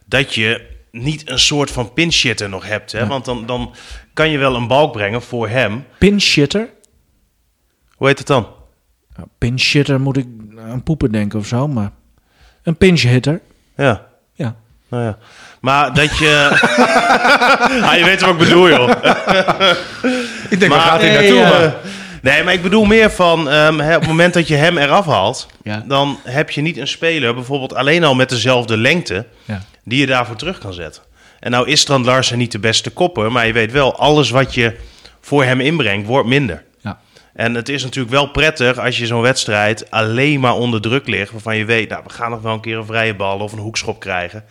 dat 0.07 0.35
je 0.35 0.75
niet 0.91 1.31
een 1.31 1.39
soort 1.39 1.71
van 1.71 1.93
pinshitter 1.93 2.49
nog 2.49 2.67
hebt. 2.67 2.93
Hè? 2.93 3.07
Want 3.07 3.25
dan, 3.25 3.47
dan 3.47 3.75
kan 4.15 4.31
je 4.31 4.39
wel 4.39 4.55
een 4.55 4.67
balk 4.67 4.93
brengen 4.93 5.23
voor 5.23 5.49
hem. 5.49 5.85
Pinshitter. 5.99 6.69
Hoe 7.95 8.07
heet 8.07 8.19
het 8.19 8.27
dan? 8.27 8.47
Nou, 9.17 9.29
pinshitter 9.39 10.01
moet 10.01 10.17
ik 10.17 10.27
aan 10.71 10.83
poepen 10.83 11.13
denken 11.13 11.39
of 11.39 11.47
zo, 11.47 11.69
maar 11.69 11.91
een 12.63 12.77
pinchhitter. 12.77 13.41
Ja, 13.77 14.07
Ja. 14.35 14.55
nou 14.89 15.03
ja. 15.05 15.19
Maar 15.61 15.95
dat 15.95 16.19
je... 16.19 16.49
ah, 17.91 17.99
je 17.99 18.05
weet 18.05 18.21
wat 18.21 18.31
ik 18.31 18.39
bedoel, 18.39 18.69
joh. 18.69 18.89
Ik 20.51 20.61
denk, 20.61 20.73
Maar- 20.73 20.79
waar 20.81 20.89
gaat 20.89 21.01
hij 21.01 21.13
naartoe? 21.13 21.35
ja. 21.37 21.49
maar- 21.49 21.75
Nee, 22.33 22.43
maar 22.45 22.53
ik 22.53 22.63
bedoel 22.63 22.85
meer 22.85 23.11
van... 23.11 23.51
ehm, 23.51 23.79
hè, 23.79 23.95
op 23.95 24.01
het 24.01 24.09
moment 24.11 24.35
dat 24.35 24.49
je 24.49 24.55
hem 24.55 24.79
eraf 24.79 25.07
haalt... 25.07 25.47
Ja. 25.63 25.85
dan 25.89 26.19
heb 26.25 26.51
je 26.51 26.61
niet 26.61 26.77
een 26.77 26.89
speler, 26.89 27.35
bijvoorbeeld 27.35 27.75
alleen 27.75 28.05
al 28.05 28.15
met 28.15 28.29
dezelfde 28.29 28.77
lengte... 28.77 29.27
Ja. 29.45 29.63
die 29.85 30.01
je 30.01 30.07
daarvoor 30.07 30.37
terug 30.37 30.59
kan 30.59 30.73
zetten. 30.73 31.03
En 31.41 31.51
nou 31.51 31.69
is 31.69 31.81
Strand 31.81 32.07
Larsen 32.07 32.39
niet 32.39 32.53
de 32.53 32.59
beste 32.59 32.91
kopper... 32.91 33.33
maar 33.33 33.47
je 33.47 33.53
weet 33.53 33.73
wel, 33.73 33.97
alles 33.99 34.31
wat 34.31 34.55
je 34.55 34.77
voor 35.21 35.45
hem 35.45 35.61
inbrengt, 35.61 36.07
wordt 36.07 36.29
minder. 36.29 36.63
Ja. 36.81 36.99
En 37.35 37.55
het 37.55 37.69
is 37.69 37.83
natuurlijk 37.83 38.15
wel 38.15 38.27
prettig 38.27 38.79
als 38.79 38.99
je 38.99 39.07
zo'n 39.07 39.21
wedstrijd 39.21 39.91
alleen 39.91 40.41
maar 40.41 40.55
onder 40.55 40.81
druk 40.81 41.07
ligt... 41.07 41.33
waarvan 41.33 41.57
je 41.57 41.65
weet, 41.65 41.89
nou, 41.89 42.03
we 42.07 42.11
gaan 42.11 42.31
nog 42.31 42.43
wel 42.43 42.53
een 42.53 42.61
keer 42.61 42.77
een 42.77 42.87
vrije 42.87 43.15
bal 43.15 43.39
of 43.39 43.53
een 43.53 43.59
hoekschop 43.59 44.01
krijgen. 44.01 44.45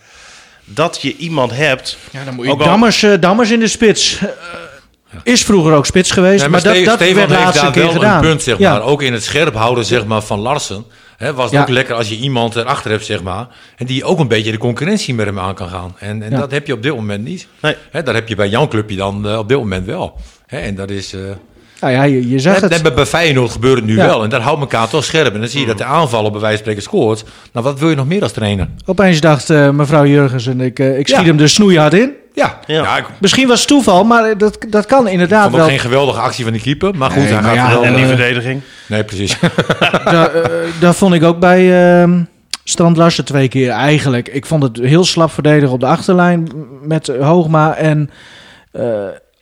Dat 0.65 1.01
je 1.01 1.15
iemand 1.15 1.51
hebt... 1.51 1.97
Ja, 2.11 2.23
dan 2.23 2.33
moet 2.35 2.47
Ook 2.47 2.59
al- 2.59 2.65
Dammers, 2.65 3.03
eh, 3.03 3.11
Dammers 3.19 3.51
in 3.51 3.59
de 3.59 3.67
spits. 3.67 4.19
Is 5.23 5.43
vroeger 5.43 5.73
ook 5.73 5.85
spits 5.85 6.11
geweest, 6.11 6.41
maar, 6.41 6.49
maar, 6.49 6.63
dat, 6.63 6.85
dat 6.85 6.99
werd 6.99 7.29
daar 7.29 7.71
keer 7.71 7.81
wel 7.83 7.91
gedaan. 7.91 8.15
een 8.23 8.29
punt, 8.29 8.41
zeg 8.43 8.57
ja. 8.57 8.71
maar. 8.71 8.81
Ook 8.81 9.01
in 9.01 9.13
het 9.13 9.23
scherp 9.23 9.55
houden 9.55 9.85
zeg 9.85 10.05
maar, 10.05 10.21
van 10.21 10.39
Larsen. 10.39 10.85
Hè, 11.17 11.33
was 11.33 11.45
het 11.45 11.53
Ja. 11.53 11.61
ook 11.61 11.69
lekker 11.69 11.95
als 11.95 12.09
je 12.09 12.15
iemand 12.17 12.55
erachter 12.55 12.91
hebt, 12.91 13.05
zeg 13.05 13.23
maar. 13.23 13.47
En 13.77 13.85
die 13.85 14.03
ook 14.03 14.19
een 14.19 14.27
beetje 14.27 14.51
de 14.51 14.57
concurrentie 14.57 15.13
met 15.13 15.25
hem 15.25 15.39
aan 15.39 15.53
kan 15.55 15.67
gaan. 15.69 15.95
En, 15.99 16.21
en 16.23 16.31
dat 16.31 16.51
heb 16.51 16.67
je 16.67 16.73
op 16.73 16.83
dit 16.83 16.95
moment 16.95 17.23
niet. 17.23 17.47
Nee. 17.61 17.75
Hè, 17.91 18.03
dat 18.03 18.13
heb 18.15 18.27
je 18.27 18.35
bij 18.35 18.49
Jan 18.49 18.67
Clubje 18.69 18.95
dan 18.95 19.27
eh, 19.27 19.37
op 19.37 19.47
dit 19.47 19.57
moment 19.57 19.85
wel. 19.85 20.15
Hè, 20.47 20.57
en 20.57 20.75
dat 20.75 20.89
is... 20.89 21.13
eh 21.13 21.19
Nou 21.81 21.93
ja, 21.93 22.03
je, 22.03 22.29
je 22.29 22.39
zegt 22.39 22.61
het. 22.61 22.83
net 22.83 22.95
bij 22.95 23.05
Feyenoord 23.05 23.51
gebeurt 23.51 23.75
het 23.75 23.85
nu 23.85 23.95
Ja. 23.95 24.05
wel. 24.05 24.23
En 24.23 24.29
dat 24.29 24.41
houdt 24.41 24.59
elkaar 24.59 24.87
toch 24.89 25.03
scherp. 25.03 25.33
En 25.33 25.39
dan 25.39 25.49
zie 25.49 25.59
je 25.59 25.65
dat 25.65 25.77
de 25.77 25.83
aanvaller 25.83 26.31
bij 26.31 26.39
wijze 26.41 26.55
van 26.55 26.63
spreken 26.65 26.81
scoort. 26.83 27.23
Nou, 27.53 27.65
wat 27.65 27.79
wil 27.79 27.89
je 27.89 27.95
nog 27.95 28.07
meer 28.07 28.21
als 28.21 28.31
trainer? 28.31 28.67
Opeens 28.85 29.19
dacht 29.21 29.49
eh, 29.49 29.69
mevrouw 29.69 30.05
Jurgensen, 30.05 30.61
ik, 30.61 30.79
eh, 30.79 30.97
ik 30.99 31.07
schiet 31.07 31.19
Ja. 31.19 31.25
hem 31.25 31.39
er 31.39 31.49
snoeihard 31.49 31.93
in. 31.93 32.11
Ja, 32.35 32.59
Ja. 32.65 32.83
ja. 32.83 32.97
ik 32.97 33.05
Misschien 33.19 33.47
was 33.47 33.59
het 33.59 33.67
toeval, 33.67 34.03
maar 34.03 34.37
dat, 34.37 34.57
dat 34.69 34.85
kan 34.85 35.07
inderdaad 35.07 35.41
vond 35.43 35.53
ook 35.53 35.59
wel. 35.59 35.69
geen 35.69 35.79
geweldige 35.79 36.19
actie 36.19 36.43
van 36.43 36.53
die 36.53 36.61
keeper. 36.61 36.95
Maar 36.95 37.09
goed, 37.11 37.23
Nee, 37.23 37.31
hij 37.33 37.41
maar 37.41 37.55
gaat 37.55 37.55
ja, 37.55 37.65
er 37.67 37.73
wel... 37.73 37.83
en 37.83 37.93
die 37.93 38.03
eh, 38.03 38.07
verdediging. 38.09 38.61
nee, 38.87 39.03
precies. 39.03 39.37
Daar, 40.05 40.33
eh, 40.35 40.49
daar 40.79 40.93
vond 40.93 41.13
ik 41.13 41.23
ook 41.23 41.39
bij 41.39 41.91
ehm 42.01 42.19
Strand 42.63 42.97
Larsen 42.97 43.25
twee 43.25 43.47
keer 43.47 43.69
eigenlijk. 43.69 44.27
Ik 44.27 44.45
vond 44.45 44.63
het 44.63 44.77
heel 44.77 45.03
slap 45.05 45.31
verdedigen 45.31 45.73
op 45.73 45.79
de 45.79 45.85
achterlijn 45.85 46.47
met 46.81 47.07
Hoogma. 47.19 47.75
En 47.75 48.09
eh, 48.71 48.83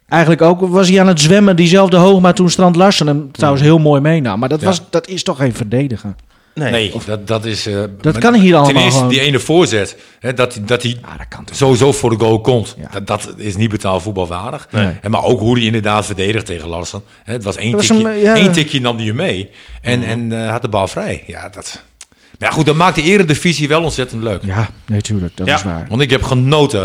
eigenlijk 0.07 0.41
ook 0.41 0.61
was 0.61 0.89
hij 0.89 0.99
aan 0.99 1.07
het 1.07 1.19
zwemmen, 1.21 1.55
diezelfde 1.55 1.97
Hoogma, 1.97 2.33
toen 2.33 2.49
Strand 2.49 2.75
Larsen 2.75 3.07
hem 3.07 3.31
trouwens 3.31 3.63
heel 3.63 3.79
mooi 3.79 4.01
meenam. 4.01 4.39
Maar 4.39 4.49
dat, 4.49 4.59
Ja. 4.61 4.65
was, 4.65 4.81
dat 4.89 5.07
is 5.07 5.23
toch 5.23 5.37
geen 5.37 5.53
verdedigen? 5.53 6.15
Nee. 6.55 6.71
Nee, 6.71 6.93
dat, 7.05 7.27
dat 7.27 7.45
is... 7.45 7.65
eh, 7.67 7.83
Dat 8.01 8.17
kan 8.17 8.33
hier 8.33 8.53
allemaal 8.55 8.73
Ten 8.73 8.81
eerste, 8.81 8.97
gewoon. 8.97 9.09
die 9.11 9.19
ene 9.21 9.39
voorzet, 9.39 9.97
hè, 10.19 10.33
dat, 10.33 10.59
dat 10.65 10.81
hij 10.81 10.91
Ja, 11.01 11.17
dat 11.17 11.27
kan 11.29 11.43
toch. 11.43 11.55
sowieso 11.55 11.91
voor 11.91 12.09
de 12.09 12.15
goal 12.19 12.41
komt. 12.41 12.75
Ja. 12.77 12.99
Dat, 12.99 13.07
dat 13.07 13.33
is 13.37 13.55
niet 13.55 13.69
betaald 13.69 14.01
voetbalwaardig. 14.01 14.67
Nee. 14.71 14.97
En 15.01 15.11
maar 15.11 15.23
ook 15.23 15.39
hoe 15.39 15.55
hij 15.57 15.65
inderdaad 15.65 16.05
verdedigt 16.05 16.45
tegen 16.45 16.67
Larsen. 16.67 17.03
Hè, 17.23 17.33
het 17.33 17.43
was 17.43 17.55
één 17.55 17.71
Dat 17.71 17.87
was 17.87 17.97
tikje, 17.97 18.11
een, 18.13 18.19
ja. 18.19 18.35
één 18.35 18.51
tikje 18.51 18.81
nam 18.81 18.97
hij 18.97 19.05
hem 19.05 19.15
mee. 19.15 19.49
En, 19.81 20.03
en 20.03 20.43
eh, 20.43 20.49
had 20.49 20.61
de 20.61 20.69
bal 20.69 20.87
vrij. 20.87 21.23
Ja, 21.27 21.49
dat... 21.49 21.81
Maar 22.39 22.49
ja, 22.49 22.55
goed, 22.55 22.65
dat 22.65 22.75
maakt 22.75 22.95
de 22.95 23.01
eredivisie 23.01 23.67
wel 23.67 23.83
ontzettend 23.83 24.23
leuk. 24.23 24.41
Ja, 24.43 24.69
natuurlijk, 24.85 25.37
dat 25.37 25.47
Ja. 25.47 25.55
is 25.55 25.63
waar. 25.63 25.85
Want 25.89 26.01
ik 26.01 26.09
heb 26.09 26.23
genoten. 26.23 26.81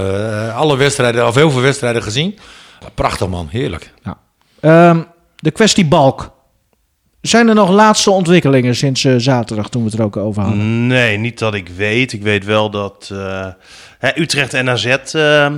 eh, 0.48 0.56
alle 0.56 0.76
wedstrijden, 0.76 1.26
of 1.26 1.34
heel 1.34 1.50
veel 1.50 1.60
wedstrijden 1.60 2.02
gezien. 2.02 2.38
Prachtig 2.94 3.28
man, 3.28 3.48
heerlijk. 3.50 3.92
Ehm, 4.60 5.00
de 5.36 5.50
kwestie 5.50 5.84
Balk. 5.86 6.30
Zijn 7.20 7.48
er 7.48 7.54
nog 7.54 7.70
laatste 7.70 8.10
ontwikkelingen 8.10 8.76
sinds 8.76 9.04
eh, 9.04 9.14
zaterdag, 9.16 9.68
toen 9.68 9.82
we 9.82 9.90
het 9.90 9.98
er 9.98 10.04
ook 10.04 10.16
over 10.16 10.42
hadden? 10.42 10.86
Nee, 10.86 11.16
niet 11.16 11.38
dat 11.38 11.54
ik 11.54 11.68
weet. 11.68 12.12
Ik 12.12 12.22
weet 12.22 12.44
wel 12.44 12.70
dat 12.70 13.10
eh, 13.12 13.46
Utrecht 14.16 14.54
en 14.54 14.68
AZ 14.68 14.86
eh, 14.86 15.52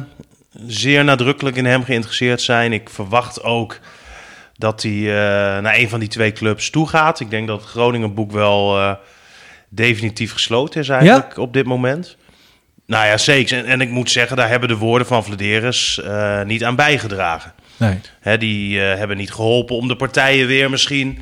zeer 0.66 1.04
nadrukkelijk 1.04 1.56
in 1.56 1.64
hem 1.64 1.84
geïnteresseerd 1.84 2.40
zijn. 2.40 2.72
Ik 2.72 2.90
verwacht 2.90 3.42
ook 3.42 3.78
dat 4.56 4.82
hij 4.82 5.00
naar 5.60 5.76
een 5.76 5.88
van 5.88 6.00
die 6.00 6.08
twee 6.08 6.32
clubs 6.32 6.70
toe 6.70 6.88
gaat. 6.88 7.20
Ik 7.20 7.30
denk 7.30 7.46
dat 7.46 7.60
het 7.60 7.70
Groningen 7.70 8.14
boek 8.14 8.32
wel 8.32 8.96
definitief 9.68 10.32
gesloten 10.32 10.80
is 10.80 10.88
eigenlijk 10.88 11.36
op 11.36 11.52
dit 11.52 11.66
moment. 11.66 12.16
Nou 12.86 13.06
ja, 13.06 13.16
zeker. 13.16 13.58
En, 13.58 13.64
en 13.64 13.80
ik 13.80 13.90
moet 13.90 14.10
zeggen, 14.10 14.36
daar 14.36 14.48
hebben 14.48 14.68
de 14.68 14.76
woorden 14.76 15.06
van 15.06 15.24
Vladeris 15.24 16.00
eh, 16.02 16.42
niet 16.42 16.64
aan 16.64 16.76
bijgedragen. 16.76 17.52
Nee. 17.76 18.00
Hè, 18.20 18.38
die 18.38 18.78
hebben 18.78 19.16
niet 19.16 19.32
geholpen 19.32 19.76
om 19.76 19.88
de 19.88 19.96
partijen 19.96 20.46
weer 20.46 20.70
misschien 20.70 21.18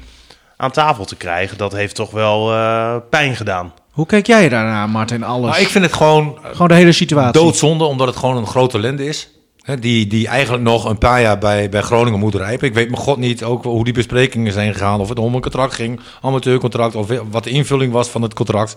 aan 0.61 0.71
tafel 0.71 1.05
te 1.05 1.17
krijgen. 1.17 1.59
Dat 1.59 1.73
heeft 1.73 1.95
toch 1.95 2.11
wel 2.11 2.53
eh, 2.53 2.95
pijn 3.11 3.37
gedaan. 3.37 3.73
Hoe 3.91 4.07
kijk 4.07 4.27
jij 4.27 4.49
daarnaar, 4.49 4.89
Martin? 4.89 5.23
Alles. 5.25 5.51
Maar 5.51 5.61
ik 5.61 5.69
vind 5.69 5.85
het 5.85 5.95
gewoon 5.95 6.39
Gewoon 6.43 6.69
de 6.69 6.75
hele 6.75 6.93
situatie. 6.93 7.41
doodzonde, 7.41 7.85
omdat 7.85 8.07
het 8.07 8.17
gewoon 8.17 8.37
een 8.37 8.47
grote 8.47 8.77
talent 8.77 9.01
is. 9.01 9.31
Hè, 9.63 9.79
die, 9.79 10.07
die 10.07 10.29
eigenlijk 10.29 10.65
nog 10.65 10.85
een 10.85 10.99
paar 10.99 11.21
jaar 11.21 11.39
bij, 11.39 11.69
bij 11.69 11.83
Groningen 11.83 12.19
moet 12.19 12.35
rijpen. 12.35 12.67
Ik 12.69 12.75
weet 12.75 12.91
mijn 12.91 13.03
god 13.03 13.17
niet 13.17 13.45
ook 13.45 13.65
hoe 13.65 13.85
die 13.85 13.93
besprekingen 13.93 14.53
zijn 14.53 14.73
gegaan. 14.73 15.01
Of 15.01 15.09
het 15.09 15.19
om 15.19 15.35
een 15.35 15.41
contract 15.41 15.75
ging, 15.75 16.01
amateurcontract. 16.23 16.95
Of 16.95 17.09
wat 17.31 17.45
de 17.45 17.51
invulling 17.51 17.93
was 17.93 18.09
van 18.09 18.23
het 18.23 18.35
contract. 18.35 18.77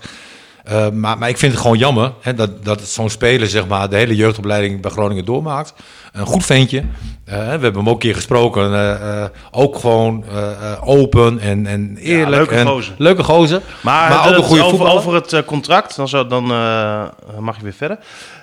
Eh, 0.64 0.90
maar, 0.90 1.18
maar 1.18 1.30
ik 1.30 1.38
vind 1.38 1.52
het 1.52 1.62
gewoon 1.62 1.78
jammer 1.78 2.14
hè, 2.22 2.34
dat, 2.34 2.66
dat 2.66 2.82
zo'n 2.82 3.10
speler 3.10 3.48
zeg 3.48 3.68
maar, 3.68 3.90
de 3.90 3.96
hele 3.96 4.16
jeugdopleiding 4.16 4.82
bij 4.82 4.92
Groningen 4.92 5.26
doormaakt. 5.26 5.74
Een 6.14 6.26
goed 6.26 6.46
ventje. 6.46 6.84
Eh, 7.26 7.38
we 7.38 7.44
hebben 7.44 7.74
hem 7.76 7.88
ook 7.90 7.94
een 7.94 8.00
keer 8.00 8.16
gesproken. 8.16 8.74
eh, 8.74 8.92
eh, 9.24 9.30
ook 9.52 9.80
gewoon 9.80 10.24
eh, 10.32 10.38
eh, 10.42 10.88
open 10.88 11.40
en, 11.40 11.66
en 11.68 11.98
eerlijk. 12.02 12.30
leuke 12.30 12.56
en, 12.56 12.68
gozer. 12.68 12.94
Leuke 12.98 13.24
gozer. 13.24 13.62
Maar, 13.82 14.10
Maar 14.10 14.28
ook 14.30 14.36
een 14.38 14.44
goede 14.44 14.64
over, 14.64 14.78
voetballer. 14.78 14.98
over 15.00 15.14
het 15.16 15.46
contract, 15.46 15.96
dan, 15.96 16.08
zou, 16.08 16.28
dan 16.28 16.52
eh, 16.52 17.02
mag 17.40 17.56
je 17.58 17.64
weer 17.64 17.74
verder. 17.78 17.98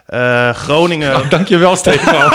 Eh, 0.07 0.51
Groningen... 0.51 1.17
Oh, 1.17 1.31
dankjewel, 1.31 1.77
Stefan. 1.77 2.15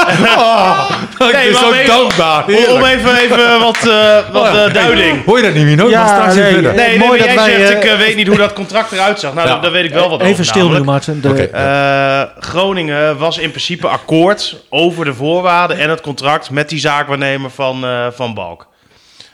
Oh, 1.19 1.28
ik 1.30 1.36
Nee, 1.36 1.50
ben 1.52 1.60
zo 1.60 1.67
om 1.67 1.74
even- 1.74 1.86
dankbaar. 1.88 2.43
om, 2.46 2.84
even, 2.84 3.17
even 3.17 3.60
wat, 3.60 3.78
eh, 3.78 4.17
wat 4.34 4.46
eh, 4.46 4.52
Hey, 4.54 4.72
duiding. 4.72 5.26
Hoor 5.26 5.38
je 5.38 5.43
dat 5.43 5.54
niet, 5.54 5.65
Mino? 5.65 5.89
Ja, 5.89 6.00
Ja, 6.00 6.08
straks 6.08 6.36
nee, 6.36 6.43
even 6.43 6.54
verder. 6.54 6.76
nee. 6.76 6.88
Nee, 6.88 6.98
mooi 7.08 7.17
dat 7.17 7.28
jij 7.28 7.36
wij, 7.36 7.65
zegt, 7.67 7.84
eh, 7.84 7.91
ik 7.91 7.98
weet 7.98 8.15
niet 8.15 8.28
hoe 8.28 8.38
dat 8.38 8.54
contract 8.54 8.91
eruit 8.91 9.19
zag. 9.19 9.34
Nou, 9.34 9.48
Ja. 9.48 9.60
daar, 9.60 9.72
weet 9.72 9.86
ik 9.86 9.93
wel 9.93 10.10
wat 10.10 10.19
Even 10.22 10.32
over. 10.32 10.46
stil 10.46 10.69
nu. 10.69 10.84
Martin. 10.84 11.19
De- 11.22 11.30
Oké. 11.30 11.41
Eh, 11.43 12.22
Groningen 12.39 13.17
was 13.17 13.38
in 13.38 13.50
principe 13.50 13.88
akkoord 13.88 14.63
over 14.69 15.06
de 15.06 15.13
voorwaarden 15.23 15.77
en 15.77 15.89
het 15.89 16.01
contract 16.01 16.49
met 16.49 16.69
die 16.69 16.79
zaakwaarnemer 16.79 17.49
van, 17.49 17.86
eh, 17.86 18.07
van 18.12 18.33
Balk. 18.33 18.67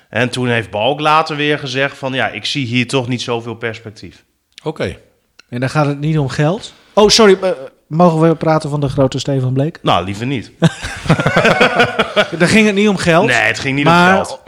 En 0.10 0.30
toen 0.30 0.48
heeft 0.50 0.70
Balk 0.70 1.00
later 1.00 1.36
weer 1.36 1.60
gezegd 1.60 1.98
van 1.98 2.14
ja, 2.14 2.28
ik 2.28 2.46
zie 2.46 2.66
hier 2.66 2.88
toch 2.88 3.08
niet 3.08 3.22
zoveel 3.22 3.56
perspectief. 3.56 4.24
Oké. 4.64 4.98
En 5.50 5.60
dan 5.60 5.70
gaat 5.70 5.86
het 5.86 6.00
niet 6.00 6.18
om 6.20 6.30
geld. 6.30 6.74
Oh, 6.94 7.08
sorry. 7.10 7.38
eh, 7.42 7.50
mogen 7.88 8.30
we 8.30 8.36
praten 8.36 8.70
van 8.70 8.80
de 8.80 8.90
grote 8.90 9.20
Stefan 9.20 9.54
Bleek? 9.54 9.80
Nou, 9.82 10.06
liever 10.06 10.26
niet. 10.26 10.52
Dan 12.40 12.48
ging 12.48 12.66
het 12.66 12.76
niet 12.76 12.88
om 12.90 12.98
geld. 12.98 13.26
Nee, 13.26 13.36
het 13.36 13.60
ging 13.60 13.76
niet 13.76 13.86
Maar- 13.86 14.18
om 14.18 14.26
geld. 14.26 14.42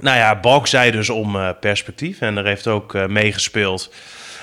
Nou 0.00 0.16
ja, 0.16 0.40
Balk 0.40 0.66
zei 0.66 0.90
dus 0.90 1.10
om 1.10 1.36
eh, 1.36 1.48
perspectief. 1.60 2.20
En 2.20 2.36
er 2.36 2.44
heeft 2.46 2.66
ook 2.66 2.94
eh, 2.94 3.06
meegespeeld 3.06 3.92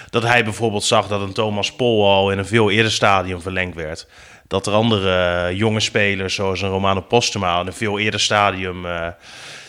dat 0.09 0.23
hij 0.23 0.43
bijvoorbeeld 0.43 0.83
zag 0.83 1.07
dat 1.07 1.21
een 1.21 1.33
Thomas 1.33 1.73
Pol 1.75 2.09
al 2.09 2.31
in 2.31 2.37
een 2.37 2.45
veel 2.45 2.71
eerder 2.71 2.91
stadium 2.91 3.41
verlengd 3.41 3.75
werd. 3.75 4.07
Dat 4.47 4.67
er 4.67 4.73
andere 4.73 5.09
eh, 5.47 5.57
jonge 5.57 5.79
spelers, 5.79 6.35
zoals 6.35 6.61
een 6.61 6.69
Romano 6.69 7.01
Postuma, 7.01 7.59
in 7.59 7.67
een 7.67 7.73
veel 7.73 7.99
eerder 7.99 8.19
stadium 8.19 8.85
eh, 8.85 9.07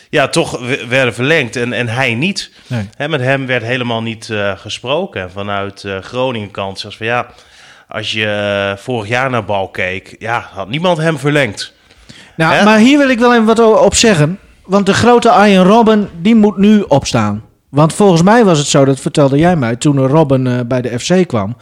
ja, 0.09 0.27
toch 0.27 0.59
werden 0.87 1.13
verlengd. 1.13 1.55
En, 1.55 1.73
en 1.73 1.87
hij 1.87 2.15
niet. 2.15 2.51
Nee. 2.67 3.07
Met 3.07 3.21
hem 3.21 3.45
werd 3.45 3.63
helemaal 3.63 4.01
niet 4.01 4.29
eh, 4.29 4.51
gesproken. 4.57 5.21
En 5.21 5.31
vanuit 5.31 5.83
eh 5.83 5.97
Groningen 6.01 6.51
kant 6.51 6.79
zoals 6.79 6.97
van 6.97 7.05
ja, 7.05 7.27
als 7.87 8.11
je 8.11 8.75
vorig 8.77 9.07
jaar 9.09 9.29
naar 9.29 9.45
Balk 9.45 9.73
keek, 9.73 10.15
ja, 10.19 10.49
had 10.53 10.69
niemand 10.69 10.97
hem 10.97 11.17
verlengd. 11.17 11.73
Nou, 12.35 12.63
maar 12.63 12.79
hier 12.79 12.97
wil 12.97 13.09
ik 13.09 13.19
wel 13.19 13.33
even 13.33 13.45
wat 13.45 13.59
op 13.59 13.95
zeggen. 13.95 14.39
Want 14.65 14.85
de 14.85 14.93
grote 14.93 15.29
Arjen 15.29 15.63
Robben, 15.63 16.09
die 16.21 16.35
moet 16.35 16.57
nu 16.57 16.81
opstaan. 16.81 17.43
Want 17.69 17.93
volgens 17.93 18.21
mij 18.21 18.45
was 18.45 18.57
het 18.57 18.67
zo, 18.67 18.85
dat 18.85 18.99
vertelde 18.99 19.37
jij 19.37 19.55
mij, 19.55 19.75
toen 19.75 20.07
Robben 20.07 20.67
bij 20.67 20.81
de 20.81 20.99
FC 20.99 21.27
kwam. 21.27 21.55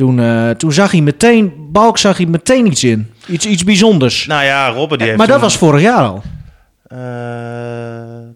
Toen, 0.00 0.20
eh, 0.20 0.50
toen 0.50 0.72
zag 0.72 0.90
hij 0.90 1.00
meteen, 1.00 1.52
Balk 1.72 1.98
zag 1.98 2.16
hij 2.16 2.26
meteen 2.26 2.66
iets 2.66 2.84
in. 2.84 3.12
Iets, 3.26 3.46
iets 3.46 3.64
bijzonders. 3.64 4.26
Nou 4.26 4.44
ja, 4.44 4.68
Robben 4.68 4.98
die 4.98 5.06
heeft 5.06 5.18
maar 5.18 5.26
dat 5.26 5.36
toen- 5.36 5.44
was 5.44 5.56
vorig 5.56 5.80
jaar 5.82 6.02
al. 6.04 6.22
Eh, 6.86 6.98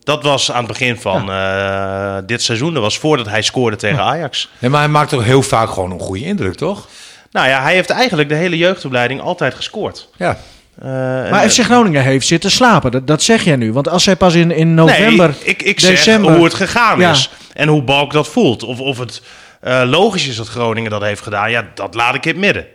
dat 0.03 0.23
was 0.23 0.53
aan 0.53 0.59
het 0.59 0.67
begin 0.67 0.97
van 0.97 1.31
eh, 1.31 2.17
dit 2.27 2.43
seizoen. 2.43 2.73
Dat 2.75 2.83
was 2.83 2.99
voordat 2.99 3.29
hij 3.29 3.43
scoorde 3.43 3.77
tegen 3.77 3.99
Ajax. 4.03 4.51
Nee, 4.59 4.71
maar 4.71 4.81
hij 4.81 4.89
maakt 4.89 5.15
ook 5.15 5.23
heel 5.23 5.43
vaak 5.43 5.69
gewoon 5.71 5.91
een 5.91 5.99
goede 6.01 6.25
indruk, 6.25 6.55
toch? 6.55 6.89
Nou 7.31 7.49
ja, 7.49 7.63
hij 7.63 7.75
heeft 7.75 7.91
eigenlijk 7.91 8.29
de 8.29 8.35
hele 8.35 8.57
jeugdopleiding 8.59 9.21
altijd 9.21 9.55
gescoord. 9.55 10.09
Ja. 10.17 10.37
Eh, 10.83 11.25
en- 11.25 11.31
Maar 11.31 11.49
FC 11.51 11.61
Groningen 11.63 12.03
heeft 12.03 12.27
zitten 12.27 12.51
slapen. 12.51 12.91
Dat, 12.91 13.07
dat 13.07 13.23
zeg 13.23 13.45
jij 13.45 13.57
nu. 13.57 13.73
Want 13.73 13.89
als 13.89 14.03
zij 14.05 14.17
pas 14.17 14.35
in, 14.35 14.51
in 14.51 14.75
november, 14.75 15.29
nee, 15.29 15.39
ik, 15.49 15.63
ik 15.63 15.81
december... 15.81 16.25
zeg 16.29 16.37
hoe 16.37 16.45
het 16.45 16.55
gegaan 16.55 16.99
Ja. 17.01 17.11
is. 17.11 17.31
En 17.53 17.69
hoe 17.69 17.83
Balk 17.83 18.13
dat 18.13 18.29
voelt. 18.29 18.63
Of, 18.63 18.81
of 18.81 18.99
het 18.99 19.23
eh, 19.23 19.29
logisch 19.85 20.29
is 20.29 20.37
dat 20.37 20.49
Groningen 20.49 20.91
dat 20.91 21.03
heeft 21.03 21.23
gedaan. 21.23 21.51
Ja, 21.51 21.71
dat 21.75 21.95
laat 21.95 22.15
ik 22.15 22.25
in 22.25 22.31
het 22.31 22.41
midden. 22.41 22.67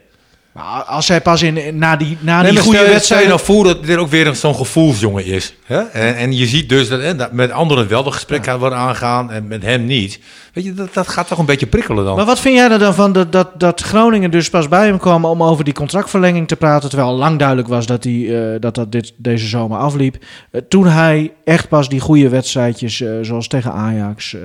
Maar 0.52 0.84
als 0.84 1.06
zij 1.06 1.22
pas 1.22 1.42
in, 1.42 1.78
na 1.78 1.96
die, 1.96 2.18
na 2.20 2.42
Nee, 2.42 2.52
die 2.52 2.60
goede 2.60 2.78
stel, 2.78 2.90
wedstrijd... 2.90 3.04
Stel 3.04 3.20
je 3.20 3.28
nou 3.28 3.40
voor 3.40 3.64
dat 3.64 3.86
dit 3.86 3.98
ook 3.98 4.10
weer 4.10 4.36
zo'n 4.36 4.56
gevoelsjongen 4.56 5.26
is. 5.26 5.56
Hè? 5.66 5.80
En, 5.80 6.16
en 6.16 6.36
je 6.38 6.46
ziet 6.48 6.70
dus 6.70 6.90
dat, 6.90 7.02
hè, 7.02 7.16
dat 7.16 7.32
met 7.32 7.52
anderen 7.52 7.88
wel 7.88 8.04
de 8.04 8.12
gesprek 8.12 8.44
gaat 8.46 8.60
worden 8.60 8.78
aangaan 8.78 9.32
en 9.32 9.48
met 9.48 9.64
hem 9.64 9.86
niet. 9.86 10.20
Weet 10.54 10.64
je, 10.64 10.74
dat, 10.74 10.94
dat 10.94 11.08
gaat 11.08 11.28
toch 11.28 11.38
een 11.38 11.46
beetje 11.46 11.68
prikkelen 11.68 12.06
dan. 12.06 12.16
Maar 12.16 12.26
wat 12.26 12.40
vind 12.40 12.56
jij 12.56 12.72
er 12.72 12.80
dan 12.80 12.94
van 12.94 13.12
dat, 13.14 13.32
dat, 13.32 13.60
dat 13.60 13.82
Groningen 13.82 14.32
dus 14.32 14.50
pas 14.50 14.68
bij 14.68 14.86
hem 14.86 14.98
kwam 14.98 15.26
om 15.26 15.44
over 15.44 15.64
die 15.64 15.74
contractverlenging 15.74 16.48
te 16.48 16.56
praten, 16.56 16.90
terwijl 16.90 17.10
al 17.10 17.18
lang 17.18 17.40
duidelijk 17.40 17.68
was 17.68 17.86
dat 17.86 18.04
hij, 18.04 18.54
eh, 18.54 18.60
dat, 18.60 18.76
dat 18.76 18.92
dit, 18.92 19.14
deze 19.18 19.48
zomer 19.48 19.78
afliep. 19.78 20.18
Eh, 20.52 20.62
toen 20.70 20.88
hij 20.88 21.34
echt 21.44 21.70
pas 21.70 21.90
die 21.90 22.00
goede 22.00 22.30
wedstrijdjes, 22.30 23.02
eh, 23.02 23.12
zoals 23.22 23.48
tegen 23.48 23.72
Ajax, 23.72 24.36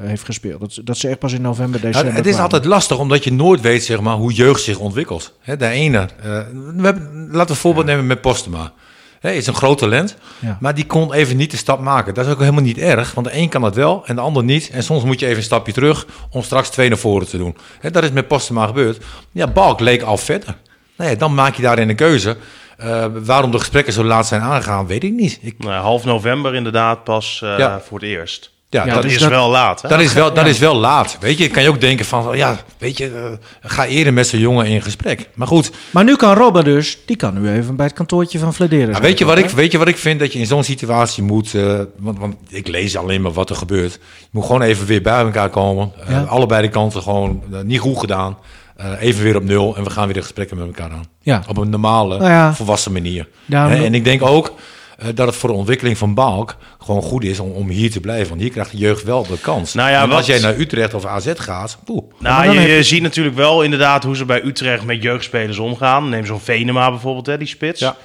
heeft 0.00 0.24
gespeeld. 0.24 0.60
Dat, 0.60 0.80
dat 0.84 0.96
ze 0.96 1.08
echt 1.08 1.18
pas 1.18 1.32
in 1.32 1.42
november, 1.42 1.80
Ja, 1.80 1.86
december 1.86 2.14
het 2.14 2.26
is 2.26 2.32
kwamen. 2.32 2.52
altijd 2.52 2.72
lastig, 2.72 2.98
omdat 2.98 3.24
je 3.24 3.32
nooit 3.32 3.60
weet 3.60 3.84
zeg 3.84 4.00
maar, 4.00 4.14
hoe 4.16 4.32
jeugd 4.32 4.62
zich 4.62 4.78
ontwikkelt. 4.78 5.38
Hè, 5.50 5.56
de 5.56 5.66
ene, 5.68 5.98
eh, 5.98 6.30
we 6.76 6.82
hebben, 6.84 7.26
laten 7.30 7.46
we 7.46 7.50
een 7.50 7.56
voorbeeld 7.56 7.86
nemen 7.86 8.06
met 8.06 8.20
Postema. 8.20 8.72
Hij 9.20 9.36
is 9.36 9.46
een 9.46 9.54
groot 9.54 9.78
talent, 9.78 10.16
Ja. 10.38 10.56
maar 10.60 10.74
die 10.74 10.86
kon 10.86 11.12
even 11.12 11.36
niet 11.36 11.50
de 11.50 11.56
stap 11.56 11.80
maken. 11.80 12.14
Dat 12.14 12.26
is 12.26 12.32
ook 12.32 12.38
helemaal 12.38 12.62
niet 12.62 12.78
erg, 12.78 13.14
want 13.14 13.26
de 13.26 13.36
een 13.36 13.48
kan 13.48 13.62
het 13.62 13.74
wel 13.74 14.02
en 14.06 14.14
de 14.14 14.20
ander 14.20 14.44
niet. 14.44 14.70
En 14.70 14.82
soms 14.82 15.04
moet 15.04 15.20
je 15.20 15.26
even 15.26 15.38
een 15.38 15.42
stapje 15.44 15.72
terug 15.72 16.06
om 16.30 16.42
straks 16.42 16.68
twee 16.68 16.88
naar 16.88 16.98
voren 16.98 17.28
te 17.28 17.36
doen. 17.36 17.56
Dat 17.92 18.02
is 18.02 18.10
met 18.10 18.28
Postema 18.28 18.66
gebeurd. 18.66 19.04
Ja, 19.32 19.46
Balk 19.46 19.80
leek 19.80 20.02
al 20.02 20.16
verder. 20.16 20.56
Nou 20.96 21.10
ja, 21.10 21.16
dan 21.16 21.34
maak 21.34 21.54
je 21.54 21.62
daarin 21.62 21.88
een 21.88 21.96
keuze. 21.96 22.36
Eh, 22.76 23.04
waarom 23.12 23.50
de 23.50 23.58
gesprekken 23.58 23.92
zo 23.92 24.04
laat 24.04 24.26
zijn 24.26 24.40
aangegaan, 24.40 24.86
weet 24.86 25.04
ik 25.04 25.12
niet. 25.12 25.38
Ik, 25.42 25.54
Nou, 25.58 25.82
half 25.82 26.04
november 26.04 26.54
inderdaad 26.54 27.04
pas 27.04 27.38
Ja. 27.42 27.80
voor 27.80 27.98
het 27.98 28.08
eerst. 28.08 28.50
Ja, 28.70 28.86
Ja, 28.86 28.94
dat, 28.94 29.02
dus 29.02 29.12
is 29.14 29.18
dat- 29.20 29.28
wel 29.30 29.50
laat. 29.50 29.82
Hè? 29.82 29.88
dat, 29.88 30.00
is 30.00 30.12
wel, 30.12 30.32
dat 30.34 30.46
is 30.46 30.58
wel 30.58 30.74
laat. 30.74 31.16
Weet 31.20 31.38
je, 31.38 31.48
kan 31.48 31.62
je 31.62 31.68
ook 31.68 31.80
denken 31.80 32.04
van, 32.06 32.36
ja, 32.36 32.56
weet 32.78 32.96
je, 32.98 33.06
eh, 33.62 33.70
ga 33.70 33.86
eerder 33.86 34.12
met 34.12 34.26
zo'n 34.26 34.38
jongen 34.40 34.66
in 34.66 34.82
gesprek. 34.82 35.28
Maar 35.34 35.46
goed, 35.46 35.70
Maar 35.90 36.04
nu 36.04 36.16
kan 36.16 36.34
Robben 36.34 36.64
dus, 36.64 36.98
die 37.06 37.16
kan 37.16 37.40
nu 37.40 37.50
even 37.50 37.76
bij 37.76 37.86
het 37.86 37.94
kantoortje 37.94 38.38
van 38.38 38.54
Vlederen 38.54 38.86
Ja, 38.86 38.92
zijn, 38.92 39.02
weet, 39.04 39.18
je 39.18 39.24
wat 39.24 39.38
ik, 39.38 39.48
weet 39.50 39.72
je 39.72 39.78
wat 39.78 39.88
ik 39.88 39.96
vind? 39.96 40.20
Dat 40.20 40.32
je 40.32 40.38
in 40.38 40.46
zo'n 40.46 40.64
situatie 40.64 41.22
moet... 41.22 41.54
eh, 41.54 41.80
want, 41.98 42.18
want 42.18 42.36
ik 42.48 42.68
lees 42.68 42.96
alleen 42.96 43.22
maar 43.22 43.32
wat 43.32 43.50
er 43.50 43.56
gebeurt. 43.56 43.92
Je 44.18 44.26
moet 44.30 44.44
gewoon 44.46 44.62
even 44.62 44.86
weer 44.86 45.02
bij 45.02 45.20
elkaar 45.20 45.48
komen. 45.50 45.92
Eh, 46.06 46.10
Ja. 46.10 46.20
Allebei 46.22 46.62
de 46.62 46.68
kanten 46.68 47.02
gewoon 47.02 47.42
niet 47.64 47.80
goed 47.80 47.98
gedaan. 47.98 48.38
Eh, 48.76 48.86
even 49.00 49.22
weer 49.22 49.36
op 49.36 49.42
nul 49.44 49.76
en 49.76 49.84
we 49.84 49.90
gaan 49.90 50.04
weer 50.04 50.14
de 50.14 50.22
gesprekken 50.22 50.56
met 50.56 50.66
elkaar 50.66 50.90
aan. 50.90 51.04
Ja. 51.22 51.42
Op 51.48 51.56
een 51.56 51.70
normale, 51.70 52.18
Nou 52.18 52.30
ja. 52.30 52.54
volwassen 52.54 52.92
manier. 52.92 53.28
En 53.48 53.94
ik 53.94 54.04
denk 54.04 54.22
ook 54.22 54.52
dat 55.14 55.26
het 55.26 55.36
voor 55.36 55.48
de 55.48 55.54
ontwikkeling 55.54 55.98
van 55.98 56.14
Balk 56.14 56.56
gewoon 56.84 57.02
goed 57.02 57.24
is 57.24 57.38
om, 57.40 57.50
om 57.50 57.68
hier 57.68 57.90
te 57.90 58.00
blijven. 58.00 58.28
Want 58.28 58.40
hier 58.40 58.50
krijgt 58.50 58.70
de 58.70 58.76
jeugd 58.76 59.02
wel 59.02 59.26
de 59.26 59.38
kans. 59.40 59.74
Nou 59.74 59.90
ja, 59.90 59.96
en 60.02 60.06
als 60.06 60.14
wat- 60.14 60.26
jij 60.26 60.38
naar 60.38 60.58
Utrecht 60.58 60.94
of 60.94 61.04
AZ 61.04 61.32
gaat... 61.36 61.78
Poeh. 61.84 62.04
maar 62.18 62.46
Nou, 62.46 62.58
je, 62.60 62.82
ziet 62.82 63.02
natuurlijk 63.02 63.36
wel 63.36 63.62
inderdaad 63.62 64.04
hoe 64.04 64.16
ze 64.16 64.24
bij 64.24 64.44
Utrecht 64.44 64.84
met 64.84 65.02
jeugdspelers 65.02 65.58
omgaan. 65.58 66.08
Neem 66.08 66.26
zo'n 66.26 66.40
Venema 66.40 66.90
bijvoorbeeld, 66.90 67.26
hè, 67.26 67.38
die 67.38 67.46
spits. 67.46 67.80
Ja. 67.80 67.96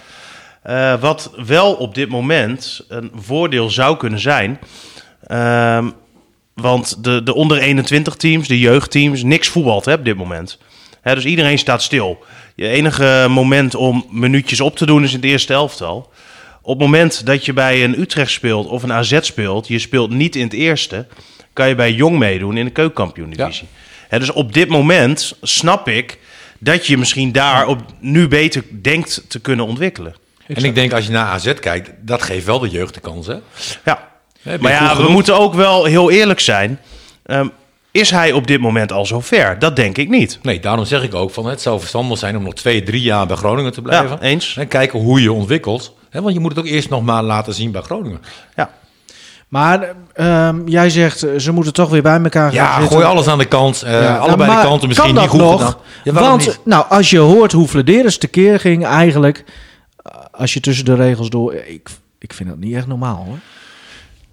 Eh, 0.63 1.01
wat 1.01 1.31
wel 1.45 1.73
op 1.73 1.95
dit 1.95 2.09
moment 2.09 2.85
een 2.87 3.11
voordeel 3.15 3.69
zou 3.69 3.97
kunnen 3.97 4.19
zijn. 4.19 4.59
ehm, 5.27 5.89
want 6.53 7.03
de, 7.03 7.23
de 7.23 7.33
onder 7.33 7.57
21 7.57 8.15
teams, 8.15 8.47
de 8.47 8.59
jeugdteams, 8.59 9.23
niks 9.23 9.47
voetbalt 9.47 9.85
hè, 9.85 9.93
op 9.93 10.05
dit 10.05 10.15
moment. 10.17 10.57
Hè, 11.01 11.15
dus 11.15 11.25
iedereen 11.25 11.57
staat 11.57 11.81
stil. 11.83 12.23
Je 12.55 12.67
enige 12.67 13.25
moment 13.29 13.75
om 13.75 14.05
minuutjes 14.11 14.61
op 14.61 14.77
te 14.77 14.85
doen 14.85 15.03
is 15.03 15.09
in 15.09 15.15
het 15.15 15.25
eerste 15.25 15.53
elftal. 15.53 16.11
Op 16.65 16.79
het 16.79 16.87
moment 16.87 17.25
dat 17.25 17.45
je 17.45 17.53
bij 17.53 17.83
een 17.83 17.99
Utrecht 17.99 18.31
speelt 18.31 18.67
of 18.67 18.83
een 18.83 18.93
AZ 18.93 19.19
speelt, 19.21 19.67
je 19.67 19.79
speelt 19.79 20.09
niet 20.09 20.35
in 20.35 20.43
het 20.43 20.53
eerste, 20.53 21.05
kan 21.53 21.67
je 21.67 21.75
bij 21.75 21.91
Jong 21.91 22.17
meedoen 22.17 22.57
in 22.57 22.65
de 22.65 22.71
keukenkampioen-divisie. 22.71 23.67
Dus 24.09 24.31
op 24.31 24.53
dit 24.53 24.69
moment 24.69 25.37
snap 25.41 25.87
ik 25.87 26.17
dat 26.59 26.87
je 26.87 26.97
misschien 26.97 27.31
daar 27.31 27.67
op, 27.67 27.81
nu 27.99 28.27
beter 28.27 28.63
denkt 28.81 29.23
te 29.27 29.39
kunnen 29.39 29.65
ontwikkelen. 29.65 30.15
En 30.47 30.63
ik 30.63 30.75
denk 30.75 30.93
als 30.93 31.05
je 31.05 31.11
naar 31.11 31.25
AZ 31.25 31.53
kijkt, 31.53 31.91
dat 32.01 32.21
geeft 32.21 32.45
wel 32.45 32.59
de 32.59 32.69
jeugd 32.69 32.93
de 32.93 32.99
kans. 32.99 33.27
Hè? 33.27 33.37
Ja. 33.85 34.11
Maar 34.59 34.71
ja, 34.71 34.97
we 34.97 35.09
moeten 35.09 35.39
ook 35.39 35.53
wel 35.53 35.85
heel 35.85 36.11
eerlijk 36.11 36.39
zijn. 36.39 36.79
Ehm, 37.25 37.47
is 37.91 38.11
hij 38.11 38.31
op 38.31 38.47
dit 38.47 38.59
moment 38.59 38.91
al 38.91 39.05
zo 39.05 39.19
ver? 39.19 39.59
Dat 39.59 39.75
denk 39.75 39.97
ik 39.97 40.09
niet. 40.09 40.39
Nee, 40.41 40.59
daarom 40.59 40.85
zeg 40.85 41.03
ik 41.03 41.13
ook 41.13 41.31
van 41.31 41.45
het 41.45 41.61
zou 41.61 41.79
verstandig 41.79 42.17
zijn 42.17 42.37
om 42.37 42.43
nog 42.43 42.53
twee, 42.53 42.83
drie 42.83 43.01
jaar 43.01 43.27
bij 43.27 43.35
Groningen 43.35 43.71
te 43.71 43.81
blijven. 43.81 44.17
Ja, 44.21 44.21
eens. 44.21 44.57
En 44.57 44.67
kijken 44.67 44.99
hoe 44.99 45.21
je 45.21 45.31
ontwikkelt. 45.31 45.93
Want 46.21 46.33
je 46.33 46.39
moet 46.39 46.55
het 46.55 46.59
ook 46.59 46.71
eerst 46.71 46.89
nog 46.89 47.03
maar 47.03 47.23
laten 47.23 47.53
zien 47.53 47.71
bij 47.71 47.81
Groningen. 47.81 48.19
Ja. 48.55 48.69
Maar 49.47 49.95
ehm, 50.13 50.67
jij 50.67 50.89
zegt, 50.89 51.23
eh, 51.23 51.39
ze 51.39 51.51
moeten 51.51 51.73
toch 51.73 51.89
weer 51.89 52.01
bij 52.01 52.19
elkaar 52.21 52.51
gaan 52.51 52.63
Ja, 52.63 52.73
zitten. 52.79 52.91
gooi 52.97 53.05
alles 53.09 53.27
aan 53.27 53.37
de 53.37 53.45
kant. 53.45 53.81
Eh, 53.81 53.91
Ja, 54.01 54.17
allebei 54.17 54.55
de 54.55 54.61
kanten 54.61 54.87
misschien 54.87 55.15
niet 55.15 55.27
goed 55.27 55.39
nog? 55.39 55.79
Ja, 56.03 56.13
Want, 56.13 56.45
niet? 56.45 56.59
nou, 56.63 56.85
als 56.89 57.09
je 57.09 57.17
hoort 57.17 57.51
hoe 57.51 57.67
Vladeris 57.67 58.17
tekeer 58.17 58.59
ging, 58.59 58.85
eigenlijk, 58.85 59.43
eh, 59.97 60.11
als 60.31 60.53
je 60.53 60.59
tussen 60.59 60.85
de 60.85 60.95
regels 60.95 61.29
door, 61.29 61.53
ik, 61.53 61.89
ik 62.19 62.33
vind 62.33 62.49
dat 62.49 62.57
niet 62.57 62.75
echt 62.75 62.87
normaal 62.87 63.23
hoor. 63.27 63.37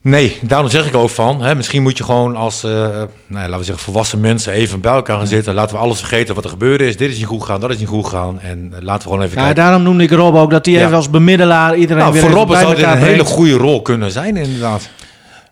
Nee, 0.03 0.39
daarom 0.43 0.69
zeg 0.71 0.87
ik 0.87 0.95
ook 0.95 1.11
van. 1.11 1.43
Hè, 1.43 1.55
misschien 1.55 1.83
moet 1.83 1.99
je 1.99 2.05
gewoon 2.05 2.37
als, 2.37 2.65
eh, 2.65 2.71
nou, 2.71 3.07
ja, 3.29 3.39
laten 3.41 3.59
we 3.59 3.65
zeggen, 3.65 3.85
volwassen 3.85 4.21
mensen 4.21 4.53
even 4.53 4.81
bij 4.81 4.93
elkaar 4.93 5.17
gaan 5.19 5.27
zitten. 5.27 5.55
Laten 5.55 5.77
we 5.77 5.83
alles 5.83 5.99
vergeten 5.99 6.35
wat 6.35 6.45
er 6.45 6.51
gebeurd 6.51 6.81
is. 6.81 6.97
Dit 6.97 7.11
is 7.11 7.17
niet 7.17 7.27
goed 7.27 7.41
gegaan, 7.41 7.61
dat 7.61 7.71
is 7.71 7.79
niet 7.79 7.89
goed 7.89 8.05
gegaan. 8.05 8.41
En 8.41 8.73
eh, 8.77 8.83
laten 8.83 9.03
we 9.03 9.09
gewoon 9.09 9.23
even 9.25 9.37
Ja, 9.37 9.43
kijken. 9.45 9.63
daarom 9.63 9.83
noemde 9.83 10.03
ik 10.05 10.11
Rob 10.11 10.35
ook 10.37 10.51
dat 10.51 10.65
hij 10.67 10.75
Ja. 10.75 10.81
even 10.85 10.97
als 10.97 11.11
bemiddelaar 11.11 11.77
iedereen 11.77 12.03
Nou, 12.03 12.13
weer 12.13 12.23
voor 12.31 12.47
bij 12.47 12.61
zou 12.61 12.75
dit 12.75 12.85
een 12.85 12.99
hele 12.99 13.25
goede 13.25 13.53
rol 13.57 13.83
kunnen 13.83 14.11
zijn, 14.11 14.37
inderdaad. 14.37 14.89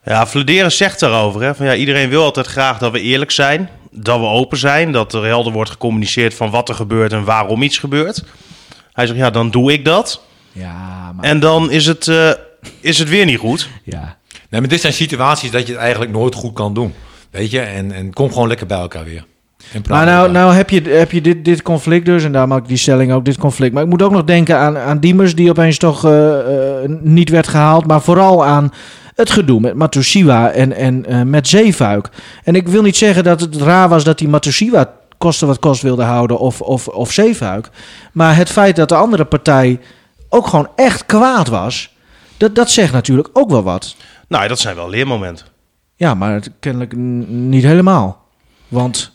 Ja, 0.05 0.27
Vladeren 0.27 0.73
zegt 0.73 1.01
daarover. 1.01 1.43
Hè, 1.43 1.55
van, 1.55 1.67
ja, 1.67 1.75
iedereen 1.75 2.09
wil 2.09 2.23
altijd 2.25 2.47
graag 2.47 2.79
dat 2.79 2.93
we 2.93 3.01
eerlijk 3.01 3.31
zijn. 3.31 3.69
dat 3.93 4.19
we 4.19 4.25
open 4.27 4.59
zijn, 4.59 4.93
dat 4.93 5.13
er 5.15 5.25
helder 5.25 5.53
wordt 5.53 5.71
gecommuniceerd 5.71 6.35
van 6.35 6.51
wat 6.51 6.69
er 6.69 6.75
gebeurt 6.75 7.13
en 7.13 7.25
waarom 7.25 7.63
iets 7.63 7.79
gebeurt. 7.79 8.25
Hij 8.93 9.07
zegt, 9.07 9.19
ja, 9.19 9.31
dan 9.31 9.51
doe 9.51 9.73
ik 9.73 9.85
dat. 9.85 10.23
Ja, 10.53 11.13
maar... 11.17 11.25
En 11.25 11.41
dan 11.41 11.71
is 11.71 11.87
het, 11.87 12.09
eh, 12.09 12.31
is 12.81 12.99
het 12.99 13.09
weer 13.09 13.25
niet 13.25 13.39
goed. 13.39 13.69
ja. 13.85 14.19
Nee, 14.51 14.61
maar 14.61 14.71
dit 14.71 14.81
zijn 14.81 14.93
situaties 14.93 15.51
dat 15.51 15.67
je 15.67 15.73
het 15.73 15.81
eigenlijk 15.81 16.13
nooit 16.13 16.35
goed 16.35 16.53
kan 16.53 16.75
doen. 16.75 16.95
Weet 17.31 17.51
je, 17.51 17.61
en, 17.61 17.93
en 17.93 18.13
kom 18.13 18.33
gewoon 18.33 18.49
lekker 18.49 18.67
bij 18.67 18.79
elkaar 18.79 19.05
weer. 19.05 19.25
Maar 19.89 20.07
nou, 20.07 20.31
nou 20.31 20.55
heb 20.55 20.71
je, 20.71 20.83
heb 20.83 21.13
je 21.13 21.21
dit, 21.21 21.45
dit 21.45 21.63
conflict 21.63 22.07
dus, 22.07 22.25
en 22.25 22.33
daar 22.33 22.49
maak 22.49 22.63
ik 22.63 22.69
die 22.69 22.77
stelling 22.77 23.13
ook, 23.13 23.25
dit 23.25 23.39
conflict. 23.39 23.75
Maar 23.75 23.83
ik 23.83 23.89
moet 23.89 24.03
ook 24.03 24.11
nog 24.11 24.25
denken 24.25 24.57
aan, 24.57 24.79
aan 24.79 24.99
Diemers, 24.99 25.35
die 25.35 25.51
opeens 25.51 25.79
toch 25.79 26.05
eh, 26.05 26.83
eh, 26.85 26.91
niet 27.01 27.29
werd 27.29 27.49
gehaald. 27.49 27.87
Maar 27.87 28.01
vooral 28.01 28.45
aan 28.45 28.73
het 29.15 29.31
gedoe 29.31 29.61
met 29.61 29.75
Matusiwa 29.75 30.51
en, 30.51 30.73
en 30.73 31.07
eh, 31.07 31.23
met 31.23 31.49
Zeefuik. 31.49 32.09
En 32.45 32.55
ik 32.55 32.69
wil 32.69 32.83
niet 32.83 32.97
zeggen 32.97 33.25
dat 33.25 33.41
het 33.41 33.57
raar 33.57 33.89
was 33.89 34.05
dat 34.05 34.19
die 34.19 34.29
Matusiwa 34.29 34.93
koste 35.19 35.47
wat 35.47 35.59
kost 35.59 35.83
wilde 35.83 36.03
houden 36.03 36.39
of, 36.39 36.61
of, 36.61 36.89
of 36.89 37.13
Zeefuik. 37.13 37.69
Maar 38.13 38.37
het 38.37 38.51
feit 38.51 38.77
dat 38.77 38.89
de 38.89 38.95
andere 38.95 39.25
partij 39.25 39.81
ook 40.29 40.47
gewoon 40.47 40.69
echt 40.77 41.07
kwaad 41.07 41.49
was, 41.49 41.95
dat, 42.37 42.55
dat 42.55 42.71
zegt 42.71 42.93
natuurlijk 42.93 43.29
ook 43.33 43.51
wel 43.51 43.63
wat. 43.63 43.97
Nou, 44.31 44.49
dat 44.49 44.59
zijn 44.59 44.77
wel 44.77 44.91
leermomenten. 44.91 45.47
Ja, 45.97 46.15
maar 46.15 46.33
het, 46.33 46.51
kennelijk 46.61 46.97
niet 47.29 47.63
helemaal. 47.63 48.25
Want 48.69 49.13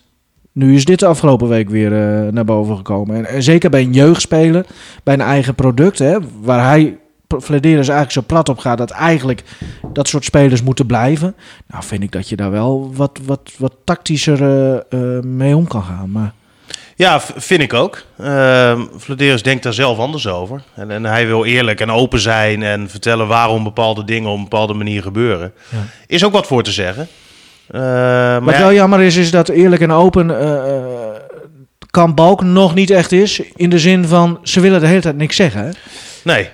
nu 0.52 0.76
is 0.76 0.86
dit 0.86 1.00
de 1.00 1.06
afgelopen 1.06 1.48
week 1.48 1.70
weer 1.70 1.94
eh, 1.94 2.32
naar 2.32 2.46
boven 2.46 2.76
gekomen. 2.76 3.16
En, 3.16 3.26
en 3.26 3.44
zeker 3.44 3.70
bij 3.70 3.82
een 3.82 3.94
jeugdspeler, 3.94 4.66
bij 5.04 5.14
een 5.14 5.22
eigen 5.22 5.56
product, 5.56 6.00
hè, 6.00 6.18
waar 6.42 6.64
hij 6.64 6.98
Flederis 7.42 7.88
eigenlijk 7.88 8.12
zo 8.12 8.22
plat 8.28 8.50
op 8.50 8.58
gaat 8.58 8.78
dat 8.78 8.92
eigenlijk 8.92 9.44
dat 9.94 10.08
soort 10.08 10.24
spelers 10.24 10.64
moeten 10.64 10.86
blijven. 10.86 11.36
Nou, 11.68 11.84
vind 11.84 12.04
ik 12.04 12.12
dat 12.12 12.30
je 12.30 12.36
daar 12.36 12.52
wel 12.52 12.92
wat, 12.96 13.20
wat, 13.26 13.52
wat 13.58 13.76
tactischer 13.84 14.42
eh, 14.42 14.76
eh, 14.90 15.24
mee 15.24 15.56
om 15.56 15.68
kan 15.68 15.84
gaan. 15.84 16.12
Maar 16.12 16.34
Ja, 16.98 17.22
vind 17.36 17.62
ik 17.62 17.74
ook. 17.74 18.04
Uh, 18.22 18.82
Vladeris 18.96 19.44
denkt 19.44 19.64
daar 19.64 19.74
zelf 19.74 19.98
anders 19.98 20.28
over. 20.28 20.62
En, 20.76 20.92
en 20.92 21.06
hij 21.06 21.28
wil 21.28 21.46
eerlijk 21.46 21.82
en 21.82 21.92
open 21.92 22.20
zijn 22.20 22.64
en 22.64 22.90
vertellen 22.90 23.28
waarom 23.28 23.64
bepaalde 23.64 24.04
dingen 24.04 24.30
op 24.30 24.38
een 24.38 24.44
bepaalde 24.44 24.74
manier 24.74 25.02
gebeuren. 25.02 25.54
Ja. 25.70 25.78
Is 26.08 26.26
ook 26.26 26.32
wat 26.32 26.48
voor 26.48 26.64
te 26.64 26.72
zeggen. 26.72 27.08
Eh, 27.68 27.82
maar 27.82 28.44
wat 28.44 28.58
wel 28.58 28.74
jammer 28.74 29.02
is, 29.02 29.16
is 29.16 29.32
dat 29.32 29.50
eerlijk 29.50 29.82
en 29.82 29.92
open 29.92 30.40
eh, 30.40 30.76
eh, 30.76 30.86
kan 31.90 32.14
Balk 32.16 32.44
nog 32.44 32.76
niet 32.76 32.90
echt 32.90 33.12
is. 33.12 33.42
In 33.56 33.70
de 33.70 33.80
zin 33.80 34.06
van, 34.06 34.40
ze 34.44 34.60
willen 34.60 34.80
de 34.80 34.88
hele 34.88 35.02
tijd 35.02 35.18
niks 35.18 35.36
zeggen. 35.36 35.64
Hè? 35.64 35.70
nee. 36.24 36.50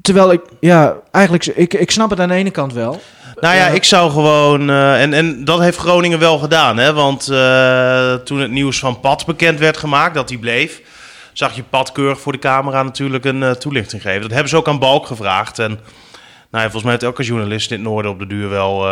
Terwijl 0.00 0.32
ik, 0.32 0.40
ja, 0.60 0.96
eigenlijk, 1.10 1.46
ik, 1.46 1.74
ik 1.74 1.90
snap 1.90 2.10
het 2.10 2.20
aan 2.20 2.28
de 2.28 2.34
ene 2.34 2.50
kant 2.50 2.72
wel. 2.72 3.00
Nou 3.40 3.56
ja, 3.56 3.66
ik 3.66 3.84
zou 3.84 4.10
gewoon. 4.10 4.70
eh, 4.70 5.02
en, 5.02 5.12
en 5.12 5.44
dat 5.44 5.60
heeft 5.60 5.78
Groningen 5.78 6.18
wel 6.18 6.38
gedaan. 6.38 6.76
Hè? 6.76 6.92
Want 6.92 7.28
eh, 7.28 8.14
toen 8.14 8.40
het 8.40 8.50
nieuws 8.50 8.78
van 8.78 9.00
Pat 9.00 9.26
bekend 9.26 9.58
werd 9.58 9.76
gemaakt, 9.76 10.14
dat 10.14 10.28
hij 10.28 10.38
bleef. 10.38 10.80
zag 11.32 11.56
je 11.56 11.62
Pat 11.62 11.92
keurig 11.92 12.20
voor 12.20 12.32
de 12.32 12.38
camera 12.38 12.82
natuurlijk 12.82 13.24
een 13.24 13.42
eh, 13.42 13.50
toelichting 13.50 14.02
geven. 14.02 14.20
Dat 14.20 14.30
hebben 14.30 14.48
ze 14.48 14.56
ook 14.56 14.68
aan 14.68 14.78
Balk 14.78 15.06
gevraagd. 15.06 15.58
En 15.58 15.70
nou 16.50 16.64
ja, 16.64 16.70
volgens 16.70 16.82
mij 16.82 16.92
heeft 16.92 17.04
elke 17.04 17.22
journalist 17.22 17.70
in 17.70 17.76
het 17.76 17.86
noorden 17.88 18.10
op 18.10 18.18
de 18.18 18.26
duur 18.26 18.48
wel. 18.48 18.88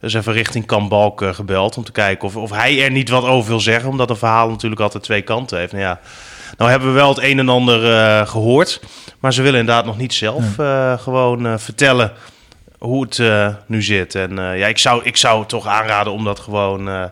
eens 0.00 0.14
even 0.14 0.32
richting 0.32 0.66
Kamp 0.66 0.90
Balk 0.90 1.24
gebeld. 1.32 1.76
Om 1.76 1.84
te 1.84 1.92
kijken 1.92 2.28
of, 2.28 2.36
of 2.36 2.50
hij 2.50 2.82
er 2.84 2.90
niet 2.90 3.08
wat 3.08 3.24
over 3.24 3.48
wil 3.48 3.60
zeggen. 3.60 3.90
Omdat 3.90 4.10
een 4.10 4.16
verhaal 4.16 4.48
natuurlijk 4.48 4.80
altijd 4.80 5.02
twee 5.02 5.22
kanten 5.22 5.58
heeft. 5.58 5.72
Nou 5.72 5.84
ja. 5.84 6.00
Nou 6.56 6.70
hebben 6.70 6.88
we 6.88 6.94
wel 6.94 7.08
het 7.08 7.22
een 7.22 7.38
en 7.38 7.48
ander 7.48 7.92
eh, 7.92 8.26
gehoord. 8.28 8.80
Maar 9.20 9.32
ze 9.32 9.42
willen 9.42 9.60
inderdaad 9.60 9.84
nog 9.84 9.96
niet 9.96 10.14
zelf 10.14 10.44
gewoon 11.02 11.58
vertellen 11.58 12.12
hoe 12.78 13.02
het 13.04 13.18
eh, 13.18 13.48
nu 13.66 13.82
zit. 13.82 14.14
En 14.14 14.38
eh, 14.38 14.58
ja, 14.58 14.66
ik 14.66 14.78
zou, 14.78 15.00
ik 15.04 15.16
zou 15.16 15.46
toch 15.46 15.66
aanraden 15.66 16.12
om 16.12 16.24
dat 16.24 16.38
gewoon, 16.40 16.88
eh, 16.88 17.04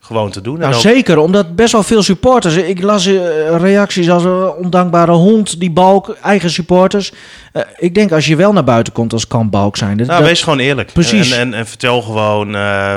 gewoon 0.00 0.30
te 0.30 0.40
doen. 0.40 0.54
En 0.54 0.60
Nou, 0.60 0.74
ook- 0.74 0.80
zeker, 0.80 1.18
omdat 1.18 1.56
best 1.56 1.72
wel 1.72 1.82
veel 1.82 2.02
supporters. 2.02 2.54
Ik 2.56 2.82
las 2.82 3.06
reacties 3.50 4.10
als 4.10 4.24
een 4.24 4.48
ondankbare 4.48 5.12
hond, 5.12 5.60
die 5.60 5.70
balk, 5.70 6.16
eigen 6.22 6.50
supporters. 6.50 7.12
Ik 7.76 7.94
denk 7.94 8.12
als 8.12 8.26
je 8.26 8.36
wel 8.36 8.52
naar 8.52 8.64
buiten 8.64 8.92
komt 8.92 9.12
als 9.12 9.26
kan 9.26 9.50
balk 9.50 9.76
zijn. 9.76 9.96
Dat, 9.96 10.06
nou, 10.06 10.18
dat- 10.18 10.28
wees 10.28 10.42
gewoon 10.42 10.58
eerlijk. 10.58 10.92
Precies. 10.92 11.30
En, 11.30 11.38
en, 11.40 11.54
en 11.54 11.66
vertel 11.66 12.02
gewoon 12.02 12.52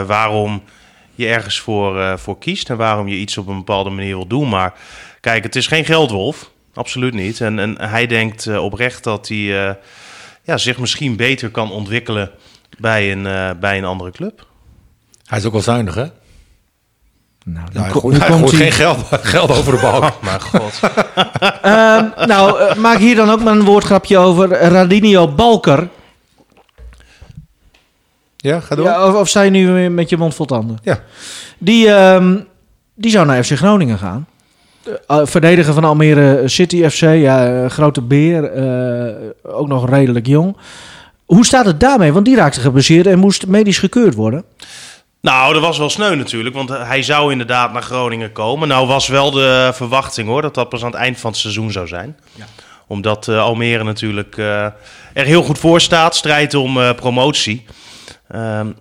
waarom 0.05 0.61
je 1.15 1.27
ergens 1.27 1.59
voor, 1.59 2.19
voor 2.19 2.37
kiest 2.37 2.69
en 2.69 2.77
waarom 2.77 3.07
je 3.07 3.15
iets 3.15 3.37
op 3.37 3.47
een 3.47 3.57
bepaalde 3.57 3.89
manier 3.89 4.15
wil 4.15 4.27
doen. 4.27 4.49
Maar 4.49 4.73
kijk, 5.21 5.43
het 5.43 5.55
is 5.55 5.67
geen 5.67 5.85
geldwolf. 5.85 6.49
Absoluut 6.73 7.13
niet. 7.13 7.41
En, 7.41 7.59
en 7.59 7.75
hij 7.81 8.07
denkt 8.07 8.57
oprecht 8.57 9.03
dat 9.03 9.27
hij 9.27 9.77
ja, 10.47 10.57
zich 10.57 10.77
misschien 10.77 11.15
beter 11.15 11.49
kan 11.49 11.71
ontwikkelen 11.71 12.31
bij 12.77 13.11
een, 13.11 13.25
eh, 13.27 13.49
bij 13.59 13.77
een 13.77 13.85
andere 13.85 14.11
club. 14.11 14.45
Hij 15.25 15.37
is 15.37 15.45
ook 15.45 15.51
wel 15.51 15.61
zuinig, 15.61 15.95
hè? 15.95 16.05
nou, 17.45 17.67
hij 17.73 17.89
gooit, 17.89 18.03
dan 18.03 18.13
hij 18.21 18.29
komt 18.29 18.39
gooit 18.49 18.51
hij- 18.51 18.61
geen 18.61 18.71
geld, 18.71 19.07
geld 19.11 19.49
over 19.51 19.73
de 19.73 19.79
balk. 19.81 20.13
Maar 20.21 20.41
god. 20.41 20.79
Ehm, 21.61 22.27
nou, 22.27 22.59
eh, 22.61 22.75
maak 22.75 22.97
hier 22.97 23.15
dan 23.15 23.29
ook 23.29 23.43
maar 23.43 23.53
een 23.53 23.63
woordgrapje 23.63 24.17
over 24.17 24.49
Radinio 24.49 25.27
Balker. 25.27 25.89
Ja, 28.37 28.59
ga 28.59 28.75
door. 28.75 28.85
Ja, 28.85 29.07
of, 29.07 29.15
of 29.15 29.27
sta 29.27 29.41
je 29.41 29.49
nu 29.51 29.71
weer 29.71 29.91
met 29.91 30.09
je 30.09 30.17
mond 30.17 30.35
vol 30.35 30.45
tanden? 30.45 30.77
Ja. 30.83 30.99
Die, 31.57 31.93
ehm, 31.93 32.39
die 32.95 33.11
zou 33.11 33.25
naar 33.25 33.43
FC 33.43 33.51
Groningen 33.57 33.97
gaan. 33.97 34.27
Uh, 35.07 35.19
verdediger 35.23 35.73
van 35.73 35.83
Almere 35.83 36.47
City 36.47 36.89
FC. 36.89 37.01
Ja, 37.01 37.63
eh, 37.63 37.69
grote 37.69 38.01
beer. 38.01 38.43
eh, 38.43 39.55
ook 39.55 39.67
nog 39.67 39.89
redelijk 39.89 40.27
jong. 40.27 40.57
Hoe 41.25 41.45
staat 41.45 41.65
het 41.65 41.79
daarmee? 41.79 42.13
Want 42.13 42.25
die 42.25 42.35
raakte 42.35 42.59
geblesseerd 42.59 43.07
en 43.07 43.19
moest 43.19 43.47
medisch 43.47 43.79
gekeurd 43.79 44.15
worden. 44.15 44.43
Nou, 45.21 45.53
dat 45.53 45.61
was 45.61 45.77
wel 45.77 45.89
sneu 45.89 46.15
natuurlijk, 46.15 46.55
want 46.55 46.69
hij 46.69 47.03
zou 47.03 47.31
inderdaad 47.31 47.73
naar 47.73 47.81
Groningen 47.81 48.31
komen. 48.31 48.67
Nou 48.67 48.87
was 48.87 49.07
wel 49.07 49.31
de 49.31 49.71
verwachting 49.73 50.27
hoor, 50.27 50.41
dat 50.41 50.53
dat 50.53 50.69
pas 50.69 50.83
aan 50.83 50.91
het 50.91 50.99
eind 50.99 51.19
van 51.19 51.31
het 51.31 51.39
seizoen 51.39 51.71
zou 51.71 51.87
zijn. 51.87 52.17
Omdat 52.87 53.27
eh, 53.27 53.39
Almere 53.39 53.83
natuurlijk 53.83 54.37
eh, 54.37 54.63
er 55.13 55.25
heel 55.25 55.43
goed 55.43 55.57
voor 55.57 55.81
staat, 55.81 56.15
strijdt 56.15 56.53
om 56.53 56.81
eh, 56.81 56.93
promotie. 56.93 57.65
Ehm, 58.27 58.71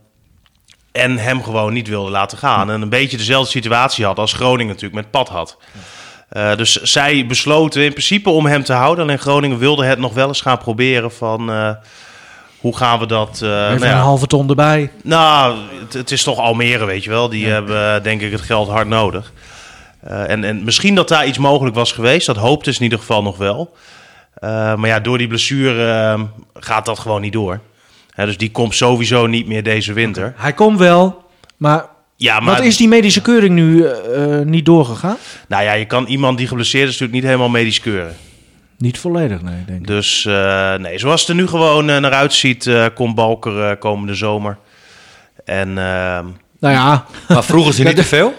en 0.92 1.18
hem 1.18 1.42
gewoon 1.42 1.72
niet 1.72 1.88
wilde 1.88 2.10
laten 2.10 2.38
gaan. 2.38 2.70
En 2.70 2.82
een 2.82 2.88
beetje 2.88 3.16
dezelfde 3.16 3.50
situatie 3.50 4.04
had 4.04 4.18
als 4.18 4.32
Groningen 4.32 4.66
natuurlijk 4.66 5.02
met 5.02 5.10
Pat 5.10 5.28
had. 5.28 5.56
Eh, 6.28 6.56
dus 6.56 6.72
zij 6.82 7.26
besloten 7.26 7.82
in 7.82 7.90
principe 7.90 8.30
om 8.30 8.46
hem 8.46 8.64
te 8.64 8.72
houden. 8.72 9.04
Alleen 9.04 9.18
Groningen 9.18 9.58
wilde 9.58 9.84
het 9.84 9.98
nog 9.98 10.14
wel 10.14 10.28
eens 10.28 10.40
gaan 10.40 10.58
proberen 10.58 11.12
van... 11.12 11.50
eh, 11.50 11.70
hoe 12.60 12.76
gaan 12.76 12.98
we 12.98 13.06
dat... 13.06 13.34
Even 13.34 13.48
nou 13.48 13.84
ja, 13.84 13.92
een 13.92 13.96
halve 13.98 14.26
ton 14.26 14.48
erbij. 14.48 14.90
nou, 15.02 15.56
het, 15.80 15.92
het 15.92 16.10
is 16.10 16.22
toch 16.22 16.38
Almere, 16.38 16.84
weet 16.84 17.04
je 17.04 17.10
wel. 17.10 17.28
Die 17.28 17.46
hebben 17.46 18.02
denk 18.02 18.20
ik 18.20 18.32
het 18.32 18.40
geld 18.40 18.68
hard 18.68 18.88
nodig. 18.88 19.32
En, 20.00 20.44
en 20.44 20.64
misschien 20.64 20.94
dat 20.94 21.08
daar 21.08 21.26
iets 21.26 21.38
mogelijk 21.38 21.74
was 21.74 21.92
geweest. 21.92 22.26
Dat 22.26 22.36
hoopte 22.36 22.70
ze 22.70 22.78
in 22.78 22.84
ieder 22.84 22.98
geval 22.98 23.22
nog 23.22 23.36
wel. 23.36 23.74
Maar 24.76 24.86
ja, 24.86 25.00
door 25.00 25.18
die 25.18 25.26
blessure 25.26 25.92
eh, 25.92 26.20
gaat 26.54 26.84
dat 26.86 26.98
gewoon 26.98 27.20
niet 27.20 27.32
door. 27.32 27.60
Dus 28.14 28.36
die 28.36 28.50
komt 28.50 28.74
sowieso 28.74 29.26
niet 29.26 29.46
meer 29.46 29.62
deze 29.62 29.92
winter. 29.92 30.34
Hij 30.36 30.52
komt 30.52 30.78
wel, 30.78 31.24
maar, 31.56 31.84
Ja, 32.16 32.40
maar 32.40 32.56
wat 32.56 32.64
is 32.64 32.76
die 32.76 32.88
medische 32.88 33.22
keuring 33.22 33.54
nu 33.54 33.84
eh, 33.84 34.38
eh, 34.40 34.46
niet 34.46 34.64
doorgegaan? 34.64 35.16
nou 35.48 35.62
ja, 35.62 35.72
je 35.72 35.84
kan 35.86 36.06
iemand 36.06 36.38
die 36.38 36.46
geblesseerd 36.46 36.84
is 36.88 36.90
natuurlijk 36.90 37.18
niet 37.18 37.24
helemaal 37.24 37.48
medisch 37.48 37.80
keuren. 37.80 38.16
Niet 38.78 38.98
volledig, 38.98 39.42
nee, 39.42 39.64
denk 39.66 39.80
ik. 39.80 39.86
Dus 39.86 40.26
eh, 40.26 40.74
nee, 40.74 40.98
zoals 40.98 41.20
het 41.20 41.28
er 41.28 41.34
nu 41.34 41.46
gewoon 41.46 41.84
naar 41.84 42.12
uitziet, 42.12 42.66
eh, 42.66 42.86
komt 42.94 43.14
Balker 43.14 43.70
eh, 43.70 43.78
komende 43.78 44.14
zomer. 44.14 44.58
En 45.44 45.68
ehm, 45.68 46.26
Nou 46.60 46.74
ja, 46.74 47.06
Maar 47.28 47.44
vroegen 47.44 47.74
ze 47.74 47.82
niet 47.88 47.96
te 47.96 48.04
veel? 48.04 48.34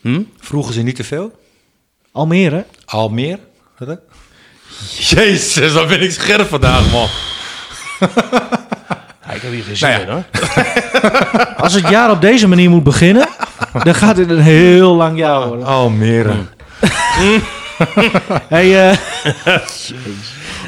hm? 0.00 0.22
Vroegen 0.40 0.74
ze 0.74 0.82
niet 0.82 0.96
te 0.96 1.04
veel? 1.04 1.40
Almere. 2.84 3.38
Hè? 3.76 3.94
Jezus, 4.98 5.72
wat 5.72 5.88
ben 5.88 6.02
ik 6.02 6.10
scherp 6.10 6.48
vandaag, 6.48 6.90
man. 6.92 7.08
Ja, 9.26 9.32
ik 9.32 9.42
heb 9.42 9.52
hier 9.52 9.62
geen 9.62 9.76
zin 9.76 9.88
Nou 9.88 10.00
ja. 10.00 10.06
in 10.06 10.12
hoor. 10.12 10.90
Als 11.56 11.74
het 11.74 11.88
jaar 11.88 12.10
op 12.10 12.20
deze 12.20 12.48
manier 12.48 12.70
moet 12.70 12.82
beginnen, 12.82 13.28
dan 13.84 13.94
gaat 13.94 14.16
het 14.16 14.30
een 14.30 14.40
heel 14.40 14.94
lang 14.94 15.18
jaar 15.18 15.46
worden. 15.48 15.66
Almere. 15.66 16.32
Hey, 18.48 18.88
eh, 18.90 18.96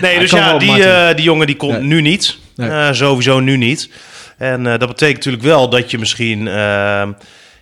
Nee, 0.01 0.19
dus 0.19 0.31
ja, 0.31 0.59
die, 0.59 0.85
eh, 0.85 1.15
die 1.17 1.25
jongen 1.25 1.47
die 1.47 1.57
komt 1.57 1.73
Nee. 1.73 1.83
nu 1.83 2.01
niet. 2.01 2.39
Nee. 2.57 2.71
Eh, 2.71 2.89
sowieso 2.93 3.41
nu 3.41 3.57
niet. 3.57 3.91
En 4.39 4.67
eh, 4.67 4.79
dat 4.79 4.89
betekent 4.89 5.17
natuurlijk 5.17 5.43
wel 5.45 5.69
dat 5.69 5.91
je 5.91 5.99
misschien 5.99 6.49
eh, 6.49 6.55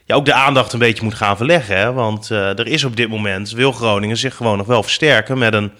ja, 0.04 0.14
ook 0.14 0.24
de 0.24 0.32
aandacht 0.34 0.72
een 0.72 0.78
beetje 0.78 1.04
moet 1.04 1.14
gaan 1.14 1.36
verleggen. 1.36 1.76
Hè? 1.76 1.92
Want 1.92 2.30
eh, 2.30 2.58
er 2.58 2.66
is 2.66 2.84
op 2.84 2.96
dit 2.96 3.08
moment, 3.08 3.50
wil 3.50 3.72
Groningen 3.72 4.16
zich 4.16 4.34
gewoon 4.34 4.56
nog 4.56 4.66
wel 4.66 4.82
versterken 4.82 5.38
met 5.38 5.54
een 5.54 5.72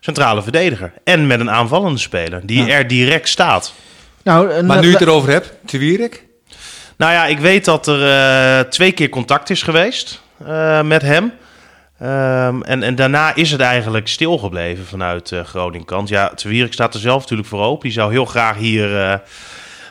centrale 0.00 0.42
verdediger. 0.42 0.92
En 1.04 1.26
met 1.26 1.40
een 1.40 1.50
aanvallende 1.50 1.98
speler 1.98 2.40
die 2.44 2.64
Ja. 2.64 2.72
er 2.74 2.86
direct 2.86 3.28
staat. 3.28 3.72
nou, 4.24 4.62
Maar 4.62 4.80
nu 4.80 4.86
je 4.86 4.92
het 4.92 5.02
erover 5.02 5.30
hebt, 5.30 5.52
te 5.66 5.78
Wierik? 5.78 6.24
Nou 7.02 7.14
ja, 7.14 7.26
ik 7.26 7.38
weet 7.38 7.64
dat 7.64 7.86
er 7.86 8.08
eh, 8.08 8.68
twee 8.68 8.92
keer 8.92 9.08
contact 9.08 9.50
is 9.50 9.62
geweest 9.62 10.22
eh, 10.46 10.82
met 10.82 11.02
hem. 11.02 11.32
Ehm, 11.98 12.62
en, 12.62 12.82
en 12.82 12.94
daarna 12.94 13.34
is 13.34 13.50
het 13.50 13.60
eigenlijk 13.60 14.08
stilgebleven 14.08 14.86
vanuit 14.86 15.32
eh 15.32 15.44
Groningen 15.44 15.86
kant. 15.86 16.08
Ja, 16.08 16.28
Te 16.28 16.48
Wierik 16.48 16.72
staat 16.72 16.94
er 16.94 17.00
zelf 17.00 17.20
natuurlijk 17.20 17.48
voor 17.48 17.62
open. 17.62 17.82
Die 17.82 17.92
zou 17.92 18.12
heel 18.12 18.24
graag 18.24 18.56
hier 18.56 19.20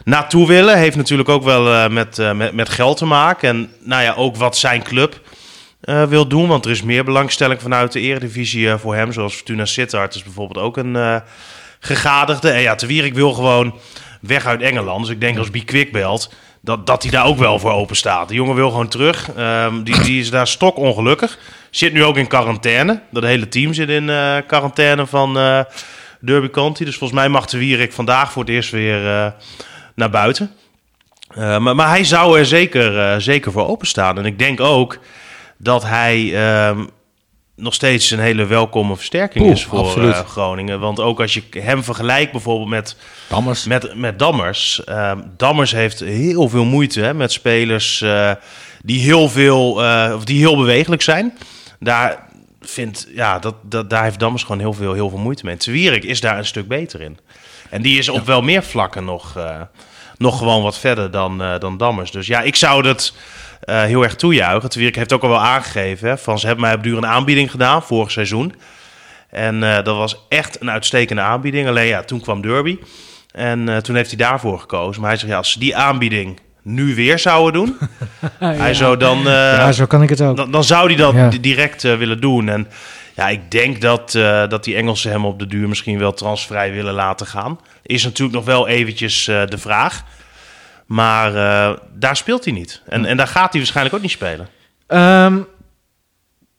naartoe 0.04 0.48
willen. 0.48 0.78
Heeft 0.78 0.96
natuurlijk 0.96 1.30
ook 1.30 1.44
wel 1.44 1.90
met, 1.90 2.18
met, 2.36 2.54
met 2.54 2.70
geld 2.70 2.98
te 2.98 3.06
maken. 3.06 3.50
En 3.50 3.72
nou 3.80 4.04
ja, 4.04 4.14
ook 4.14 4.36
wat 4.36 4.58
zijn 4.58 4.84
club 4.84 5.22
wil 6.08 6.28
doen. 6.28 6.48
Want 6.48 6.66
er 6.66 6.72
is 6.72 6.84
meer 6.84 7.04
belangstelling 7.04 7.62
vanuit 7.62 7.92
de 7.92 8.00
eredivisie 8.00 8.76
voor 8.76 8.96
hem. 8.96 9.12
Zoals 9.14 9.36
Fortuna 9.36 9.66
Sittard 9.66 10.16
is 10.16 10.24
bijvoorbeeld 10.24 10.66
ook 10.66 10.78
een 10.78 11.22
gegadigde. 11.80 12.50
En 12.50 12.62
ja, 12.62 12.76
Te 12.76 12.86
Wierik 12.86 13.14
wil 13.14 13.34
gewoon 13.34 13.80
weg 14.22 14.46
uit 14.46 14.62
Engeland. 14.62 15.02
Dus 15.02 15.14
ik 15.14 15.22
denk 15.22 15.38
als 15.38 15.50
Bi 15.52 15.66
Quick 15.66 15.92
belt, 15.92 16.32
dat, 16.62 16.88
dat 16.88 17.02
hij 17.02 17.12
daar 17.12 17.26
ook 17.26 17.38
wel 17.38 17.60
voor 17.60 17.72
open 17.72 17.96
staat. 17.96 18.28
De 18.28 18.34
jongen 18.34 18.56
wil 18.56 18.70
gewoon 18.70 18.88
terug. 18.88 19.32
Ehm, 19.34 19.84
die, 19.84 20.02
die 20.02 20.20
is 20.20 20.30
daar 20.30 20.48
stok 20.48 20.78
ongelukkig. 20.78 21.40
Zit 21.70 21.94
nu 21.94 22.04
ook 22.04 22.18
in 22.18 22.28
quarantaine. 22.28 23.02
Dat 23.12 23.24
hele 23.24 23.48
team 23.48 23.74
zit 23.74 23.90
in 23.90 24.10
eh, 24.10 24.38
quarantaine 24.48 25.06
van 25.08 25.38
eh, 25.38 25.60
Derby 26.20 26.50
County. 26.50 26.86
Dus 26.86 26.98
volgens 26.98 27.20
mij 27.20 27.30
mag 27.30 27.46
de 27.46 27.58
Wierik 27.58 27.94
vandaag 27.94 28.32
voor 28.32 28.42
het 28.42 28.52
eerst 28.52 28.72
weer 28.72 29.08
eh, 29.08 29.32
naar 29.96 30.10
buiten. 30.10 30.52
Maar, 31.36 31.76
maar 31.76 31.90
hij 31.90 32.04
zou 32.04 32.40
er 32.40 32.46
zeker, 32.46 33.22
zeker 33.22 33.52
voor 33.52 33.68
openstaan. 33.68 34.18
En 34.18 34.26
ik 34.26 34.40
denk 34.40 34.60
ook 34.60 35.00
dat 35.58 35.84
hij 35.84 36.36
ehm, 36.36 36.84
nog 37.62 37.74
steeds 37.74 38.12
een 38.12 38.20
hele 38.20 38.46
welkome 38.46 38.96
versterking 38.96 39.44
Poeh, 39.44 39.56
is 39.58 39.66
voor 39.66 40.08
eh, 40.08 40.20
Groningen. 40.20 40.80
Want 40.80 41.00
ook 41.00 41.22
als 41.22 41.34
je 41.34 41.44
hem 41.50 41.84
vergelijkt 41.84 42.32
bijvoorbeeld 42.32 42.70
met 42.70 42.96
Dammers. 43.30 43.66
met, 43.66 43.96
met 43.96 44.20
Dammers. 44.20 44.84
Ehm, 44.84 45.22
Dammers 45.38 45.72
heeft 45.72 46.00
heel 46.00 46.50
veel 46.50 46.66
moeite 46.66 47.02
hè, 47.02 47.14
met 47.14 47.32
spelers 47.32 48.02
eh, 48.02 48.32
die 48.84 49.00
heel 49.00 49.30
veel 49.30 49.84
eh, 49.84 50.14
of 50.16 50.26
die 50.26 50.40
heel 50.40 50.58
bewegelijk 50.58 51.02
zijn. 51.02 51.38
Daar 51.80 52.30
vindt 52.62 53.08
ja, 53.16 53.40
dat, 53.40 53.56
dat, 53.62 53.90
daar 53.90 54.04
heeft 54.04 54.20
Dammers 54.20 54.44
gewoon 54.44 54.60
heel 54.60 54.74
veel, 54.74 54.94
heel 54.94 55.10
veel 55.10 55.20
moeite 55.20 55.46
mee. 55.46 55.58
Twierik 55.58 56.04
is 56.04 56.22
daar 56.22 56.38
een 56.38 56.46
stuk 56.46 56.68
beter 56.68 57.02
in. 57.02 57.18
En 57.70 57.82
die 57.82 57.98
is 57.98 58.10
op 58.10 58.26
wel 58.26 58.42
meer 58.42 58.64
vlakken 58.64 59.06
nog, 59.06 59.40
nog 60.18 60.38
gewoon 60.38 60.64
wat 60.64 60.80
verder 60.80 61.12
dan, 61.12 61.44
dan 61.60 61.78
Dammers. 61.78 62.12
Dus 62.12 62.28
ja, 62.28 62.42
ik 62.42 62.56
zou 62.56 62.82
dat 62.82 63.14
eh, 63.62 63.84
heel 63.84 64.04
erg 64.04 64.16
toejuichen. 64.16 64.70
Twierik 64.70 64.96
heeft 64.96 65.14
ook 65.14 65.24
al 65.24 65.30
wel 65.30 65.42
aangegeven 65.42 66.10
hè, 66.10 66.18
van 66.18 66.40
ze 66.40 66.46
hebben 66.48 66.66
mij 66.66 66.74
op 66.76 66.84
duur 66.84 66.98
een 66.98 67.06
aanbieding 67.06 67.52
gedaan 67.52 67.84
vorig 67.84 68.12
seizoen. 68.12 68.54
En 69.30 69.64
eh, 69.64 69.84
dat 69.84 69.96
was 69.98 70.26
echt 70.30 70.62
een 70.62 70.72
uitstekende 70.72 71.22
aanbieding. 71.22 71.68
Alleen 71.68 71.88
ja, 71.88 72.04
toen 72.04 72.22
kwam 72.22 72.42
Derby. 72.42 72.78
En 73.32 73.70
eh, 73.70 73.78
toen 73.78 73.96
heeft 73.96 74.10
hij 74.10 74.18
daarvoor 74.18 74.60
gekozen. 74.60 75.02
Maar 75.02 75.10
hij 75.10 75.20
zegt, 75.20 75.32
ja, 75.32 75.38
als 75.38 75.52
ze 75.52 75.60
die 75.60 75.76
aanbieding 75.76 76.40
nu 76.64 76.96
weer 76.96 77.20
zouden 77.20 77.54
doen... 77.54 77.78
hij 78.60 78.74
zou 78.74 78.98
dan, 78.98 79.18
eh, 79.18 79.34
ja, 79.34 79.72
zo 79.72 79.86
kan 79.86 80.04
ik 80.04 80.10
het 80.10 80.22
ook. 80.22 80.38
dan, 80.38 80.52
dan 80.52 80.64
zou 80.64 80.88
hij 80.88 80.96
dat 80.96 81.14
Ja. 81.14 81.30
direct 81.42 81.82
willen 81.82 82.22
doen. 82.22 82.50
En 82.50 82.68
ja, 83.16 83.30
ik 83.30 83.52
denk 83.52 83.82
dat, 83.82 84.16
eh, 84.16 84.48
dat 84.48 84.64
die 84.64 84.76
Engelsen 84.76 85.12
hem 85.12 85.26
op 85.26 85.40
de 85.40 85.48
duur 85.48 85.68
misschien 85.68 85.98
wel 86.00 86.14
transvrij 86.14 86.72
willen 86.72 86.94
laten 86.94 87.26
gaan. 87.28 87.60
Is 87.84 88.04
natuurlijk 88.04 88.36
nog 88.38 88.46
wel 88.46 88.68
eventjes 88.68 89.28
eh, 89.28 89.46
de 89.46 89.58
vraag. 89.58 90.04
Maar 90.92 91.36
eh, 91.36 91.78
daar 91.94 92.16
speelt 92.16 92.44
hij 92.46 92.54
niet. 92.54 92.82
En, 92.86 93.06
en 93.06 93.18
daar 93.18 93.28
gaat 93.28 93.50
hij 93.52 93.60
waarschijnlijk 93.62 93.96
ook 93.96 94.02
niet 94.02 94.12
spelen. 94.12 94.48
Ehm, 94.88 95.34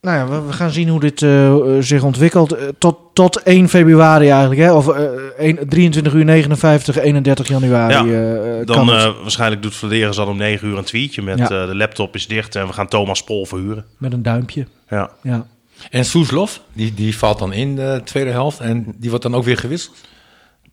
nou 0.00 0.16
ja, 0.18 0.26
we, 0.28 0.40
we 0.46 0.52
gaan 0.52 0.70
zien 0.70 0.88
hoe 0.88 1.00
dit 1.00 1.22
eh, 1.22 1.50
eh, 1.52 1.82
zich 1.82 2.02
ontwikkelt. 2.02 2.56
Tot, 2.78 2.96
tot 3.12 3.42
1 3.42 3.68
februari 3.68 4.28
eigenlijk, 4.28 4.60
hè? 4.60 4.72
Of 4.72 4.88
eh, 4.88 5.04
1 5.38 5.68
23 5.68 6.12
uur 6.12 6.24
59, 6.24 6.96
31 6.98 7.48
januari. 7.48 8.10
Ja, 8.10 8.64
Dan 8.64 8.92
eh, 8.92 9.10
waarschijnlijk 9.22 9.62
doet 9.62 9.74
Vladeren 9.74 10.14
zal 10.14 10.26
om 10.26 10.36
9 10.36 10.68
uur 10.68 10.78
een 10.78 10.84
tweetje 10.84 11.22
met 11.22 11.38
Ja. 11.38 11.44
eh, 11.44 11.66
de 11.66 11.74
laptop 11.76 12.14
is 12.14 12.26
dicht 12.26 12.56
en 12.56 12.66
we 12.66 12.72
gaan 12.72 12.88
Thomas 12.88 13.24
Pol 13.24 13.46
verhuren. 13.46 13.84
Met 13.98 14.12
een 14.12 14.22
duimpje. 14.22 14.66
Ja. 14.88 15.10
Ja. 15.22 15.46
En 15.90 16.04
Soeslof, 16.04 16.60
die, 16.72 16.94
die 16.94 17.16
valt 17.18 17.38
dan 17.38 17.52
in 17.52 17.76
de 17.76 18.00
tweede 18.04 18.30
helft 18.30 18.60
en 18.60 18.94
die 18.96 19.08
wordt 19.10 19.24
dan 19.24 19.34
ook 19.34 19.44
weer 19.44 19.58
gewisseld. 19.58 19.96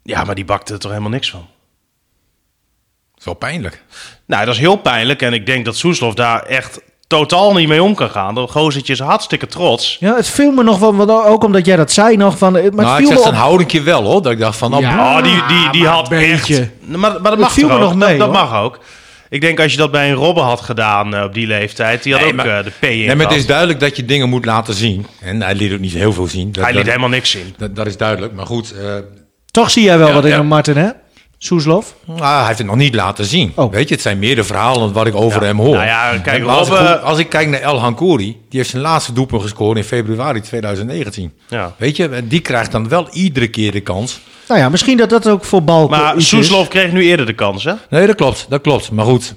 ja, 0.04 0.24
maar 0.24 0.36
die 0.36 0.46
bakte 0.46 0.74
er 0.74 0.80
toch 0.80 0.92
helemaal 0.92 1.12
niks 1.12 1.30
van. 1.32 1.46
Dat 3.20 3.28
is 3.28 3.40
wel 3.42 3.50
pijnlijk. 3.52 3.84
Nou, 4.26 4.46
dat 4.46 4.54
is 4.54 4.60
heel 4.60 4.76
pijnlijk 4.76 5.22
en 5.22 5.34
ik 5.34 5.46
denk 5.46 5.66
dat 5.66 5.76
Soeslof 5.76 6.14
daar 6.14 6.44
echt 6.44 6.82
totaal 7.08 7.54
niet 7.54 7.68
mee 7.68 7.84
om 7.84 7.96
kan 7.96 8.10
gaan. 8.10 8.36
Dat 8.36 8.52
gozertje 8.52 8.94
is 8.94 9.00
hartstikke 9.00 9.48
trots. 9.48 9.98
ja, 10.00 10.16
het 10.16 10.28
viel 10.30 10.52
me 10.52 10.64
nog 10.64 10.80
wel, 10.80 11.26
ook 11.28 11.44
omdat 11.44 11.66
jij 11.66 11.76
dat 11.76 11.92
zei 11.92 12.18
nog 12.18 12.38
van... 12.38 12.52
Maar 12.52 12.62
nou, 12.62 12.76
het 12.90 13.00
ik 13.00 13.06
viel 13.06 13.08
zeg 13.08 13.18
me 13.26 13.32
een 13.32 13.36
houdingje 13.38 13.82
wel 13.82 14.04
hoor. 14.04 14.22
Dat 14.22 14.32
ik 14.32 14.40
dacht 14.40 14.58
van, 14.58 14.72
nou, 14.72 14.84
Ja. 14.84 15.18
Oh, 15.18 15.24
die, 15.24 15.44
die, 15.48 15.70
die 15.72 15.88
had 15.88 16.12
een 16.12 16.18
echt... 16.18 16.48
beetje. 16.48 16.70
Maar, 16.86 16.98
maar 16.98 17.22
dat 17.32 17.38
mag 17.40 17.52
viel 17.52 17.68
me 17.68 17.74
ook? 17.74 17.80
nog 17.80 17.96
mee, 17.96 18.18
dat, 18.18 18.32
mag 18.32 18.56
ook. 18.62 18.80
Ik 19.30 19.42
denk 19.42 19.60
als 19.60 19.72
je 19.72 19.78
dat 19.78 19.92
bij 19.92 20.10
een 20.10 20.16
Robben 20.16 20.44
had 20.44 20.62
gedaan 20.62 21.16
eh, 21.16 21.24
op 21.24 21.34
die 21.34 21.48
leeftijd, 21.48 22.04
die 22.04 22.14
had 22.14 22.22
Nee, 22.22 22.32
ook 22.32 22.36
maar- 22.38 22.58
eh, 22.58 22.64
de 22.64 22.70
P 22.80 22.84
in 22.84 22.90
Nee, 23.06 23.16
maar 23.16 23.28
het 23.28 23.36
is 23.36 23.46
duidelijk 23.46 23.80
dat 23.80 23.96
je 23.96 24.06
dingen 24.06 24.30
moet 24.30 24.46
laten 24.46 24.74
zien. 24.74 25.06
En 25.22 25.42
hij 25.42 25.56
liet 25.56 25.74
ook 25.74 25.80
niet 25.80 25.94
heel 25.94 26.14
veel 26.14 26.28
zien. 26.28 26.52
Dat, 26.52 26.64
Hij 26.64 26.72
liet 26.74 26.82
dat, 26.82 26.90
helemaal 26.90 27.10
niks 27.10 27.30
zien. 27.32 27.54
dat, 27.58 27.76
dat 27.76 27.88
is 27.88 27.98
duidelijk. 27.98 28.34
Maar 28.34 28.46
goed, 28.46 28.72
eh, 28.72 28.94
toch 29.52 29.70
zie 29.72 29.84
jij 29.84 29.98
wel 29.98 30.08
Ja, 30.08 30.14
wat 30.14 30.24
in 30.24 30.30
ja. 30.30 30.36
hem, 30.38 30.46
Martin, 30.46 30.78
hè? 30.78 30.90
Soeslof. 31.42 31.96
ah, 32.20 32.38
hij 32.38 32.46
heeft 32.46 32.58
het 32.58 32.68
nog 32.68 32.76
niet 32.76 32.96
laten 32.96 33.26
zien. 33.26 33.52
Oh. 33.56 33.72
Weet 33.72 33.88
je, 33.88 33.94
het 33.94 34.04
zijn 34.04 34.20
meer 34.20 34.36
de 34.36 34.44
verhalen 34.44 34.94
wat 34.94 35.08
ik 35.08 35.16
over 35.16 35.42
hem 35.44 35.58
hoor. 35.58 35.74
Nou 35.76 35.86
ja, 35.86 36.18
kijk, 36.24 36.44
als, 36.44 36.68
ik, 36.68 36.74
Robben- 36.74 36.92
goed- 36.94 37.02
als 37.04 37.18
ik 37.20 37.30
kijk 37.30 37.48
naar 37.48 37.60
El 37.62 37.80
Hankouri, 37.80 38.26
die 38.26 38.60
heeft 38.60 38.70
zijn 38.70 38.82
laatste 38.82 39.14
doelpunt 39.14 39.42
gescoord 39.42 39.78
in 39.78 39.84
februari 39.84 40.42
2019. 40.42 41.32
Ja. 41.50 41.74
Weet 41.78 41.96
je, 41.96 42.08
en 42.10 42.28
die 42.28 42.40
krijgt 42.40 42.72
dan 42.72 42.90
wel 42.90 43.08
iedere 43.12 43.48
keer 43.48 43.72
de 43.72 43.82
kans. 43.82 44.20
Nou 44.48 44.60
ja, 44.62 44.70
misschien 44.70 44.98
dat 44.98 45.10
dat 45.10 45.28
ook 45.28 45.46
voor 45.46 45.64
Balk 45.64 45.90
Maar 45.90 46.14
iets 46.16 46.24
is. 46.24 46.28
Soeslof 46.30 46.68
kreeg 46.68 46.92
nu 46.92 47.04
eerder 47.04 47.26
de 47.26 47.34
kans, 47.34 47.64
hè? 47.64 47.74
Nee, 47.90 48.08
dat 48.08 48.16
klopt, 48.16 48.46
dat 48.50 48.62
klopt. 48.62 48.92
Maar 48.92 49.06
goed, 49.06 49.36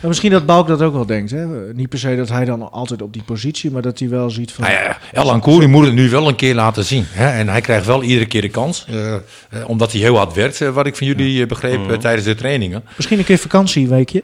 Maar 0.00 0.08
misschien 0.08 0.30
dat 0.30 0.46
Balk 0.46 0.66
dat 0.68 0.82
ook 0.82 0.92
wel 0.92 1.06
denkt, 1.06 1.30
hè? 1.30 1.46
Niet 1.74 1.88
per 1.88 1.98
se 1.98 2.16
dat 2.16 2.28
hij 2.28 2.44
dan 2.44 2.72
altijd 2.72 3.02
op 3.02 3.12
die 3.12 3.22
positie, 3.22 3.70
maar 3.70 3.82
dat 3.82 3.98
hij 3.98 4.08
wel 4.08 4.30
ziet 4.30 4.52
van... 4.52 4.64
nou 4.64 4.76
ja, 4.76 4.98
El 5.12 5.28
Hankouri 5.30 5.66
moet 5.66 5.84
het 5.84 5.94
nu 5.94 6.10
wel 6.10 6.28
een 6.28 6.34
keer 6.36 6.54
laten 6.54 6.84
zien. 6.84 7.04
Hè? 7.08 7.28
En 7.38 7.48
hij 7.48 7.60
krijgt 7.60 7.86
wel 7.86 8.02
iedere 8.02 8.26
keer 8.26 8.40
de 8.40 8.48
kans. 8.48 8.86
eh, 8.88 9.14
eh, 9.14 9.20
omdat 9.66 9.92
hij 9.92 10.00
heel 10.00 10.16
hard 10.16 10.34
werkt, 10.34 10.60
eh, 10.60 10.68
wat 10.68 10.86
ik 10.86 10.96
van 10.96 11.06
jullie 11.06 11.46
begreep 11.46 11.80
Mhm. 11.80 11.98
tijdens 11.98 12.24
de 12.26 12.34
trainingen. 12.34 12.84
Misschien 12.96 13.18
een 13.18 13.24
keer 13.24 13.38
vakantieweekje. 13.38 14.22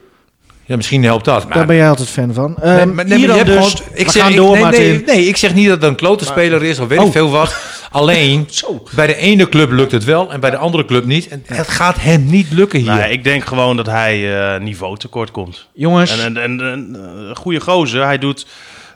Ja, 0.67 0.75
misschien 0.75 1.03
helpt 1.03 1.25
dat. 1.25 1.43
Maar 1.47 1.57
Daar 1.57 1.65
ben 1.65 1.75
jij 1.75 1.89
altijd 1.89 2.09
fan 2.09 2.33
van. 2.33 2.57
Nee, 2.63 2.85
maar, 2.85 2.85
nee, 2.85 2.93
maar 2.95 3.05
Iran 3.17 3.19
je 3.37 3.43
hebt 3.43 3.45
dus. 3.45 3.55
gewoon- 3.73 3.91
We 3.93 3.99
ik 3.99 4.09
zeg, 4.11 4.21
gaan 4.21 4.31
ik- 4.31 4.37
door, 4.37 4.51
nee, 4.51 4.61
Martin. 4.61 4.81
nee, 4.81 5.03
nee, 5.05 5.25
ik 5.27 5.37
zeg 5.37 5.53
niet 5.53 5.67
dat 5.67 5.81
het 5.81 5.89
een 5.89 5.95
klote 5.95 6.25
speler 6.25 6.63
is 6.63 6.79
of 6.79 6.87
weet 6.87 6.99
Oh. 6.99 7.05
ik 7.05 7.11
veel 7.11 7.29
wat. 7.29 7.55
Alleen, 7.91 8.47
bij 8.95 9.07
de 9.07 9.15
ene 9.15 9.49
club 9.49 9.71
lukt 9.71 9.91
het 9.91 10.03
wel 10.03 10.31
en 10.31 10.39
bij 10.39 10.49
de 10.49 10.57
andere 10.57 10.85
club 10.85 11.05
niet. 11.05 11.27
En 11.27 11.43
het 11.45 11.67
gaat 11.67 11.95
hem 12.01 12.25
niet 12.25 12.51
lukken 12.51 12.79
hier. 12.79 12.93
Nee, 12.93 13.11
ik 13.11 13.23
denk 13.23 13.45
gewoon 13.45 13.77
dat 13.77 13.85
hij 13.85 14.39
eh 14.55 14.61
niveau 14.61 14.97
tekort 14.97 15.31
komt. 15.31 15.67
Jongens, 15.73 16.19
En, 16.19 16.37
en, 16.37 16.43
en, 16.43 16.61
en, 16.71 16.95
eh, 17.29 17.35
goede 17.35 17.59
gozer, 17.59 18.03
hij 18.05 18.17
doet 18.17 18.45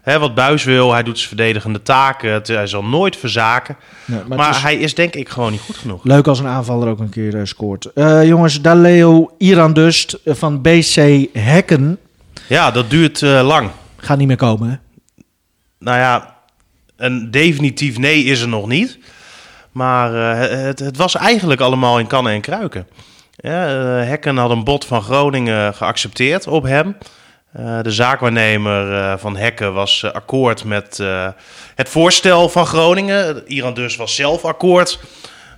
hè, 0.01 0.19
wat 0.19 0.35
Buis 0.35 0.63
wil, 0.63 0.91
hij 0.93 1.03
doet 1.03 1.17
zijn 1.17 1.27
verdedigende 1.27 1.81
taken. 1.81 2.31
Het- 2.33 2.47
hij 2.47 2.67
zal 2.67 2.83
nooit 2.83 3.15
verzaken. 3.17 3.75
Maar 4.05 4.23
maar 4.27 4.47
het 4.47 4.55
is- 4.55 4.61
hij 4.61 4.75
is 4.75 4.95
denk 4.95 5.13
ik 5.15 5.29
gewoon 5.29 5.51
niet 5.51 5.61
goed 5.61 5.77
genoeg. 5.77 6.03
leuk 6.03 6.27
als 6.27 6.39
een 6.39 6.47
aanvaller 6.47 6.87
ook 6.87 6.99
een 6.99 7.09
keer 7.09 7.35
eh, 7.37 7.41
scoort. 7.45 7.85
Eh, 7.93 8.27
jongens, 8.27 8.61
Daleo 8.61 9.35
Irandust 9.37 10.13
eh, 10.13 10.33
van 10.35 10.61
BC 10.61 11.25
Hekken 11.33 11.97
Ja, 12.47 12.71
dat 12.71 12.89
duurt 12.89 13.21
eh, 13.21 13.41
lang. 13.47 13.69
gaat 13.97 14.17
niet 14.17 14.27
meer 14.27 14.37
komen, 14.37 14.69
hè? 14.69 14.75
Nou 15.79 15.97
ja, 15.97 16.35
een 16.97 17.31
definitief 17.31 17.97
nee 17.97 18.23
is 18.23 18.41
er 18.41 18.47
nog 18.47 18.67
niet. 18.67 18.99
Maar 19.71 20.13
het, 20.49 20.79
het 20.79 20.97
was 20.97 21.15
eigenlijk 21.15 21.61
allemaal 21.61 21.99
in 21.99 22.07
kannen 22.07 22.33
en 22.33 22.41
kruiken. 22.41 22.87
Ja, 23.35 23.51
Hekken 24.03 24.37
had 24.37 24.49
een 24.51 24.63
bod 24.63 24.85
van 24.85 25.01
Groningen 25.01 25.73
geaccepteerd 25.73 26.47
op 26.47 26.63
hem. 26.63 26.95
Eh, 27.51 27.81
de 27.81 27.91
zaakwaarnemer 27.91 28.93
eh, 28.93 29.13
van 29.17 29.37
Hekken 29.37 29.73
was 29.73 30.03
eh, 30.03 30.11
akkoord 30.11 30.63
met 30.63 30.97
het 31.75 31.89
voorstel 31.89 32.49
van 32.49 32.65
Groningen. 32.65 33.43
Iran 33.47 33.73
dus 33.73 33.95
was 33.95 34.15
zelf 34.15 34.45
akkoord 34.45 34.99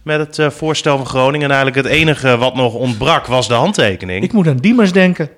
met 0.04 0.38
het 0.38 0.54
voorstel 0.54 0.98
van 0.98 1.06
Groningen. 1.06 1.50
En 1.50 1.56
eigenlijk 1.56 1.88
het 1.88 1.96
enige 1.96 2.38
wat 2.38 2.56
nog 2.56 2.74
ontbrak 2.74 3.26
was 3.26 3.48
de 3.48 3.54
handtekening. 3.54 4.24
Ik 4.24 4.34
moet 4.34 4.48
aan 4.48 4.58
Diemers 4.58 4.92
denken. 4.92 5.30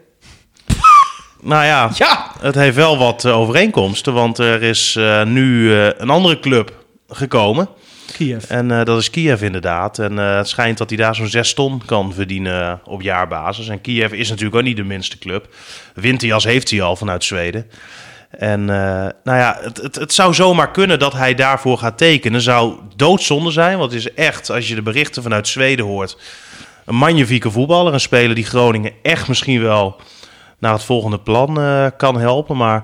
Nou 1.41 1.66
ja, 1.66 1.91
het 2.39 2.56
heeft 2.56 2.76
wel 2.76 2.97
wat 2.97 3.26
overeenkomsten. 3.26 4.14
Want 4.14 4.38
er 4.38 4.64
is 4.64 4.99
nu 5.26 5.74
een 5.74 6.10
andere 6.10 6.39
club 6.39 6.86
gekomen. 7.08 7.70
Kiev. 8.16 8.43
En 8.49 8.72
eh, 8.72 8.86
dat 8.86 8.99
is 8.99 9.09
Kiev 9.09 9.41
inderdaad. 9.41 9.99
En 9.99 10.20
eh, 10.20 10.36
het 10.36 10.47
schijnt 10.47 10.78
dat 10.78 10.89
hij 10.89 10.97
daar 10.97 11.16
zo'n 11.16 11.28
6 11.28 11.53
ton 11.53 11.82
kan 11.86 12.13
verdienen 12.13 12.80
op 12.84 13.01
jaarbasis. 13.01 13.68
En 13.68 13.82
Kiev 13.82 14.11
is 14.11 14.30
natuurlijk 14.30 14.55
ook 14.55 14.63
niet 14.63 14.76
de 14.76 14.84
minste 14.84 15.18
club. 15.18 15.47
Winterjas 15.93 16.43
heeft 16.43 16.70
hij 16.70 16.82
al 16.82 16.95
vanuit 16.95 17.24
Zweden. 17.24 17.70
En 18.30 18.59
eh, 18.59 19.09
nou 19.24 19.38
ja, 19.38 19.57
het, 19.61 19.78
het, 19.78 19.95
het 19.95 20.13
zou 20.13 20.34
zomaar 20.34 20.72
kunnen 20.72 20.99
dat 20.99 21.13
hij 21.13 21.34
daarvoor 21.36 21.78
gaat 21.78 21.97
tekenen. 21.97 22.41
Zou 22.41 22.76
doodzonde 22.95 23.51
zijn, 23.51 23.78
want 23.78 23.91
het 23.91 23.99
is 23.99 24.13
echt, 24.13 24.49
als 24.49 24.68
je 24.68 24.76
de 24.76 24.82
berichten 24.82 25.24
vanuit 25.24 25.47
Zweden 25.47 25.86
hoort... 25.86 26.18
een 26.86 26.95
magnifieke 26.95 27.51
voetballer, 27.51 27.93
een 27.93 27.99
speler 27.99 28.36
die 28.36 28.45
Groningen 28.45 28.91
echt 29.01 29.28
misschien 29.28 29.61
wel 29.61 29.99
naar 30.59 30.74
het 30.74 30.84
volgende 30.84 31.20
plan 31.20 31.59
kan 31.97 32.20
helpen. 32.20 32.57
Maar 32.57 32.84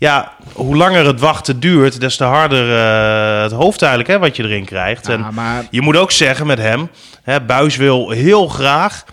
ja, 0.00 0.32
hoe 0.52 0.76
langer 0.76 1.06
het 1.06 1.20
wachten 1.20 1.60
duurt, 1.60 2.00
des 2.00 2.16
te 2.16 2.24
harder 2.24 2.76
eh, 2.76 3.42
het 3.42 3.52
hoofd 3.52 3.82
eigenlijk 3.82 4.12
hè, 4.12 4.18
wat 4.18 4.36
je 4.36 4.42
erin 4.42 4.64
krijgt. 4.64 5.06
Ja, 5.06 5.12
en 5.12 5.34
maar 5.34 5.66
je 5.70 5.80
moet 5.80 5.96
ook 5.96 6.10
zeggen 6.10 6.46
met 6.46 6.58
hem, 6.58 6.90
hè, 7.22 7.40
Buis 7.40 7.76
wil 7.76 8.10
heel 8.10 8.48
graag 8.48 9.04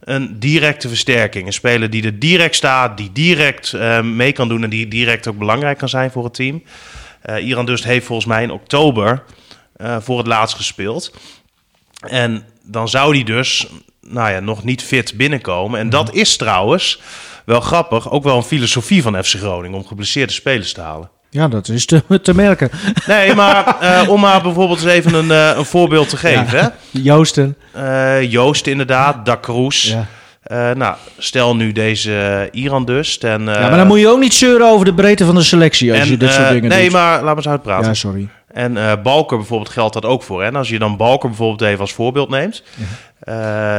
een 0.00 0.38
directe 0.38 0.88
versterking. 0.88 1.46
Een 1.46 1.52
speler 1.52 1.90
die 1.90 2.04
er 2.04 2.18
direct 2.18 2.54
staat, 2.54 2.96
die 2.96 3.12
direct 3.12 3.72
eh, 3.72 4.00
mee 4.00 4.32
kan 4.32 4.48
doen 4.48 4.62
en 4.62 4.70
die 4.70 4.88
direct 4.88 5.28
ook 5.28 5.38
belangrijk 5.38 5.78
kan 5.78 5.88
zijn 5.88 6.10
voor 6.10 6.24
het 6.24 6.34
team. 6.34 6.62
Eh 7.22 7.46
Iran 7.46 7.66
dus 7.66 7.84
heeft 7.84 8.06
volgens 8.06 8.28
mij 8.28 8.42
in 8.42 8.50
oktober 8.50 9.22
voor 10.00 10.18
het 10.18 10.26
laatst 10.26 10.56
gespeeld. 10.56 11.14
En 12.00 12.44
dan 12.62 12.88
zou 12.88 13.14
hij 13.14 13.24
dus 13.24 13.66
nou 14.00 14.30
ja, 14.30 14.40
nog 14.40 14.64
niet 14.64 14.82
fit 14.82 15.16
binnenkomen. 15.16 15.80
En 15.80 15.90
dat 15.90 16.14
is 16.14 16.36
trouwens 16.36 17.00
wel 17.46 17.60
grappig, 17.60 18.10
ook 18.10 18.24
wel 18.24 18.36
een 18.36 18.42
filosofie 18.42 19.02
van 19.02 19.24
FC 19.24 19.34
Groningen 19.34 19.78
om 19.78 19.86
geblesseerde 19.86 20.32
spelers 20.32 20.72
te 20.72 20.80
halen. 20.80 21.10
Ja, 21.30 21.48
dat 21.48 21.68
is 21.68 21.86
te, 21.86 22.02
te 22.22 22.34
merken. 22.34 22.70
Nee, 23.06 23.34
maar 23.34 23.80
eh, 23.80 24.08
om 24.08 24.20
maar 24.20 24.42
bijvoorbeeld 24.42 24.82
eens 24.82 24.92
even 24.92 25.14
een, 25.14 25.30
eh, 25.30 25.56
een 25.56 25.64
voorbeeld 25.64 26.08
te 26.08 26.16
geven. 26.16 26.58
hè. 26.58 26.68
Joosten. 26.90 27.56
Eh, 27.72 28.30
Joost 28.30 28.66
inderdaad, 28.66 29.26
Dak 29.26 29.42
Kroes. 29.42 29.82
Ja. 29.82 30.74
Nou, 30.74 30.94
stel 31.18 31.56
nu 31.56 31.72
deze 31.72 32.48
Iran 32.52 32.84
dus. 32.84 33.18
En, 33.18 33.40
ja, 33.42 33.60
maar 33.68 33.76
dan 33.76 33.86
moet 33.86 33.98
je 34.00 34.08
ook 34.08 34.18
niet 34.20 34.34
zeuren 34.34 34.66
over 34.66 34.84
de 34.84 34.94
breedte 34.94 35.24
van 35.24 35.34
de 35.34 35.42
selectie 35.42 35.90
als 35.90 36.00
en, 36.00 36.08
je 36.08 36.16
dit 36.16 36.32
soort 36.32 36.48
dingen 36.48 36.68
Nee, 36.68 36.82
doet. 36.82 36.92
maar 36.92 37.22
laat 37.22 37.30
me 37.30 37.36
eens 37.36 37.48
uitpraten. 37.48 37.86
Ja, 37.86 37.94
sorry. 37.94 38.28
En 38.52 39.02
Balker 39.02 39.36
bijvoorbeeld 39.36 39.70
geldt 39.70 39.94
dat 39.94 40.04
ook 40.04 40.22
voor. 40.22 40.42
En 40.42 40.56
als 40.56 40.68
je 40.68 40.78
dan 40.78 40.96
Balker 40.96 41.28
bijvoorbeeld 41.28 41.70
even 41.70 41.80
als 41.80 41.92
voorbeeld 41.92 42.28
neemt. 42.28 42.62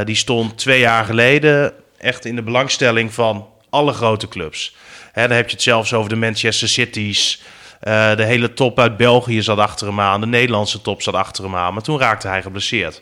die 0.06 0.16
stond 0.16 0.58
twee 0.58 0.80
jaar 0.80 1.06
geleden 1.06 1.74
echt 1.98 2.26
in 2.26 2.36
de 2.36 2.44
belangstelling 2.44 3.14
van 3.14 3.46
alle 3.70 3.94
grote 3.94 4.28
clubs. 4.28 4.76
Hè, 5.12 5.28
dan 5.28 5.38
heb 5.38 5.46
je 5.46 5.54
het 5.54 5.64
zelfs 5.64 5.94
over 5.94 6.10
de 6.10 6.16
Manchester 6.16 6.68
Cities. 6.68 7.42
eh, 7.80 8.16
de 8.16 8.24
hele 8.24 8.54
top 8.54 8.80
uit 8.80 8.98
België 8.98 9.42
zat 9.42 9.58
achter 9.58 9.88
hem 9.88 10.00
aan. 10.00 10.20
De 10.20 10.28
Nederlandse 10.28 10.82
top 10.82 11.02
zat 11.02 11.14
achter 11.14 11.44
hem 11.44 11.56
aan. 11.56 11.74
Maar 11.74 11.84
toen 11.84 12.00
raakte 12.00 12.28
hij 12.28 12.42
geblesseerd. 12.42 13.02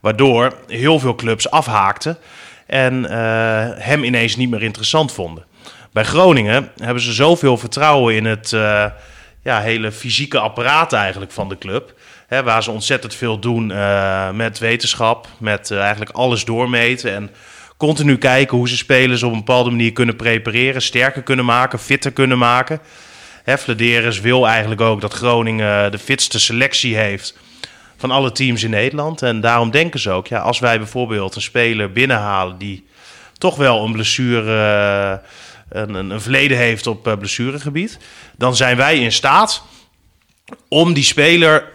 Waardoor 0.00 0.56
heel 0.66 0.98
veel 0.98 1.14
clubs 1.14 1.50
afhaakten. 1.50 2.18
En 2.66 3.10
eh, 3.10 3.84
hem 3.84 4.04
ineens 4.04 4.36
niet 4.36 4.50
meer 4.50 4.62
interessant 4.62 5.12
vonden. 5.12 5.44
Bij 5.92 6.04
Groningen 6.04 6.70
hebben 6.76 7.02
ze 7.02 7.12
zoveel 7.12 7.56
vertrouwen 7.56 8.14
in 8.14 8.24
het 8.24 8.52
eh, 8.52 8.86
ja, 9.42 9.60
hele 9.60 9.92
fysieke 9.92 10.38
apparaat 10.38 10.92
eigenlijk 10.92 11.32
van 11.32 11.48
de 11.48 11.58
club. 11.58 11.94
Hè, 12.26 12.42
waar 12.42 12.62
ze 12.62 12.70
ontzettend 12.70 13.14
veel 13.14 13.38
doen 13.38 13.66
met 14.36 14.58
wetenschap, 14.58 15.28
met 15.38 15.70
eigenlijk 15.70 16.10
alles 16.10 16.44
doormeten. 16.44 17.14
En 17.14 17.30
continu 17.76 18.18
kijken 18.18 18.56
hoe 18.56 18.68
ze 18.68 18.76
spelers 18.76 19.22
op 19.22 19.32
een 19.32 19.38
bepaalde 19.38 19.70
manier 19.70 19.92
kunnen 19.92 20.16
prepareren, 20.16 20.82
sterker 20.82 21.22
kunnen 21.22 21.44
maken, 21.44 21.78
fitter 21.78 22.12
kunnen 22.12 22.38
maken. 22.38 22.80
Flederis 23.44 24.20
wil 24.20 24.46
eigenlijk 24.46 24.80
ook 24.80 25.00
dat 25.00 25.12
Groningen 25.12 25.90
de 25.90 25.98
fitste 25.98 26.40
selectie 26.40 26.96
heeft 26.96 27.38
van 27.96 28.10
alle 28.10 28.32
teams 28.32 28.62
in 28.62 28.70
Nederland. 28.70 29.22
En 29.22 29.40
daarom 29.40 29.70
denken 29.70 30.00
ze 30.00 30.10
ook, 30.10 30.26
ja, 30.26 30.38
als 30.38 30.58
wij 30.58 30.78
bijvoorbeeld 30.78 31.34
een 31.34 31.42
speler 31.42 31.92
binnenhalen 31.92 32.58
die 32.58 32.86
toch 33.38 33.56
wel 33.56 33.84
een 33.84 33.92
blessure, 33.92 34.56
eh, 35.70 35.80
een, 35.80 35.94
een, 35.94 36.10
een 36.10 36.20
verleden 36.20 36.56
heeft 36.56 36.86
op 36.86 37.06
eh, 37.06 37.16
blessuregebied, 37.16 37.98
dan 38.36 38.56
zijn 38.56 38.76
wij 38.76 38.98
in 38.98 39.12
staat 39.12 39.62
om 40.68 40.92
die 40.92 41.04
speler 41.04 41.72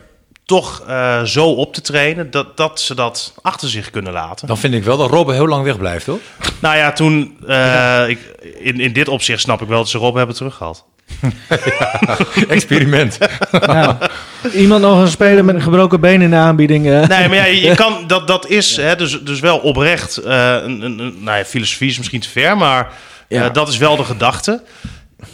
toch 0.52 0.84
eh, 0.88 1.22
zo 1.24 1.46
op 1.46 1.74
te 1.74 1.82
trainen 1.82 2.32
dat, 2.32 2.58
dat 2.58 2.80
ze 2.82 2.96
dat 2.96 3.34
achter 3.42 3.70
zich 3.70 3.90
kunnen 3.90 4.14
laten. 4.14 4.48
Dan 4.48 4.58
vind 4.58 4.74
ik 4.74 4.84
wel 4.84 4.98
dat 4.98 5.10
Robben 5.10 5.36
heel 5.36 5.48
lang 5.48 5.64
wegblijft, 5.64 6.06
hoor. 6.06 6.20
Nou 6.60 6.78
ja, 6.78 6.92
toen, 6.92 7.38
eh, 7.48 8.04
ik, 8.08 8.20
in, 8.60 8.80
in 8.80 8.94
dit 8.94 9.08
opzicht 9.08 9.42
snap 9.42 9.62
ik 9.62 9.68
wel 9.68 9.78
dat 9.78 9.90
ze 9.90 9.98
Rob 9.98 10.16
hebben 10.16 10.36
teruggehaald. 10.36 10.86
Experiment. 12.48 13.18
Ja. 13.52 13.98
Iemand 14.54 14.82
nog 14.82 15.00
een 15.02 15.08
speler 15.08 15.46
met 15.46 15.56
een 15.56 15.62
gebroken 15.62 16.00
been 16.00 16.22
in 16.22 16.30
de 16.30 16.36
aanbieding. 16.36 16.86
eh. 16.90 17.08
Nee, 17.08 17.28
maar 17.28 17.36
ja, 17.38 17.46
je 17.46 17.76
kan, 17.84 18.04
dat, 18.08 18.28
dat 18.28 18.48
is 18.48 18.76
hè, 18.78 18.96
dus, 18.96 19.22
dus 19.22 19.40
wel 19.40 19.58
oprecht. 19.58 20.18
eh, 20.18 20.54
een, 20.64 20.82
een, 20.82 21.00
een- 21.00 21.18
nou 21.20 21.38
ja, 21.38 21.46
filosofie 21.46 21.90
is 21.90 21.98
misschien 21.98 22.20
te 22.20 22.30
ver, 22.30 22.58
maar 22.58 22.92
eh, 23.28 23.40
Ja. 23.40 23.50
dat 23.50 23.68
is 23.68 23.78
wel 23.78 23.96
de 23.96 24.04
gedachte. 24.04 24.64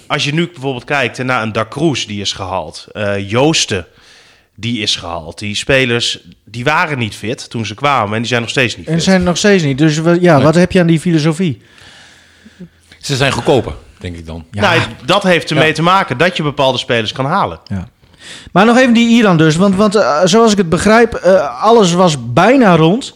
Als 0.07 0.23
je 0.23 0.33
nu 0.33 0.47
bijvoorbeeld 0.53 0.83
kijkt 0.83 1.23
naar 1.23 1.41
een 1.41 1.51
Da 1.51 1.65
Cruz 1.69 2.05
die 2.05 2.21
is 2.21 2.31
gehaald, 2.31 2.87
eh, 2.91 3.29
Joosten 3.29 3.85
die 4.59 4.81
is 4.81 4.95
gehaald. 4.95 5.39
Die 5.39 5.55
spelers 5.55 6.19
die 6.45 6.63
waren 6.63 6.97
niet 6.97 7.15
fit 7.15 7.49
toen 7.49 7.65
ze 7.65 7.73
kwamen 7.75 8.13
en 8.13 8.19
die 8.19 8.27
zijn 8.27 8.41
nog 8.41 8.49
steeds 8.49 8.77
niet 8.77 8.87
En 8.87 8.93
fit. 8.93 9.03
zijn 9.03 9.23
nog 9.23 9.37
steeds 9.37 9.63
niet. 9.63 9.77
Dus 9.77 9.99
we- 9.99 10.17
ja, 10.21 10.41
wat 10.41 10.55
heb 10.55 10.71
je 10.71 10.79
aan 10.79 10.87
die 10.87 10.99
filosofie? 10.99 11.61
Ze 13.01 13.15
zijn 13.15 13.31
goedkoper, 13.31 13.73
denk 13.99 14.15
ik 14.17 14.25
dan. 14.25 14.45
Nou, 14.51 14.79
dat 15.05 15.23
heeft 15.23 15.49
ermee 15.49 15.73
te 15.73 15.81
maken 15.81 16.17
dat 16.17 16.37
je 16.37 16.43
bepaalde 16.43 16.77
spelers 16.77 17.11
kan 17.11 17.25
halen. 17.25 17.59
Ja. 17.65 17.87
Maar 18.51 18.65
nog 18.65 18.77
even 18.77 18.93
die 18.93 19.09
Iran 19.09 19.37
dus. 19.37 19.55
Want, 19.55 19.75
want 19.75 19.95
eh, 19.95 20.21
zoals 20.23 20.51
ik 20.51 20.57
het 20.57 20.69
begrijp, 20.69 21.13
eh, 21.13 21.63
alles 21.63 21.93
was 21.93 22.33
bijna 22.33 22.75
rond. 22.75 23.13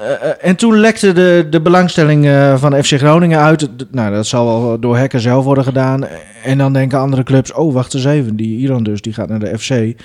Eh, 0.00 0.12
en 0.48 0.56
toen 0.56 0.76
lekte 0.78 1.12
de, 1.12 1.46
de 1.50 1.60
belangstelling 1.60 2.26
eh, 2.26 2.56
van 2.58 2.84
FC 2.84 2.92
Groningen 2.98 3.38
uit. 3.40 3.58
D- 3.78 3.86
Nou, 3.90 4.14
dat 4.14 4.26
zal 4.26 4.46
wel 4.46 4.80
door 4.80 4.96
Hekken 4.96 5.20
zelf 5.20 5.44
worden 5.44 5.64
gedaan. 5.64 6.06
En 6.44 6.58
dan 6.58 6.72
denken 6.72 6.98
andere 6.98 7.22
clubs, 7.22 7.52
oh, 7.52 7.74
wacht 7.74 7.94
eens 7.94 8.04
even. 8.04 8.36
Die 8.36 8.58
Iran 8.58 8.82
dus, 8.82 9.00
die 9.00 9.12
gaat 9.12 9.28
naar 9.28 9.38
de 9.38 9.58
FC. 9.58 10.00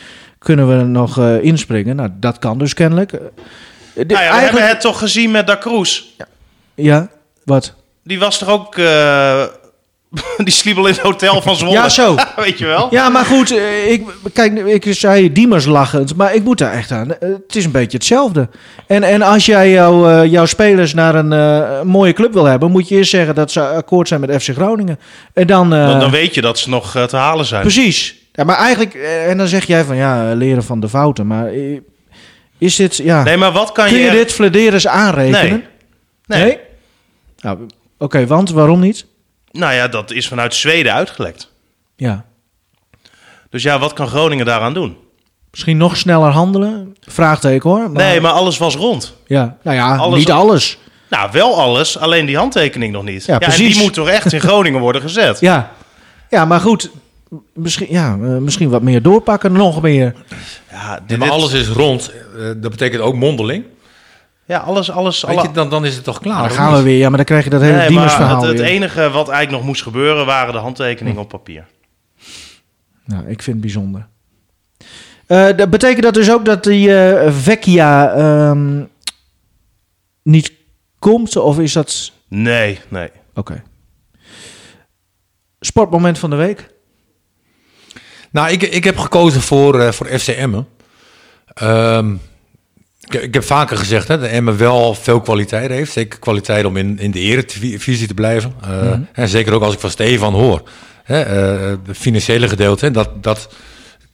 Kunnen 0.48 0.78
we 0.78 0.84
nog 0.84 1.20
eh, 1.20 1.44
inspringen? 1.44 1.96
Nou, 1.96 2.10
dat 2.20 2.40
kan 2.40 2.58
dus 2.58 2.74
kennelijk. 2.74 3.12
Eh, 3.14 3.20
de- 3.94 4.06
Nou 4.14 4.24
ja, 4.24 4.34
we 4.36 4.40
hebben 4.44 4.68
het 4.68 4.82
toch 4.82 5.00
gezien 5.00 5.32
met 5.32 5.48
Da 5.48 5.58
Cruz. 5.58 6.04
Ja, 6.76 7.08
wat? 7.44 7.74
Die 8.04 8.20
was 8.20 8.38
toch 8.38 8.50
ook... 8.50 8.78
eh, 8.78 9.44
die 10.38 10.54
sliep 10.54 10.78
al 10.78 10.86
in 10.88 10.94
het 10.94 11.02
hotel 11.02 11.42
van 11.42 11.56
Zwolle. 11.56 11.74
Ja, 11.74 11.90
zo. 11.90 12.16
Weet 12.36 12.58
je 12.58 12.66
wel? 12.66 12.88
Ja, 12.92 13.10
maar 13.10 13.26
goed, 13.26 13.52
ik, 13.88 14.04
kijk, 14.34 14.58
ik 14.60 14.94
zei 14.94 15.32
Diemers 15.32 15.66
lachend, 15.66 16.16
maar 16.16 16.36
ik 16.36 16.44
moet 16.44 16.58
daar 16.58 16.74
echt 16.74 16.92
aan. 16.92 17.08
Het 17.20 17.56
is 17.56 17.66
een 17.66 17.72
beetje 17.72 17.98
hetzelfde. 17.98 18.50
En, 18.88 19.04
en 19.04 19.22
als 19.22 19.46
jij 19.46 19.72
jou, 19.72 20.28
jouw 20.28 20.46
spelers 20.46 20.94
naar 20.94 21.16
een 21.16 21.88
mooie 21.88 22.14
club 22.14 22.34
wil 22.34 22.46
hebben, 22.46 22.72
moet 22.72 22.88
je 22.88 22.96
eerst 22.96 23.10
zeggen 23.10 23.36
dat 23.36 23.52
ze 23.52 23.62
akkoord 23.68 24.08
zijn 24.08 24.20
met 24.22 24.44
FC 24.44 24.50
Groningen. 24.56 25.00
En 25.34 25.48
dan, 25.48 25.70
Dan, 25.70 26.00
dan 26.00 26.12
weet 26.12 26.34
je 26.36 26.42
dat 26.42 26.60
ze 26.60 26.70
nog 26.70 26.92
te 27.08 27.16
halen 27.18 27.46
zijn. 27.46 27.62
precies. 27.62 28.16
Ja, 28.38 28.44
maar 28.44 28.56
eigenlijk, 28.58 28.94
eh, 28.94 29.30
en 29.30 29.38
dan 29.38 29.48
zeg 29.48 29.66
jij 29.66 29.84
van 29.84 29.96
ja, 29.96 30.34
leren 30.34 30.64
van 30.64 30.80
de 30.80 30.90
fouten. 30.90 31.28
Maar 31.28 31.48
eh, 31.48 31.80
is 32.58 32.76
dit, 32.76 32.96
ja, 32.98 33.24
Nee, 33.24 33.38
maar 33.38 33.52
wat 33.52 33.72
kan 33.72 33.88
kun 33.88 33.98
je 33.98 34.04
je... 34.04 34.12
dit 34.12 34.34
Flederis 34.34 34.88
aanrekenen? 34.88 35.64
Nee. 36.26 36.44
Nee. 36.44 36.58
Nou, 37.40 37.58
Oké, 37.98 38.28
want 38.28 38.50
waarom 38.52 38.80
niet? 38.80 39.06
Nou 39.52 39.74
ja, 39.74 39.88
dat 39.88 40.12
is 40.12 40.28
vanuit 40.28 40.56
Zweden 40.56 40.94
uitgelekt. 40.94 41.52
Ja, 41.96 42.26
Dus 43.50 43.64
ja, 43.64 43.80
wat 43.80 43.94
kan 43.94 44.08
Groningen 44.08 44.46
daaraan 44.46 44.74
doen? 44.74 44.98
misschien 45.52 45.78
nog 45.78 45.98
sneller 45.98 46.32
handelen? 46.32 46.96
Vraagteken 47.02 47.70
hoor. 47.70 47.80
Maar, 47.92 48.04
Nee, 48.04 48.22
maar 48.22 48.32
alles 48.32 48.58
was 48.58 48.76
rond. 48.76 49.14
Ja, 49.28 49.58
nou 49.64 49.78
ja, 49.78 49.96
Alles- 49.96 50.20
niet 50.20 50.32
alles. 50.32 50.78
Nou, 51.10 51.30
wel 51.32 51.60
alles, 51.62 51.98
alleen 51.98 52.26
die 52.26 52.38
handtekening 52.38 52.94
nog 52.94 53.04
niet. 53.04 53.26
Ja, 53.26 53.38
precies. 53.38 53.74
die 53.76 53.84
moet 53.84 53.94
toch 53.94 54.10
echt 54.10 54.34
in 54.34 54.40
Groningen 54.42 54.80
worden 54.80 55.02
gezet? 55.02 55.40
Ja, 55.40 55.72
ja 56.30 56.46
maar 56.46 56.60
goed. 56.60 56.90
Misschien, 57.54 57.88
ja, 57.90 58.14
eh, 58.14 58.38
misschien 58.38 58.70
wat 58.70 58.82
meer 58.82 59.02
doorpakken, 59.02 59.52
nog 59.52 59.82
meer. 59.82 60.16
Ja, 60.72 61.00
dit, 61.08 61.18
maar 61.18 61.30
alles 61.30 61.54
is 61.54 61.68
rond. 61.68 62.12
Eh, 62.38 62.46
dat 62.46 62.72
betekent 62.72 63.02
ook 63.02 63.16
mondeling. 63.16 63.66
ja, 64.46 64.58
alles, 64.60 64.92
alles. 64.92 65.22
Weet 65.24 65.38
alle- 65.38 65.48
je, 65.48 65.54
dan, 65.54 65.70
dan 65.70 65.86
is 65.86 65.96
het 65.96 66.04
toch 66.04 66.20
klaar. 66.20 66.42
dan 66.42 66.52
gaan 66.52 66.74
we 66.74 66.82
weer. 66.82 66.98
Ja, 66.98 67.08
maar 67.08 67.18
dan 67.18 67.26
krijg 67.26 67.44
je 67.44 67.50
dat 67.50 67.62
hele 67.62 67.78
Nee, 67.78 67.88
verhaal 68.10 68.42
het, 68.44 68.58
het 68.58 68.68
enige 68.68 69.10
wat 69.10 69.28
eigenlijk 69.30 69.52
nog 69.52 69.64
moest 69.64 69.82
gebeuren 69.84 70.26
waren 70.26 70.54
de 70.54 70.60
handtekeningen 70.60 71.22
op 71.22 71.30
papier. 71.30 71.66
Nou, 73.06 73.22
ik 73.28 73.42
vind 73.42 73.46
het 73.56 73.62
bijzonder. 73.62 74.08
Eh, 75.26 75.48
dat 75.56 75.70
betekent 75.70 76.04
dat 76.04 76.14
dus 76.14 76.32
ook 76.32 76.46
dat 76.46 76.64
die 76.64 76.96
eh 76.96 77.32
Vecchia 77.34 78.14
ehm, 78.14 78.84
niet 80.24 80.52
komt? 81.00 81.36
Of 81.36 81.60
is 81.60 81.74
dat... 81.74 82.12
Nee, 82.28 82.80
nee. 82.90 83.10
Oké. 83.34 83.64
Sportmoment 85.60 86.20
van 86.20 86.30
de 86.30 86.36
week? 86.36 86.70
Nou, 88.38 88.50
ik, 88.50 88.62
ik 88.62 88.84
heb 88.84 88.98
gekozen 88.98 89.42
voor, 89.42 89.80
eh, 89.80 89.92
voor 89.92 90.06
FC 90.20 90.28
Emmen. 90.28 90.68
Ehm, 91.54 92.14
ik, 93.00 93.14
ik 93.14 93.34
heb 93.34 93.44
vaker 93.44 93.78
gezegd 93.78 94.08
hè, 94.08 94.20
dat 94.20 94.30
Emmen 94.30 94.58
wel 94.58 94.94
veel 94.94 95.22
kwaliteit 95.22 95.70
heeft. 95.70 95.92
Zeker 95.92 96.20
kwaliteit 96.20 96.66
om 96.66 96.78
in, 96.78 97.00
in 97.00 97.12
de 97.12 97.20
eredivisie 97.20 98.08
te 98.08 98.14
blijven. 98.14 98.54
Eh, 98.64 98.94
En 99.14 99.28
zeker 99.28 99.54
ook 99.54 99.62
als 99.62 99.74
ik 99.74 99.80
van 99.80 99.90
Stefan 99.90 100.34
hoor. 100.34 100.62
Hè, 101.04 101.22
eh, 101.22 101.78
de 101.86 101.96
financiële 101.96 102.48
gedeelte, 102.48 102.86
hè, 102.86 102.92
dat, 102.92 103.24
dat 103.24 103.50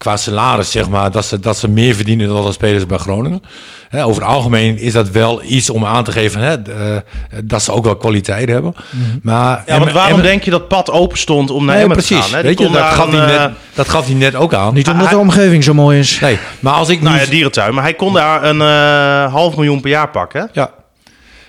qua 0.03 0.17
salaris 0.17 0.71
zeg 0.71 0.89
maar, 0.89 1.11
dat 1.11 1.25
ze, 1.25 1.39
dat 1.39 1.57
ze 1.57 1.67
meer 1.69 1.95
verdienen 1.95 2.27
dan 2.27 2.45
de 2.45 2.51
spelers 2.51 2.85
bij 2.85 2.97
Groningen. 2.97 3.41
Hè, 3.89 4.05
over 4.05 4.21
het 4.21 4.31
algemeen 4.31 4.77
is 4.79 4.93
dat 4.93 5.09
wel 5.09 5.43
iets 5.43 5.69
om 5.69 5.85
aan 5.85 6.03
te 6.03 6.11
geven 6.11 6.41
hè, 6.41 6.53
eh, 6.61 6.97
dat 7.43 7.63
ze 7.63 7.71
ook 7.71 7.83
wel 7.85 7.95
kwaliteit 7.95 8.49
hebben. 8.49 8.73
Maar 9.21 9.63
Ja, 9.65 9.79
want 9.79 9.91
waarom 9.91 10.09
Emmen- 10.11 10.25
denk 10.25 10.43
je 10.43 10.51
dat 10.51 10.67
pad 10.67 10.91
open 10.91 11.17
stond 11.17 11.51
om 11.51 11.65
naar 11.65 11.73
Nee, 11.73 11.83
Emmen 11.83 11.97
precies. 11.97 12.17
te 12.17 12.23
gaan? 12.23 12.31
Hè? 12.31 12.37
Die 12.39 12.49
Weet 12.49 12.59
je, 12.59 12.65
kon 12.65 12.73
dat, 12.73 12.83
gaf 12.93 13.11
hij 13.11 13.19
eh, 13.19 13.41
net, 13.41 13.51
dat 13.73 13.89
gaf 13.89 14.05
hij 14.05 14.15
net 14.15 14.35
ook 14.35 14.53
aan. 14.53 14.73
Niet 14.73 14.87
omdat 14.87 15.05
hij- 15.05 15.13
de 15.15 15.19
omgeving 15.21 15.63
zo 15.63 15.73
mooi 15.73 15.99
is. 15.99 16.19
Nee, 16.19 16.37
maar 16.59 16.73
als 16.73 16.89
ik 16.89 17.01
nu... 17.01 17.07
Nou 17.07 17.19
ja, 17.19 17.25
dierentuin. 17.25 17.73
Maar 17.73 17.83
hij 17.83 17.93
kon 17.93 18.13
daar 18.13 18.43
een 18.43 18.61
eh, 18.61 19.33
half 19.33 19.55
miljoen 19.55 19.81
per 19.81 19.89
jaar 19.89 20.09
pakken. 20.09 20.41
hè? 20.41 20.47
Ja. 20.61 20.69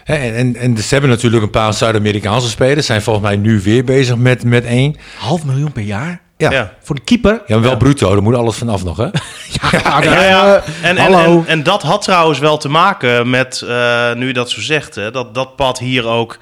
Hè, 0.05 0.15
En, 0.15 0.35
en, 0.35 0.57
en 0.57 0.77
ze 0.79 0.87
hebben 0.89 1.11
natuurlijk 1.11 1.43
een 1.43 1.51
paar 1.51 1.75
Zuid-Amerikaanse 1.75 2.49
spelers. 2.49 2.87
Zijn 2.87 3.03
volgens 3.03 3.25
mij 3.27 3.37
nu 3.37 3.61
weer 3.61 3.85
bezig 3.85 4.17
met, 4.17 4.45
met 4.45 4.65
één. 4.65 4.97
Half 5.19 5.45
miljoen 5.45 5.73
per 5.73 5.83
jaar? 5.83 6.21
Ja. 6.37 6.51
Ja. 6.51 6.57
ja. 6.57 6.75
Voor 6.81 6.95
de 6.95 7.01
keeper? 7.01 7.43
wel 7.47 7.77
bruto. 7.77 8.13
Daar 8.13 8.23
moet 8.23 8.35
alles 8.35 8.57
vanaf 8.57 8.85
nog, 8.85 8.97
hè? 8.97 9.05
Ja, 9.61 10.03
Ja, 10.03 10.23
ja. 10.25 10.63
En, 10.83 10.97
en, 10.97 11.13
hallo. 11.13 11.39
en, 11.39 11.47
en 11.47 11.63
dat 11.63 11.83
had 11.83 12.03
trouwens 12.03 12.39
wel 12.39 12.57
te 12.57 12.69
maken 12.69 13.31
met, 13.31 13.63
eh, 13.63 14.15
nu 14.15 14.27
je 14.27 14.33
dat 14.33 14.51
zo 14.51 14.61
zegt, 14.61 14.95
hè, 14.95 15.11
dat 15.11 15.35
dat 15.35 15.57
pad 15.57 15.79
hier 15.79 16.07
ook 16.07 16.39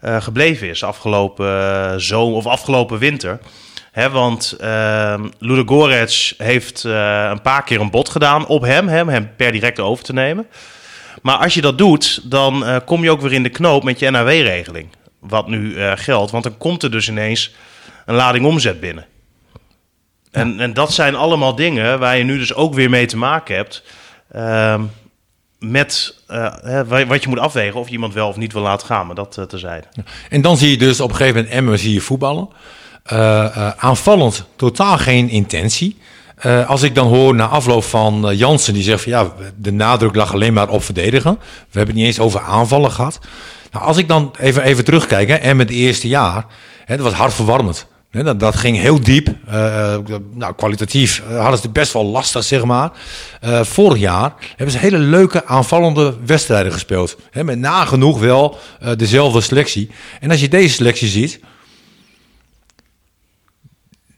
eh, 0.00 0.20
gebleven 0.20 0.68
is 0.68 0.84
afgelopen 0.84 1.46
uh, 1.46 1.92
zomer 1.96 2.36
of 2.36 2.46
afgelopen 2.46 2.98
winter. 2.98 3.38
Hè, 3.92 4.10
want 4.10 4.56
uh, 4.60 5.14
Ludogorets 5.38 6.34
heeft 6.38 6.84
uh, 6.84 7.28
een 7.30 7.42
paar 7.42 7.64
keer 7.64 7.80
een 7.80 7.90
bod 7.90 8.08
gedaan 8.08 8.46
op 8.46 8.62
hem, 8.62 8.88
hem, 8.88 9.08
hem 9.08 9.30
per 9.36 9.52
direct 9.52 9.80
over 9.80 10.04
te 10.04 10.12
nemen. 10.12 10.46
Maar 11.22 11.36
als 11.36 11.54
je 11.54 11.60
dat 11.60 11.78
doet, 11.78 12.20
dan 12.30 12.64
eh, 12.64 12.76
kom 12.84 13.02
je 13.02 13.10
ook 13.10 13.20
weer 13.20 13.32
in 13.32 13.42
de 13.42 13.48
knoop 13.48 13.82
met 13.84 13.98
je 13.98 14.10
NAW-regeling. 14.10 14.88
Wat 15.20 15.48
nu 15.48 15.76
eh, 15.76 15.92
geldt. 15.94 16.30
Want 16.30 16.44
dan 16.44 16.58
komt 16.58 16.82
er 16.82 16.90
dus 16.90 17.08
ineens 17.08 17.54
een 18.06 18.14
lading 18.14 18.46
omzet 18.46 18.80
binnen. 18.80 19.06
En, 20.30 20.60
en 20.60 20.74
dat 20.74 20.92
zijn 20.92 21.14
allemaal 21.14 21.54
dingen 21.54 21.98
waar 21.98 22.16
je 22.16 22.24
nu 22.24 22.38
dus 22.38 22.54
ook 22.54 22.74
weer 22.74 22.90
mee 22.90 23.06
te 23.06 23.16
maken 23.16 23.56
hebt. 23.56 23.82
ehm, 24.32 24.82
met 25.58 26.18
eh, 26.26 26.80
wat 27.08 27.22
je 27.22 27.28
moet 27.28 27.38
afwegen 27.38 27.80
of 27.80 27.86
je 27.86 27.92
iemand 27.92 28.14
wel 28.14 28.28
of 28.28 28.36
niet 28.36 28.52
wil 28.52 28.62
laten 28.62 28.86
gaan. 28.86 29.06
Maar 29.06 29.14
dat 29.14 29.36
uh, 29.38 29.44
terzijde. 29.44 29.86
En 30.28 30.40
dan 30.40 30.56
zie 30.56 30.70
je 30.70 30.76
dus 30.78 31.00
op 31.00 31.10
een 31.10 31.16
gegeven 31.16 31.36
moment 31.36 31.54
Emmen 31.54 31.78
zie 31.78 31.92
je 31.92 32.00
voetballen. 32.00 32.48
Eh, 33.02 33.44
eh, 33.44 33.70
aanvallend 33.76 34.44
totaal 34.56 34.98
geen 34.98 35.28
intentie. 35.28 35.98
Eh, 36.36 36.68
als 36.68 36.82
ik 36.82 36.94
dan 36.94 37.06
hoor 37.06 37.34
na 37.34 37.46
afloop 37.46 37.84
van 37.84 38.28
eh, 38.28 38.38
Jansen 38.38 38.74
die 38.74 38.82
zegt 38.82 39.02
van 39.02 39.12
ja, 39.12 39.32
de 39.56 39.72
nadruk 39.72 40.14
lag 40.14 40.32
alleen 40.32 40.52
maar 40.52 40.68
op 40.68 40.82
verdedigen. 40.84 41.32
We 41.40 41.78
hebben 41.78 41.94
het 41.94 41.94
niet 41.94 42.06
eens 42.06 42.18
over 42.20 42.40
aanvallen 42.40 42.92
gehad. 42.92 43.18
Nou, 43.72 43.84
als 43.84 43.96
ik 43.96 44.08
dan 44.08 44.34
even, 44.38 44.62
even 44.62 44.84
terugkijk, 44.84 45.28
hè, 45.28 45.34
Emmen 45.34 45.66
het 45.66 45.74
eerste 45.74 46.08
jaar, 46.08 46.44
hè, 46.84 46.96
dat 46.96 47.04
was 47.04 47.14
hartverwarmend. 47.14 47.86
Hè, 48.10 48.22
dat, 48.22 48.40
dat 48.40 48.56
ging 48.56 48.76
heel 48.76 49.00
diep. 49.00 49.28
Eh, 49.46 49.96
nou, 50.34 50.54
kwalitatief 50.54 51.22
eh, 51.28 51.40
hadden 51.40 51.58
ze 51.58 51.62
het 51.62 51.72
best 51.72 51.92
wel 51.92 52.04
lastig, 52.04 52.44
zeg 52.44 52.64
maar. 52.64 52.90
Vorig 53.62 53.98
jaar 53.98 54.34
hebben 54.48 54.70
ze 54.70 54.78
hele 54.78 54.98
leuke 54.98 55.46
aanvallende 55.46 56.16
wedstrijden 56.26 56.72
gespeeld. 56.72 57.16
Met 57.32 57.58
nagenoeg 57.58 58.18
wel 58.18 58.58
dezelfde 58.96 59.40
selectie. 59.40 59.90
En 60.20 60.30
als 60.30 60.40
je 60.40 60.48
deze 60.48 60.74
selectie 60.74 61.08
ziet, 61.08 61.40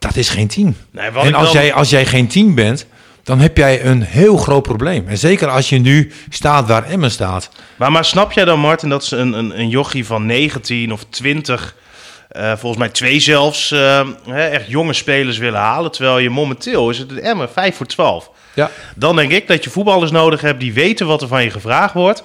dat 0.03 0.17
is 0.17 0.29
geen 0.29 0.49
team. 0.49 0.77
Nee, 0.91 1.11
en 1.11 1.35
als, 1.35 1.53
jij, 1.53 1.73
als 1.73 1.91
jij 1.91 2.07
geen 2.07 2.29
team 2.29 2.55
bent, 2.55 2.87
dan 3.23 3.39
heb 3.39 3.57
jij 3.57 3.85
een 3.85 4.03
heel 4.03 4.37
groot 4.37 4.63
probleem. 4.63 5.09
En 5.09 5.19
zeker 5.19 5.49
als 5.49 5.69
je 5.69 5.79
nu 5.79 6.13
staat 6.29 6.67
waar 6.69 6.85
Emmen 6.85 7.11
staat. 7.11 7.51
Maar, 7.77 7.93
maar 7.93 8.05
snap 8.05 8.33
jij 8.33 8.45
dan, 8.45 8.61
Martin, 8.61 8.89
dat 8.89 9.05
ze 9.05 9.17
een, 9.17 9.33
een, 9.33 9.59
een 9.59 9.69
jochie 9.69 10.07
van 10.07 10.27
19 10.27 10.93
of 10.93 11.05
20, 11.09 11.77
eh, 12.33 12.53
volgens 12.57 12.77
mij 12.77 12.89
twee 12.89 13.21
zelfs, 13.21 13.71
eh, 13.71 14.07
hè, 14.29 14.47
echt 14.47 14.67
jonge 14.69 14.93
spelers 14.93 15.39
willen 15.39 15.61
halen? 15.61 15.91
Terwijl 15.91 16.19
je 16.19 16.31
momenteel 16.31 16.91
is 16.91 16.99
het 16.99 17.11
een 17.11 17.21
Emmen 17.21 17.51
5 17.51 17.77
voor 17.77 17.87
12. 17.87 18.31
Ja. 18.55 18.71
Dan 18.97 19.17
denk 19.17 19.31
ik 19.33 19.49
dat 19.49 19.65
je 19.65 19.71
voetballers 19.71 20.11
nodig 20.11 20.41
hebt 20.41 20.61
die 20.61 20.73
weten 20.73 21.07
wat 21.07 21.23
er 21.23 21.29
van 21.29 21.43
je 21.43 21.51
gevraagd 21.51 21.95
wordt. 21.95 22.23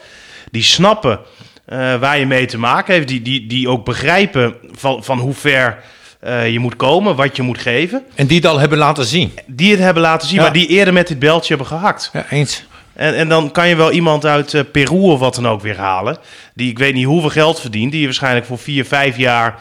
Die 0.52 0.64
snappen 0.64 1.20
eh, 1.66 1.96
waar 1.96 2.20
je 2.20 2.26
mee 2.26 2.46
te 2.46 2.58
maken 2.58 2.94
heeft. 2.94 3.08
Die, 3.08 3.22
die, 3.22 3.48
die 3.48 3.70
ook 3.70 3.86
begrijpen 3.86 4.56
van, 4.72 5.04
van 5.04 5.20
hoe 5.20 5.34
ver 5.34 5.78
eh, 6.20 6.52
je 6.52 6.60
moet 6.60 6.76
komen, 6.76 7.16
wat 7.16 7.36
je 7.36 7.42
moet 7.42 7.58
geven. 7.58 8.04
En 8.16 8.28
die 8.28 8.38
het 8.38 8.46
al 8.46 8.60
hebben 8.60 8.78
laten 8.78 9.06
zien. 9.06 9.32
Die 9.46 9.72
het 9.72 9.80
hebben 9.80 10.04
laten 10.04 10.28
zien, 10.28 10.38
Ja. 10.38 10.44
maar 10.44 10.54
die 10.54 10.68
eerder 10.68 10.94
met 10.94 11.08
dit 11.08 11.20
beltje 11.20 11.56
hebben 11.56 11.68
gehakt. 11.78 12.10
Ja, 12.14 12.26
eens. 12.30 12.66
En, 12.94 13.16
en 13.16 13.30
dan 13.30 13.52
kan 13.52 13.68
je 13.68 13.76
wel 13.76 13.92
iemand 13.92 14.26
uit 14.26 14.72
Peru 14.72 15.00
of 15.00 15.20
wat 15.20 15.36
dan 15.36 15.48
ook 15.48 15.62
weer 15.62 15.78
halen. 15.78 16.18
Die 16.54 16.70
ik 16.70 16.78
weet 16.80 16.94
niet 16.94 17.06
hoeveel 17.06 17.30
geld 17.30 17.60
verdient. 17.60 17.92
Die 17.92 18.00
je 18.00 18.06
waarschijnlijk 18.06 18.46
voor 18.46 18.58
vier, 18.60 18.86
vijf 18.86 19.18
jaar 19.18 19.60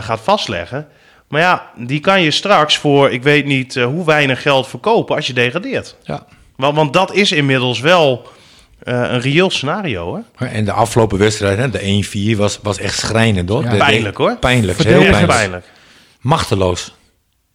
gaat 0.00 0.20
vastleggen. 0.20 0.88
Maar 1.30 1.40
ja, 1.40 1.70
die 1.76 2.00
kan 2.00 2.22
je 2.22 2.30
straks 2.30 2.78
voor 2.78 3.10
ik 3.10 3.22
weet 3.22 3.44
niet 3.44 3.76
eh, 3.76 3.84
hoe 3.84 4.04
weinig 4.04 4.42
geld 4.42 4.66
verkopen 4.68 5.16
als 5.16 5.26
je 5.26 5.32
degradeert. 5.32 5.96
Ja. 6.02 6.26
Want, 6.56 6.76
want 6.76 6.92
dat 6.92 7.14
is 7.14 7.32
inmiddels 7.32 7.80
wel 7.80 8.28
eh, 8.82 8.94
een 8.94 9.20
reëel 9.20 9.50
scenario. 9.50 10.24
Hè? 10.36 10.46
En 10.46 10.64
de 10.64 10.72
afgelopen 10.72 11.18
wedstrijd, 11.18 11.58
hè, 11.58 11.70
de 11.70 12.34
1-4, 12.34 12.36
was, 12.38 12.58
was 12.62 12.78
echt 12.78 12.98
schrijnend 12.98 13.48
hoor. 13.48 13.64
Ja. 13.64 13.76
Pijnlijk, 13.76 14.16
hoor. 14.16 14.36
Pijnlijk, 14.36 14.82
heel 14.82 15.00
pijnlijk. 15.00 15.26
pijnlijk. 15.26 15.64
Machteloos. 16.20 16.94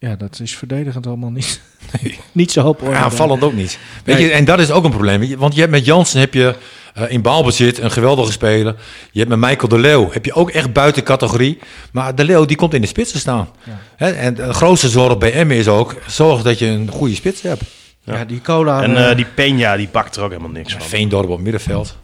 Ja, 0.06 0.16
dat 0.16 0.40
is 0.40 0.56
verdedigend 0.56 1.08
allemaal 1.08 1.32
niet, 1.32 1.62
niet 2.32 2.52
zo 2.52 2.62
hoop. 2.62 2.82
Ja, 2.82 2.94
aanvallend 2.94 3.44
ook 3.44 3.54
niet. 3.54 3.80
Weet 4.04 4.20
je, 4.20 4.32
en 4.32 4.46
dat 4.46 4.60
is 4.60 4.72
ook 4.72 4.84
een 4.84 4.92
probleem. 4.92 5.38
Want 5.38 5.54
je 5.54 5.60
hebt 5.60 5.72
met 5.72 5.86
Jansen 5.86 6.20
heb 6.20 6.34
je 6.34 6.56
eh, 6.94 7.12
in 7.12 7.22
balbezit 7.22 7.80
een 7.80 7.92
geweldige 7.92 8.32
speler. 8.32 8.76
Je 9.12 9.20
hebt 9.20 9.32
met 9.32 9.50
Michael 9.50 9.68
de 9.68 9.78
Leeuw 9.78 10.12
heb 10.12 10.26
je 10.26 10.34
ook 10.34 10.50
echt 10.50 10.74
buiten 10.74 11.04
categorie. 11.04 11.60
Maar 11.92 12.16
de 12.16 12.24
Leeuw 12.24 12.46
die 12.46 12.58
komt 12.58 12.74
in 12.74 12.82
de 12.82 12.88
spits 12.88 13.12
te 13.12 13.20
staan. 13.20 13.50
Hè, 13.96 14.12
en 14.12 14.34
de 14.34 14.54
grootste 14.54 14.90
zorg 14.90 15.18
bij 15.18 15.46
M 15.46 15.52
is 15.52 15.68
ook 15.68 15.96
zorg 16.08 16.42
dat 16.42 16.60
je 16.60 16.66
een 16.66 16.90
goede 16.90 17.16
spits 17.16 17.42
hebt. 17.42 17.64
Ja, 18.04 18.26
die 18.26 18.42
cola. 18.42 18.84
En 18.84 18.96
eh, 18.96 19.10
eh, 19.10 19.18
die 19.18 19.26
Peña, 19.26 19.78
die 19.78 19.90
bakt 19.92 20.16
er 20.16 20.24
ook 20.24 20.30
helemaal 20.30 20.52
niks 20.52 20.74
van. 20.74 20.82
Veendorp 20.82 21.30
op 21.30 21.40
middenveld. 21.40 21.96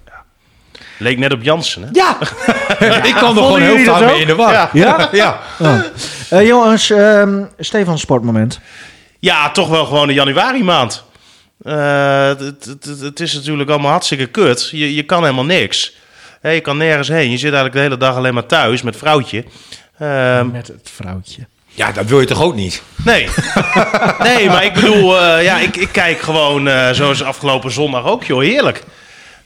Leek 1.01 1.17
net 1.17 1.33
op 1.33 1.43
Jansen, 1.43 1.81
hè? 1.81 1.87
Ja, 1.91 2.17
ik 3.09 3.13
kan 3.15 3.37
er 3.37 3.43
gewoon 3.43 3.61
heel 3.61 3.83
vaak 3.83 4.05
mee 4.05 4.19
in 4.21 4.27
de 4.27 4.35
war. 4.35 4.51
Ja. 4.53 4.69
Ja? 4.73 5.09
ja. 5.11 5.39
Oh. 5.59 5.79
Eh, 6.29 6.47
jongens, 6.47 6.89
ehm 6.89 7.43
Stefan 7.59 7.99
sportmoment. 7.99 8.59
Ja, 9.19 9.51
toch 9.51 9.67
wel 9.69 9.85
gewoon 9.85 10.07
de 10.07 10.13
januari 10.13 10.63
maand. 10.63 11.03
Eh, 11.63 12.27
het, 12.27 12.39
het, 12.65 12.83
het- 12.85 12.99
het 12.99 13.19
is 13.19 13.33
natuurlijk 13.33 13.69
allemaal 13.69 13.91
hartstikke 13.91 14.25
kut. 14.25 14.69
Je, 14.71 14.95
je 14.95 15.03
kan 15.03 15.21
helemaal 15.23 15.45
niks. 15.45 15.95
Je 16.41 16.59
kan 16.61 16.77
nergens 16.77 17.07
heen. 17.07 17.29
Je 17.31 17.37
zit 17.37 17.43
eigenlijk 17.53 17.73
de 17.73 17.79
hele 17.81 17.97
dag 17.97 18.15
alleen 18.15 18.33
maar 18.33 18.45
thuis 18.45 18.81
met 18.81 18.97
vrouwtje. 18.97 19.43
Ehm, 19.99 20.51
Met 20.51 20.67
het 20.67 20.89
vrouwtje. 20.95 21.41
ja, 21.67 21.91
dat 21.91 22.05
wil 22.05 22.19
je 22.19 22.25
toch 22.25 22.41
ook 22.41 22.55
niet? 22.55 22.81
nee. 23.05 23.27
nee, 24.19 24.47
maar 24.47 24.63
ik 24.65 24.73
bedoel, 24.73 25.19
eh, 25.21 25.43
ja, 25.43 25.57
ik, 25.57 25.75
ik 25.75 25.89
kijk 25.91 26.19
gewoon 26.21 26.67
eh, 26.67 26.89
zoals 26.91 27.23
afgelopen 27.23 27.71
zondag 27.71 28.05
ook, 28.05 28.23
joh, 28.23 28.41
heerlijk. 28.41 28.83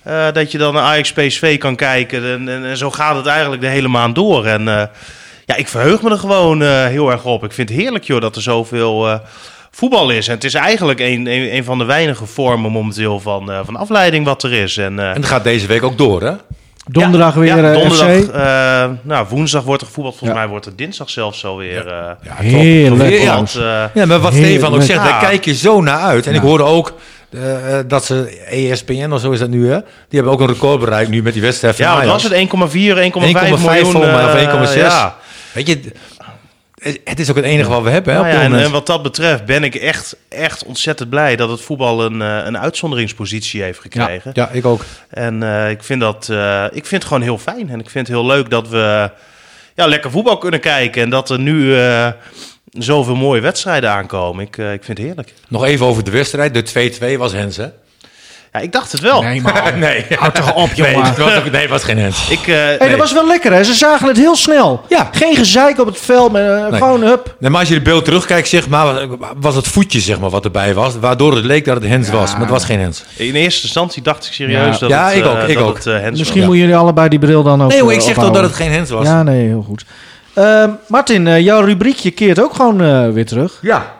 Eh, 0.06 0.26
dat 0.34 0.52
je 0.52 0.58
dan 0.58 0.74
naar 0.74 0.84
Ajax 0.84 1.12
PSV 1.14 1.58
kan 1.58 1.76
kijken. 1.76 2.24
En, 2.26 2.50
en, 2.50 2.66
en 2.66 2.78
zo 2.78 2.92
gaat 2.92 3.16
het 3.16 3.26
eigenlijk 3.26 3.62
de 3.62 3.68
hele 3.68 3.88
maand 3.88 4.16
door. 4.16 4.46
En 4.46 4.68
eh, 4.68 4.84
ja, 5.46 5.56
ik 5.56 5.68
verheug 5.68 6.02
me 6.02 6.10
er 6.10 6.18
gewoon 6.20 6.62
eh, 6.64 6.86
heel 6.86 7.12
erg 7.12 7.24
op. 7.26 7.44
Ik 7.44 7.52
vind 7.52 7.70
het 7.70 7.78
heerlijk, 7.78 8.04
joh, 8.04 8.22
dat 8.22 8.36
er 8.36 8.42
zoveel 8.42 9.08
eh, 9.10 9.16
voetbal 9.72 10.10
is. 10.10 10.28
En 10.28 10.34
het 10.34 10.44
is 10.44 10.54
eigenlijk 10.54 11.00
een, 11.00 11.28
een, 11.28 11.56
een 11.56 11.64
van 11.64 11.78
de 11.78 11.86
weinige 11.86 12.26
vormen 12.26 12.72
momenteel 12.72 13.20
van, 13.20 13.52
eh, 13.52 13.60
van 13.66 13.76
afleiding 13.76 14.26
wat 14.26 14.44
er 14.44 14.54
is. 14.54 14.78
En, 14.78 15.00
eh, 15.00 15.10
En 15.10 15.22
dat 15.22 15.30
gaat 15.30 15.44
deze 15.44 15.68
week 15.68 15.84
ook 15.84 15.98
door, 15.98 16.22
hè? 16.22 16.32
Donderdag 16.92 17.34
ja, 17.34 17.40
weer 17.40 17.56
ja, 17.56 17.74
donderdag, 17.74 18.24
FC. 18.24 18.30
eh, 18.32 18.90
nou, 19.02 19.26
woensdag 19.30 19.64
wordt 19.64 19.82
er 19.82 19.88
gevoetbald. 19.88 20.18
Volgens 20.18 20.40
Ja. 20.40 20.44
mij 20.46 20.52
wordt 20.52 20.66
het 20.66 20.78
dinsdag 20.78 21.10
zelfs 21.10 21.46
alweer. 21.46 21.88
eh 21.88 21.94
Ja, 22.22 22.36
Heerlijk. 22.36 23.22
Ja. 23.22 23.92
Ja, 23.94 24.06
maar 24.06 24.20
wat 24.20 24.32
Heerlijk. 24.34 24.54
Stefan 24.54 24.74
ook 24.74 24.82
zegt, 24.82 25.04
Ja. 25.04 25.10
daar 25.10 25.20
kijk 25.30 25.46
je 25.46 25.54
zo 25.56 25.82
naar 25.82 26.00
uit. 26.00 26.26
En 26.26 26.32
Ja. 26.32 26.38
ik 26.38 26.44
hoorde 26.46 26.64
ook 26.64 26.94
eh, 27.36 27.80
eh, 27.80 27.86
dat 27.88 28.06
ze 28.06 28.44
ESPN 28.50 29.12
of 29.12 29.22
zo 29.22 29.32
is 29.32 29.40
dat 29.40 29.50
nu, 29.50 29.70
hè? 29.70 29.80
Die 29.80 30.20
hebben 30.20 30.32
ook 30.32 30.40
een 30.40 30.48
record 30.48 30.80
bereikt 30.80 31.10
nu 31.10 31.24
met 31.24 31.34
die 31.34 31.42
wedstrijd 31.42 31.78
ja, 31.78 31.96
wat 31.96 32.06
was 32.06 32.24
het? 32.24 32.32
1,4, 32.34 32.38
1,5 32.98 33.12
1,5 33.14 33.20
miljoen. 33.20 33.64
mij, 33.64 34.26
of 34.26 34.34
eh, 34.34 34.72
1,6. 34.72 34.76
ja. 34.76 35.16
Weet 35.54 35.68
je, 35.68 35.80
het- 37.04 37.20
is 37.20 37.30
ook 37.30 37.36
het 37.36 37.46
enige 37.46 37.70
wat 37.70 37.84
we 37.84 37.90
hebben, 37.90 38.14
hè? 38.14 38.20
Nou 38.20 38.54
ja, 38.54 38.64
en, 38.64 38.72
wat 38.72 38.86
dat 38.86 39.04
betreft 39.04 39.46
ben 39.46 39.64
ik 39.64 39.76
echt, 39.76 40.16
echt 40.30 40.66
ontzettend 40.66 41.10
blij 41.10 41.36
dat 41.36 41.50
het 41.50 41.62
voetbal 41.62 42.04
een, 42.06 42.22
eh, 42.22 42.40
een 42.46 42.58
uitzonderingspositie 42.58 43.62
heeft 43.62 43.80
gekregen. 43.80 44.32
ja, 44.34 44.50
ik 44.50 44.66
ook. 44.66 44.82
En 45.10 45.44
eh, 45.44 45.70
ik, 45.70 45.84
vind 45.84 46.00
dat, 46.02 46.30
eh, 46.30 46.64
ik 46.66 46.86
vind 46.86 47.02
het 47.02 47.04
gewoon 47.04 47.22
heel 47.22 47.38
fijn. 47.38 47.70
En 47.70 47.80
ik 47.80 47.90
vind 47.90 48.08
het 48.08 48.16
heel 48.18 48.26
leuk 48.26 48.50
dat 48.50 48.70
we 48.70 49.10
ja, 49.76 49.88
lekker 49.88 50.12
voetbal 50.12 50.38
kunnen 50.38 50.60
kijken. 50.60 51.02
En 51.02 51.10
dat 51.10 51.30
er 51.30 51.40
nu 51.40 51.78
eh, 51.78 52.08
zoveel 52.78 53.16
mooie 53.16 53.42
wedstrijden 53.42 53.90
aankomen. 53.92 54.46
Ik, 54.46 54.58
eh, 54.58 54.74
ik 54.74 54.84
vind 54.84 54.98
het 54.98 55.08
heerlijk. 55.08 55.34
Nog 55.48 55.64
even 55.66 55.86
over 55.86 56.04
de 56.04 56.12
wedstrijd. 56.12 56.54
De 56.54 56.64
2-2 57.16 57.18
was 57.18 57.32
Hens, 57.32 57.58
hè? 57.58 57.66
Ja, 58.54 58.62
ik 58.62 58.72
dacht 58.72 58.92
het 58.92 59.02
wel. 59.02 59.22
Nee, 59.22 59.42
maar. 59.42 59.74
nee. 59.78 60.06
Houd 60.10 60.36
toch 60.36 60.54
op, 60.56 60.70
Nee, 60.78 60.92
jongen. 60.94 61.08
het 61.08 61.18
was, 61.18 61.36
ook- 61.38 61.52
nee, 61.52 61.62
het 61.62 61.70
was 61.70 61.84
geen 61.84 61.98
Hens. 61.98 62.30
Ik, 62.30 62.48
eh, 62.48 62.56
Hey, 62.56 62.78
Nee. 62.80 62.90
dat 62.90 62.98
was 63.00 63.14
wel 63.14 63.28
lekker, 63.28 63.54
hè? 63.54 63.64
Ze 63.64 63.74
zagen 63.74 64.08
het 64.08 64.18
heel 64.18 64.36
snel. 64.36 64.82
Ja. 64.90 65.10
Geen 65.12 65.36
gezeik 65.36 65.80
op 65.80 65.86
het 65.86 66.00
veld, 66.00 66.32
maar 66.32 66.58
eh, 66.64 66.70
Nee. 66.70 66.80
gewoon 66.82 67.02
hup. 67.04 67.36
Nee, 67.40 67.50
maar 67.50 67.60
als 67.60 67.70
je 67.70 67.76
het 67.76 67.84
beeld 67.84 68.06
terugkijkt, 68.06 68.48
zeg 68.48 68.68
maar, 68.70 69.08
was 69.40 69.56
het 69.56 69.68
voetje 69.68 70.00
zeg 70.00 70.20
maar, 70.20 70.30
wat 70.30 70.46
erbij 70.46 70.74
was. 70.74 71.00
Waardoor 71.00 71.36
het 71.36 71.46
leek 71.46 71.66
dat 71.66 71.76
het 71.76 71.86
Hens 71.88 72.10
was, 72.10 72.32
maar 72.32 72.42
het 72.42 72.50
was 72.50 72.66
geen 72.66 72.80
Hens. 72.80 73.04
in 73.16 73.36
eerste 73.36 73.64
instantie 73.64 74.02
dacht 74.02 74.26
ik 74.26 74.34
serieus 74.34 74.74
Ja. 74.74 74.80
dat 74.80 74.90
Ja, 74.90 75.08
het, 75.08 75.16
ik 75.18 75.26
ook, 75.26 75.38
ik 75.48 75.58
dat 75.58 75.64
ook. 75.68 75.76
het, 75.76 75.84
Hens 75.86 76.18
Misschien 76.20 76.40
Ja. 76.42 76.46
moeten 76.48 76.64
jullie 76.66 76.80
allebei 76.82 77.10
die 77.10 77.20
bril 77.20 77.44
dan 77.44 77.64
ook 77.64 77.70
Nee 77.70 77.82
hoor, 77.82 77.94
ik 77.94 78.02
zeg 78.02 78.14
toch 78.16 78.32
dat 78.32 78.44
het 78.44 78.54
geen 78.54 78.72
Hens 78.72 78.90
was. 78.90 79.06
Ja, 79.06 79.24
nee, 79.24 79.48
heel 79.48 79.64
goed. 79.68 79.86
Ehm, 80.36 80.70
Martin, 80.88 81.28
eh, 81.28 81.40
jouw 81.40 81.62
rubriekje 81.62 82.12
keert 82.12 82.42
ook 82.42 82.56
gewoon 82.56 82.82
eh, 82.82 83.10
weer 83.10 83.26
terug. 83.26 83.60
Ja. 83.62 83.94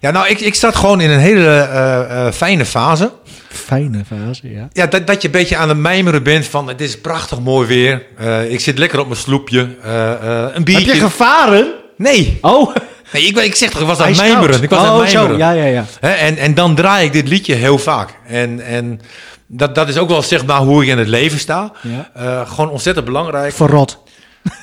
Ja, 0.00 0.10
nou, 0.10 0.28
ik, 0.28 0.40
ik 0.40 0.54
zat 0.54 0.76
gewoon 0.76 1.00
in 1.00 1.10
een 1.10 1.18
hele 1.18 1.48
eh, 1.48 2.30
fijne 2.32 2.64
fase. 2.64 3.10
Fijne 3.48 4.04
fase, 4.04 4.50
ja. 4.50 4.68
Ja, 4.72 4.86
dat, 4.86 5.06
dat 5.06 5.22
je 5.22 5.28
een 5.28 5.34
beetje 5.34 5.56
aan 5.56 5.68
het 5.68 5.78
mijmeren 5.78 6.22
bent 6.22 6.46
van 6.46 6.68
het 6.68 6.80
is 6.80 7.00
prachtig 7.00 7.40
mooi 7.40 7.66
weer. 7.66 8.06
Ik 8.50 8.60
zit 8.60 8.78
lekker 8.78 8.98
op 9.00 9.06
mijn 9.06 9.20
sloepje. 9.20 9.60
een 9.82 10.52
Heb 10.52 10.64
biertje. 10.64 10.94
je 10.94 11.00
gevaren? 11.00 11.72
Nee. 11.96 12.38
Oh, 12.40 12.74
nee 13.12 13.22
ik, 13.22 13.36
ik 13.36 13.54
zeg 13.54 13.70
toch, 13.70 13.80
ik 13.80 13.86
was 13.86 14.00
aan 14.00 14.16
mijmeren. 14.16 14.62
Ik 14.62 14.70
was 14.70 14.78
aan 14.78 14.94
oh, 14.94 15.00
het 15.00 15.10
zo. 15.10 15.26
mijmeren. 15.26 15.54
Ja, 15.56 15.64
ja, 15.64 15.64
ja. 15.64 15.84
Hè, 16.00 16.10
en, 16.10 16.36
en 16.36 16.54
dan 16.54 16.74
draai 16.74 17.06
ik 17.06 17.12
dit 17.12 17.28
liedje 17.28 17.54
heel 17.54 17.78
vaak. 17.78 18.14
En, 18.26 18.60
en 18.60 19.00
dat, 19.46 19.74
dat 19.74 19.88
is 19.88 19.98
ook 19.98 20.08
wel 20.08 20.22
zeg 20.22 20.46
maar 20.46 20.60
hoe 20.60 20.82
ik 20.82 20.88
in 20.88 20.98
het 20.98 21.08
leven 21.08 21.38
sta. 21.38 21.72
Ja. 21.82 22.44
Gewoon 22.44 22.70
ontzettend 22.70 23.06
belangrijk. 23.06 23.52
Verrot. 23.52 23.98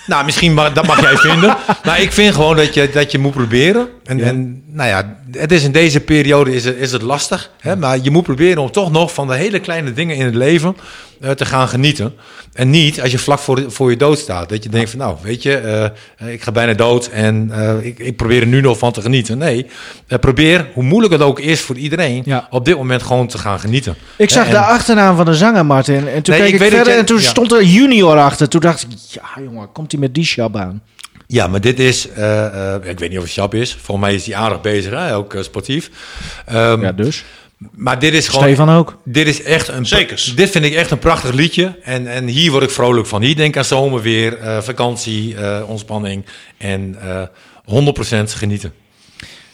Nou, 0.05 0.25
misschien 0.25 0.53
mag, 0.53 0.73
dat 0.73 0.87
mag 0.87 1.01
jij 1.01 1.17
vinden. 1.17 1.57
Maar 1.83 2.01
ik 2.01 2.11
vind 2.11 2.35
gewoon 2.35 2.55
dat 2.55 2.73
je, 2.73 2.89
dat 2.89 3.11
je 3.11 3.17
moet 3.17 3.33
proberen 3.33 3.89
En, 4.05 4.17
Ja. 4.17 4.23
en 4.25 4.63
nou 4.71 4.89
ja, 4.89 5.15
het 5.31 5.51
is 5.51 5.63
in 5.63 5.71
deze 5.71 5.99
periode 5.99 6.53
is 6.55 6.65
het, 6.65 6.75
is 6.77 6.91
het 6.91 7.01
lastig. 7.01 7.51
Hè? 7.59 7.75
Maar 7.75 7.99
je 8.01 8.11
moet 8.11 8.23
proberen 8.23 8.61
om 8.61 8.71
toch 8.71 8.91
nog 8.91 9.13
van 9.13 9.27
de 9.27 9.35
hele 9.35 9.59
kleine 9.59 9.93
dingen 9.93 10.15
in 10.15 10.25
het 10.25 10.35
leven 10.35 10.75
eh, 11.21 11.31
te 11.31 11.45
gaan 11.45 11.67
genieten. 11.67 12.13
En 12.53 12.69
niet 12.69 13.01
als 13.01 13.11
je 13.11 13.17
vlak 13.17 13.39
voor, 13.39 13.63
voor 13.67 13.89
je 13.89 13.97
dood 13.97 14.17
staat. 14.19 14.49
Dat 14.49 14.63
je 14.63 14.69
denkt 14.69 14.89
van 14.89 14.99
nou, 14.99 15.15
weet 15.21 15.43
je, 15.43 15.57
eh, 16.17 16.33
ik 16.33 16.41
ga 16.41 16.51
bijna 16.51 16.73
dood 16.73 17.07
en 17.07 17.49
eh, 17.53 17.85
ik, 17.85 17.99
ik 17.99 18.15
probeer 18.15 18.41
er 18.41 18.47
nu 18.47 18.61
nog 18.61 18.77
van 18.77 18.91
te 18.91 19.01
genieten. 19.01 19.37
Nee, 19.37 19.65
probeer, 20.19 20.69
hoe 20.73 20.83
moeilijk 20.83 21.13
het 21.13 21.21
ook 21.21 21.39
is 21.39 21.61
voor 21.61 21.75
iedereen, 21.77 22.21
Ja. 22.25 22.47
op 22.49 22.65
dit 22.65 22.75
moment 22.77 23.03
gewoon 23.03 23.27
te 23.27 23.37
gaan 23.37 23.59
genieten. 23.59 23.95
Ik 24.17 24.29
zag 24.29 24.45
En- 24.45 24.51
de 24.51 24.59
achternaam 24.59 25.15
van 25.15 25.25
de 25.25 25.33
zanger, 25.33 25.65
Martin. 25.65 26.07
En 26.07 26.21
toen 26.21 26.33
Nee, 26.37 26.43
keek 26.51 26.61
ik 26.61 26.71
verder 26.71 26.97
en 26.97 27.05
toen 27.05 27.19
stond 27.19 27.51
er 27.51 27.63
junior 27.63 28.17
achter. 28.17 28.49
Toen 28.49 28.61
dacht 28.61 28.81
ik, 28.81 28.89
ja 29.09 29.41
jongen, 29.43 29.71
komt 29.71 29.91
hij 29.91 30.01
met 30.01 30.13
die 30.13 30.25
shab 30.25 30.55
aan? 30.57 30.81
Ja, 31.27 31.47
maar 31.47 31.61
dit 31.61 31.79
is, 31.79 32.09
eh, 32.09 32.73
eh, 32.75 32.89
ik 32.89 32.99
weet 32.99 33.09
niet 33.09 33.17
of 33.17 33.23
het 33.23 33.33
Sjap 33.33 33.53
is. 33.53 33.73
Volgens 33.81 34.07
mij 34.07 34.15
is 34.15 34.25
hij 34.25 34.35
aardig 34.35 34.61
bezig, 34.61 34.91
hè? 34.91 35.15
ook 35.15 35.33
eh, 35.33 35.41
sportief. 35.41 35.89
Ehm, 36.45 36.81
Ja, 36.81 36.91
dus. 36.91 37.23
Maar 37.71 37.99
dit 37.99 38.13
is 38.13 38.27
gewoon. 38.27 38.43
Stefan 38.43 38.69
ook. 38.69 38.97
Dit 39.03 39.27
is 39.27 39.43
echt 39.43 39.67
een. 39.67 39.85
Zekers. 39.85 40.35
Dit 40.35 40.49
vind 40.49 40.65
ik 40.65 40.73
echt 40.73 40.91
een 40.91 40.99
prachtig 40.99 41.31
liedje. 41.33 41.79
En, 41.83 42.07
en 42.07 42.27
hier 42.27 42.51
word 42.51 42.63
ik 42.63 42.69
vrolijk 42.69 43.07
van. 43.07 43.21
Hier 43.21 43.35
denk 43.35 43.49
ik 43.49 43.57
aan 43.57 43.65
zomerweer, 43.65 44.37
eh 44.37 44.61
vakantie, 44.61 45.35
eh, 45.35 45.61
ontspanning. 45.67 46.25
En 46.57 46.95
eh 47.01 47.21
100% 47.65 48.33
genieten. 48.33 48.73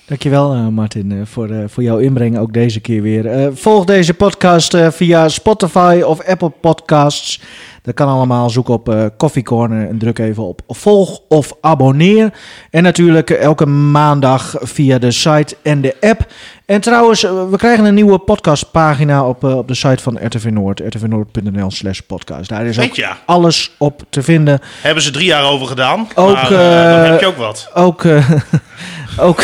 Dankjewel 0.06 0.56
uh, 0.56 0.68
Martin 0.68 1.22
voor, 1.26 1.50
uh, 1.50 1.64
voor 1.68 1.84
jouw 1.84 1.98
inbreng 1.98 2.38
ook 2.38 2.54
deze 2.54 2.80
keer 2.80 3.02
weer. 3.02 3.26
Uh, 3.26 3.48
volg 3.54 3.86
deze 3.86 4.14
podcast 4.14 4.78
via 4.78 5.30
Spotify 5.30 6.02
of 6.06 6.22
Apple 6.26 6.50
Podcasts. 6.50 7.42
Dat 7.82 7.94
kan 7.94 8.08
allemaal. 8.08 8.50
Zoek 8.50 8.68
op 8.68 9.12
Coffee 9.18 9.44
Corner 9.44 9.88
en 9.88 9.98
druk 9.98 10.20
even 10.20 10.44
op 10.44 10.62
volg 10.68 11.20
of 11.28 11.54
abonneer. 11.62 12.34
En 12.70 12.84
natuurlijk 12.84 13.30
elke 13.30 13.66
maandag 13.66 14.56
via 14.60 14.98
de 14.98 15.12
site 15.12 15.56
en 15.62 15.82
de 15.82 15.96
app. 16.02 16.26
En 16.66 16.82
trouwens, 16.82 17.22
we 17.22 17.58
krijgen 17.58 17.86
een 17.86 17.94
nieuwe 17.94 18.18
podcastpagina 18.18 19.28
op, 19.28 19.44
op 19.44 19.68
de 19.68 19.74
site 19.74 20.04
van 20.04 20.26
RTV 20.26 20.46
Noord. 20.46 20.80
rtvnoord.nl 20.80 21.72
slash 21.72 22.00
podcast. 22.00 22.50
Daar 22.50 22.66
is 22.66 22.80
ook 22.80 22.96
ja. 22.96 23.18
alles 23.26 23.72
op 23.78 24.02
te 24.10 24.24
vinden. 24.24 24.60
Hebben 24.82 25.04
ze 25.04 25.12
drie 25.12 25.26
jaar 25.26 25.44
over 25.44 25.68
gedaan. 25.68 26.08
Ook, 26.16 26.34
maar, 26.34 26.52
uh, 26.52 26.58
dan 26.58 27.12
heb 27.12 27.20
je 27.20 27.26
ook 27.26 27.38
wat. 27.38 27.70
Ook... 27.74 28.04
ook 29.28 29.44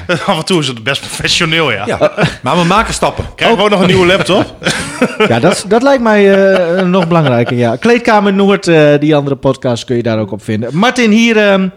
Af 0.26 0.38
en 0.38 0.44
toe 0.44 0.60
is 0.60 0.68
het 0.68 0.82
best 0.82 1.00
professioneel, 1.00 1.72
ja. 1.72 1.86
Ja, 1.86 2.12
maar 2.42 2.56
we 2.56 2.64
maken 2.64 2.94
stappen. 2.94 3.24
Krijgen 3.34 3.58
we 3.58 3.64
ook 3.64 3.70
nog 3.70 3.80
een 3.80 3.86
nieuwe 3.86 4.06
laptop? 4.06 4.56
ja, 5.28 5.40
dat, 5.40 5.64
dat 5.68 5.82
lijkt 5.82 6.02
mij 6.02 6.50
uh, 6.78 6.82
nog 6.82 7.08
belangrijker. 7.08 7.56
Ja. 7.56 7.76
Kleedkamer 7.76 8.32
Noord, 8.32 8.66
uh, 8.66 8.98
die 9.00 9.16
andere 9.16 9.36
podcast 9.36 9.84
kun 9.84 9.96
je 9.96 10.02
daar 10.02 10.18
ook 10.18 10.30
op 10.30 10.42
vinden. 10.42 10.76
Martin, 10.76 11.10
hier 11.10 11.60
uh, 11.60 11.68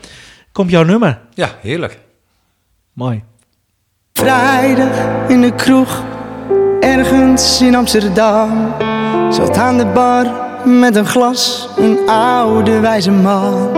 komt 0.51 0.71
jouw 0.71 0.83
nummer. 0.83 1.19
Ja, 1.33 1.49
heerlijk. 1.61 1.99
Mooi. 2.93 3.23
Vrijdag 4.13 4.89
in 5.27 5.41
de 5.41 5.55
kroeg, 5.55 6.03
ergens 6.79 7.61
in 7.61 7.75
Amsterdam. 7.75 8.73
Zat 9.29 9.57
aan 9.57 9.77
de 9.77 9.85
bar 9.85 10.25
met 10.65 10.95
een 10.95 11.05
glas, 11.05 11.69
een 11.77 12.09
oude 12.09 12.79
wijze 12.79 13.11
man. 13.11 13.69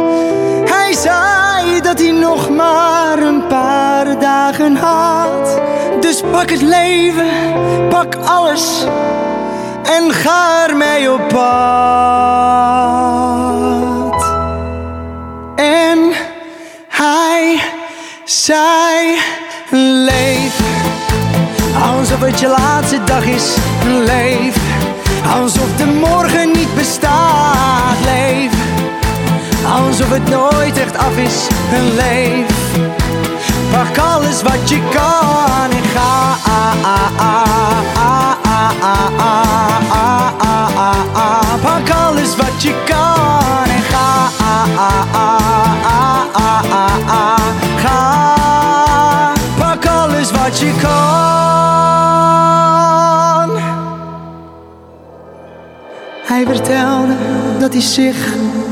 Hij 0.66 0.94
zei 0.94 1.37
dat 1.82 2.00
hij 2.00 2.12
nog 2.12 2.50
maar 2.50 3.20
een 3.20 3.48
paar 3.48 4.20
dagen 4.20 4.76
had. 4.76 5.62
Dus 6.00 6.22
pak 6.32 6.50
het 6.50 6.62
leven, 6.62 7.28
pak 7.90 8.16
alles 8.16 8.86
en 9.84 10.12
ga 10.14 10.68
ermee 10.68 11.12
op 11.12 11.28
pad. 11.28 11.38
En 15.56 16.00
hij 16.88 17.60
zei: 18.24 19.18
Leef 20.06 20.60
alsof 21.82 22.20
het 22.20 22.40
je 22.40 22.48
laatste 22.48 23.04
dag 23.04 23.26
is. 23.26 23.56
Leef 24.06 24.58
alsof 25.42 25.76
de 25.78 25.86
morgen 25.86 26.52
niet 26.52 26.76
bestaat. 26.76 27.98
Leef 28.04 28.57
alsof 29.72 30.10
het 30.10 30.30
nooit 30.30 30.78
echt 30.78 30.98
af 30.98 31.18
is. 31.18 31.48
Leef 31.96 32.68
pak 33.72 33.98
alles 33.98 34.42
wat 34.42 34.70
je 34.70 34.80
kan 34.92 35.72
en 35.72 35.84
ga. 35.84 36.36
Pak 41.62 41.90
alles 41.90 42.36
wat 42.36 42.64
je 42.64 42.74
kan 42.86 43.70
en 43.70 43.82
ga. 43.82 44.30
Ga, 47.78 49.34
pak 49.58 49.86
alles 49.86 50.32
wat 50.32 50.60
je 50.60 50.72
kan. 50.82 51.18
Hij 56.26 56.46
vertelde 56.46 57.16
dat 57.60 57.74
hij 57.74 57.82
zich 57.82 58.36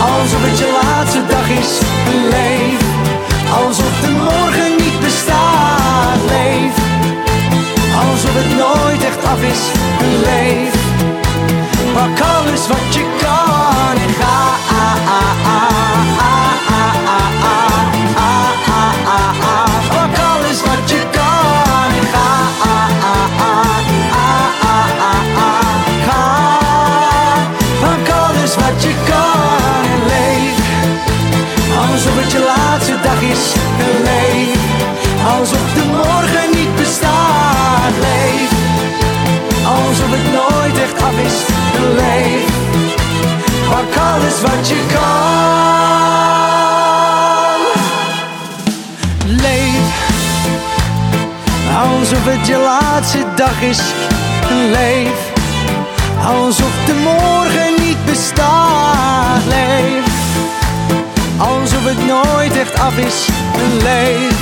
alsof 0.00 0.42
het 0.46 0.58
je 0.58 0.78
laatste 0.82 1.26
dag 1.26 1.48
is. 1.48 1.70
Leef 2.30 2.80
alsof 3.60 4.00
de 4.00 4.10
morgen 4.10 4.70
niet 4.76 5.00
bestaat. 5.00 6.20
Leef 6.34 6.74
alsof 8.04 8.34
het 8.40 8.50
nooit 8.62 9.04
echt 9.04 9.24
af 9.24 9.42
is. 9.42 9.62
Leef 10.26 10.74
pak 11.94 12.20
alles 12.20 12.66
wat 12.68 12.94
je 12.94 13.04
kan 13.20 14.02
en 14.02 14.14
ga. 14.20 14.45
Is 41.26 41.38
en 41.76 41.94
leef. 41.94 42.44
Pak 43.70 43.96
alles 44.12 44.40
wat 44.40 44.68
je 44.68 44.80
kan. 44.92 45.06
Leef. 49.26 49.88
Alsof 51.82 52.24
het 52.24 52.46
je 52.46 52.56
laatste 52.56 53.24
dag 53.34 53.62
is 53.62 53.80
leef. 54.70 55.18
Alsof 56.26 56.74
de 56.86 56.94
morgen 56.94 57.74
niet 57.86 58.04
bestaat. 58.04 59.42
Leef. 59.48 60.04
Alsof 61.38 61.84
het 61.84 62.06
nooit 62.06 62.56
echt 62.56 62.78
af 62.78 62.96
is 62.96 63.28
leef. 63.82 64.34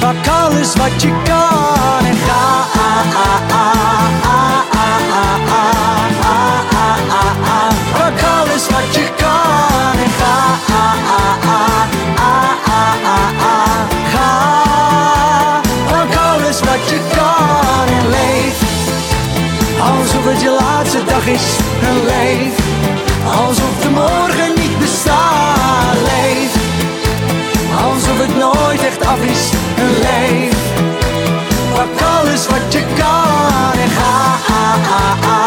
Pak 0.00 0.26
alles 0.44 0.74
wat 0.74 1.02
je 1.02 1.08
kan 1.24 2.06
en 2.06 2.16
ga. 2.26 2.52
Pak 7.98 8.22
alles 8.22 8.68
wat 8.68 8.94
je 8.94 9.06
kan 9.16 9.98
en 10.04 10.10
ga. 10.10 10.42
Alles 16.42 16.60
wat 16.60 16.88
je 16.88 17.00
kan 17.16 17.86
en 17.98 18.08
leef. 18.08 18.56
Alsof 19.80 20.24
het 20.24 20.40
je 20.40 20.56
laatste 20.60 21.04
dag 21.04 21.26
is 21.26 21.42
een 21.82 22.04
leef. 22.04 22.54
Alsof 23.36 23.80
de 23.82 23.90
morgen 23.90 24.52
niet 24.56 24.78
bestaat. 24.78 25.96
Leef. 26.10 26.52
Alsof 27.84 28.18
het 28.18 28.36
nooit 28.36 28.84
echt 28.84 29.06
af 29.06 29.22
is 29.22 29.50
een 29.76 29.90
leef 30.00 30.91
our 31.82 31.98
colors 31.98 32.46
what 32.46 32.62
you 32.74 32.80
got 32.96 33.76
and 33.76 33.90
high. 33.90 35.41